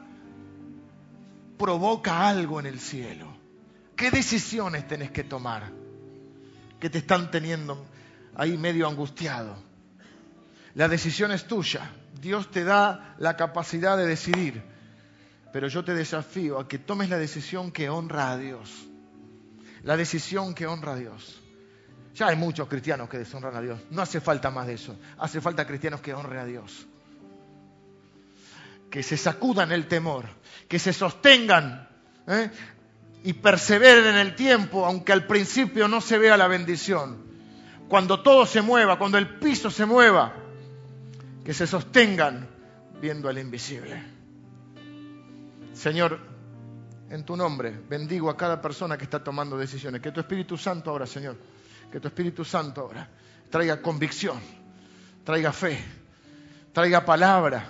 provoca 1.59 2.27
algo 2.27 2.61
en 2.61 2.67
el 2.67 2.81
cielo. 2.81 3.37
¿Qué 3.97 4.11
decisiones 4.11 4.89
tenés 4.89 5.11
que 5.11 5.25
tomar? 5.25 5.85
que 6.85 6.91
te 6.91 6.99
están 6.99 7.31
teniendo 7.31 7.83
ahí 8.37 8.59
medio 8.59 8.87
angustiado. 8.87 9.57
La 10.75 10.87
decisión 10.87 11.33
es 11.33 11.47
tuya. 11.47 11.91
Dios 12.21 12.51
te 12.51 12.63
da 12.63 13.15
la 13.17 13.39
capacidad 13.39 13.97
de 13.97 14.07
decidir. 14.07 14.63
Pero 15.51 15.69
yo 15.69 15.83
te 15.83 15.95
desafío 15.95 16.59
a 16.59 16.69
que 16.69 16.79
tomes 16.79 17.09
la 17.09 17.17
decisión 17.17 17.73
que 17.73 17.89
honra 17.89 18.33
a 18.33 18.37
Dios. 18.37 18.71
La 19.85 19.97
decisión 19.97 20.55
que 20.55 20.67
honra 20.67 20.93
a 20.93 20.97
Dios. 20.97 21.41
Ya 22.15 22.29
hay 22.29 22.37
muchos 22.37 22.69
cristianos 22.69 23.09
que 23.09 23.19
deshonran 23.19 23.55
a 23.55 23.61
Dios. 23.61 23.81
No 23.91 24.03
hace 24.03 24.21
falta 24.21 24.51
más 24.51 24.67
de 24.67 24.75
eso. 24.75 24.97
Hace 25.19 25.41
falta 25.41 25.67
cristianos 25.67 26.01
que 26.01 26.15
honren 26.15 26.39
a 26.39 26.45
Dios. 26.45 26.87
Que 28.91 29.03
se 29.03 29.17
sacudan 29.17 29.73
el 29.73 29.87
temor. 29.87 30.25
Que 30.69 30.79
se 30.79 30.93
sostengan. 30.93 31.89
¿eh? 32.27 32.51
Y 33.25 33.35
perseveren 33.35 34.07
en 34.07 34.17
el 34.17 34.35
tiempo, 34.35 34.87
aunque 34.87 35.13
al 35.13 35.27
principio 35.27 35.87
no 35.87 36.01
se 36.01 36.19
vea 36.19 36.37
la 36.37 36.49
bendición. 36.49 37.23
Cuando 37.89 38.23
todo 38.23 38.47
se 38.47 38.63
mueva, 38.63 38.99
cuando 38.99 39.19
el 39.19 39.39
piso 39.39 39.71
se 39.71 39.85
mueva, 39.85 40.35
que 41.45 41.53
se 41.53 41.67
sostengan 41.67 42.49
viendo 43.01 43.29
al 43.29 43.39
invisible. 43.39 44.03
Señor, 45.75 46.34
en 47.15 47.25
tu 47.25 47.37
nombre 47.37 47.73
bendigo 47.89 48.29
a 48.29 48.37
cada 48.37 48.61
persona 48.61 48.99
que 48.99 49.05
está 49.05 49.23
tomando 49.23 49.57
decisiones. 49.57 50.01
Que 50.01 50.11
tu 50.11 50.21
Espíritu 50.21 50.57
Santo 50.57 50.91
ahora, 50.91 51.07
Señor, 51.07 51.37
que 51.91 52.01
tu 52.01 52.09
Espíritu 52.09 52.45
Santo 52.45 52.81
ahora 52.81 53.09
traiga 53.49 53.81
convicción, 53.81 54.39
traiga 55.23 55.53
fe, 55.53 55.79
traiga 56.73 57.05
palabra, 57.05 57.67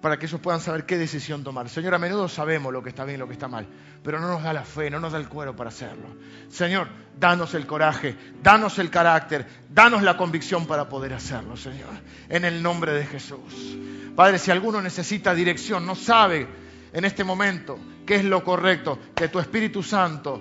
para 0.00 0.18
que 0.18 0.24
ellos 0.26 0.40
puedan 0.40 0.60
saber 0.60 0.86
qué 0.86 0.96
decisión 0.96 1.44
tomar. 1.44 1.68
Señor, 1.68 1.94
a 1.94 1.98
menudo 1.98 2.28
sabemos 2.28 2.72
lo 2.72 2.82
que 2.82 2.88
está 2.88 3.04
bien 3.04 3.16
y 3.16 3.18
lo 3.18 3.26
que 3.26 3.34
está 3.34 3.46
mal, 3.46 3.66
pero 4.02 4.20
no 4.20 4.28
nos 4.28 4.42
da 4.42 4.54
la 4.54 4.64
fe, 4.64 4.88
no 4.88 5.00
nos 5.00 5.12
da 5.12 5.18
el 5.18 5.28
cuero 5.28 5.54
para 5.54 5.68
hacerlo. 5.68 6.06
Señor, 6.48 6.88
danos 7.18 7.52
el 7.52 7.66
coraje, 7.66 8.16
danos 8.42 8.78
el 8.78 8.88
carácter, 8.88 9.46
danos 9.68 10.02
la 10.02 10.16
convicción 10.16 10.66
para 10.66 10.88
poder 10.88 11.12
hacerlo, 11.12 11.58
Señor, 11.58 11.90
en 12.30 12.44
el 12.46 12.62
nombre 12.62 12.92
de 12.92 13.04
Jesús. 13.04 13.76
Padre, 14.16 14.38
si 14.38 14.50
alguno 14.50 14.80
necesita 14.80 15.34
dirección, 15.34 15.84
no 15.84 15.94
sabe 15.94 16.48
en 16.92 17.04
este 17.04 17.22
momento 17.22 17.78
qué 18.08 18.14
es 18.14 18.24
lo 18.24 18.42
correcto, 18.42 18.98
que 19.14 19.28
tu 19.28 19.38
Espíritu 19.38 19.82
Santo, 19.82 20.40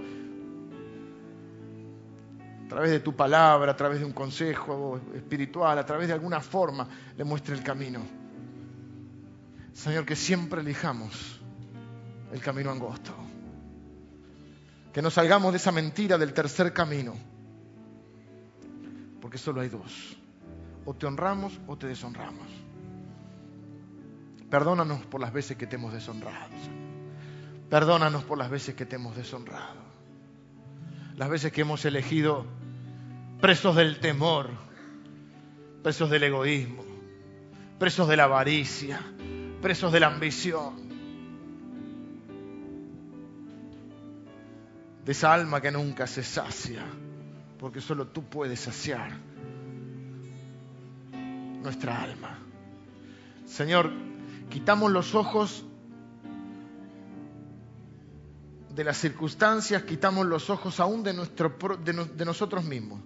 a 2.63 2.69
través 2.69 2.91
de 2.91 3.01
tu 3.01 3.13
palabra, 3.13 3.73
a 3.73 3.75
través 3.75 3.99
de 3.99 4.05
un 4.05 4.13
consejo 4.13 5.01
espiritual, 5.13 5.77
a 5.77 5.85
través 5.85 6.07
de 6.07 6.13
alguna 6.13 6.39
forma, 6.39 6.87
le 7.17 7.25
muestre 7.25 7.53
el 7.53 7.63
camino. 7.63 7.99
Señor, 9.73 10.05
que 10.05 10.15
siempre 10.15 10.61
elijamos 10.61 11.41
el 12.31 12.39
camino 12.39 12.71
angosto. 12.71 13.11
Que 14.93 15.01
no 15.01 15.11
salgamos 15.11 15.51
de 15.51 15.57
esa 15.57 15.73
mentira 15.73 16.17
del 16.17 16.31
tercer 16.31 16.71
camino. 16.71 17.15
Porque 19.19 19.37
solo 19.37 19.59
hay 19.59 19.67
dos. 19.67 20.15
O 20.85 20.93
te 20.93 21.05
honramos 21.05 21.59
o 21.67 21.77
te 21.77 21.85
deshonramos. 21.85 22.47
Perdónanos 24.49 25.05
por 25.07 25.19
las 25.19 25.33
veces 25.33 25.57
que 25.57 25.67
te 25.67 25.75
hemos 25.75 25.91
deshonrado. 25.91 26.86
Perdónanos 27.69 28.23
por 28.23 28.37
las 28.37 28.49
veces 28.49 28.75
que 28.75 28.85
te 28.85 28.95
hemos 28.95 29.15
deshonrado. 29.15 29.87
Las 31.15 31.29
veces 31.29 31.51
que 31.51 31.61
hemos 31.61 31.83
elegido 31.85 32.45
presos 33.41 33.75
del 33.75 33.99
temor, 33.99 34.49
presos 35.83 36.09
del 36.09 36.23
egoísmo, 36.23 36.83
presos 37.77 38.07
de 38.07 38.17
la 38.17 38.23
avaricia, 38.23 38.99
presos 39.61 39.91
de 39.91 39.99
la 39.99 40.07
ambición, 40.07 40.87
de 45.03 45.11
esa 45.11 45.33
alma 45.33 45.61
que 45.61 45.71
nunca 45.71 46.07
se 46.07 46.23
sacia, 46.23 46.83
porque 47.59 47.81
solo 47.81 48.07
tú 48.07 48.23
puedes 48.23 48.59
saciar 48.59 49.11
nuestra 51.61 52.01
alma. 52.01 52.39
Señor, 53.45 53.91
quitamos 54.49 54.91
los 54.91 55.15
ojos 55.15 55.65
de 58.77 58.83
las 58.83 58.97
circunstancias, 58.97 59.81
quitamos 59.83 60.27
los 60.27 60.51
ojos 60.51 60.79
aún 60.79 61.01
de, 61.01 61.11
nuestro, 61.11 61.57
de, 61.83 62.25
nosotros 62.25 62.63
mismos. 62.63 63.01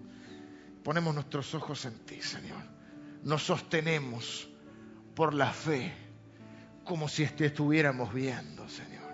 Ponemos 0.83 1.13
nuestros 1.15 1.55
ojos 1.55 1.85
en 1.85 1.97
ti, 1.99 2.21
Señor. 2.21 2.61
Nos 3.23 3.43
sostenemos 3.43 4.49
por 5.15 5.33
la 5.33 5.49
fe 5.49 5.93
como 6.83 7.07
si 7.07 7.25
te 7.27 7.45
estuviéramos 7.45 8.13
viendo, 8.13 8.67
Señor. 8.67 9.13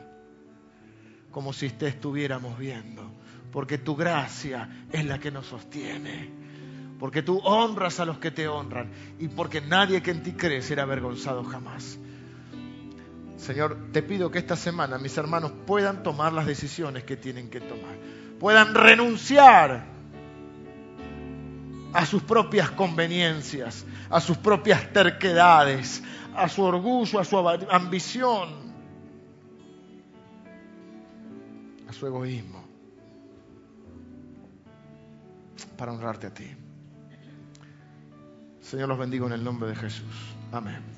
Como 1.30 1.54
si 1.54 1.70
te 1.70 1.90
estuviéramos 1.90 2.58
viendo. 2.58 3.08
Porque 3.52 3.78
tu 3.78 3.96
gracia 3.96 4.88
es 4.92 5.06
la 5.06 5.20
que 5.20 5.30
nos 5.30 5.46
sostiene. 5.46 6.32
Porque 6.98 7.22
tú 7.22 7.38
honras 7.44 8.00
a 8.00 8.06
los 8.06 8.18
que 8.18 8.32
te 8.32 8.48
honran. 8.48 8.92
Y 9.20 9.28
porque 9.28 9.62
nadie 9.62 10.02
que 10.02 10.10
en 10.10 10.24
ti 10.24 10.32
cree 10.32 10.64
será 10.64 10.84
avergonzado 10.84 11.44
jamás. 11.44 12.00
Señor, 13.38 13.92
te 13.94 14.02
pido 14.02 14.32
que 14.32 14.40
esta 14.40 14.56
semana 14.56 14.98
mis 14.98 15.18
hermanos 15.18 15.52
puedan 15.66 16.04
tomar 16.04 16.34
las 16.34 16.46
decisiones 16.46 17.04
que 17.04 17.16
tienen 17.16 17.50
que 17.50 17.62
tomar. 17.62 17.96
Puedan 18.40 18.74
renunciar 18.74 19.86
a 21.94 22.06
sus 22.06 22.24
propias 22.24 22.72
conveniencias, 22.72 23.86
a 24.10 24.20
sus 24.20 24.38
propias 24.38 24.92
terquedades, 24.92 26.04
a 26.36 26.50
su 26.50 26.64
orgullo, 26.64 27.20
a 27.20 27.26
su 27.26 27.38
ambición, 27.70 28.50
a 31.88 31.94
su 31.94 32.06
egoísmo, 32.08 32.64
para 35.78 35.92
honrarte 35.94 36.28
a 36.28 36.34
ti. 36.34 36.48
Señor, 38.62 38.90
los 38.90 39.00
bendigo 39.00 39.28
en 39.28 39.34
el 39.34 39.44
nombre 39.44 39.70
de 39.70 39.76
Jesús. 39.76 40.36
Amén. 40.52 40.97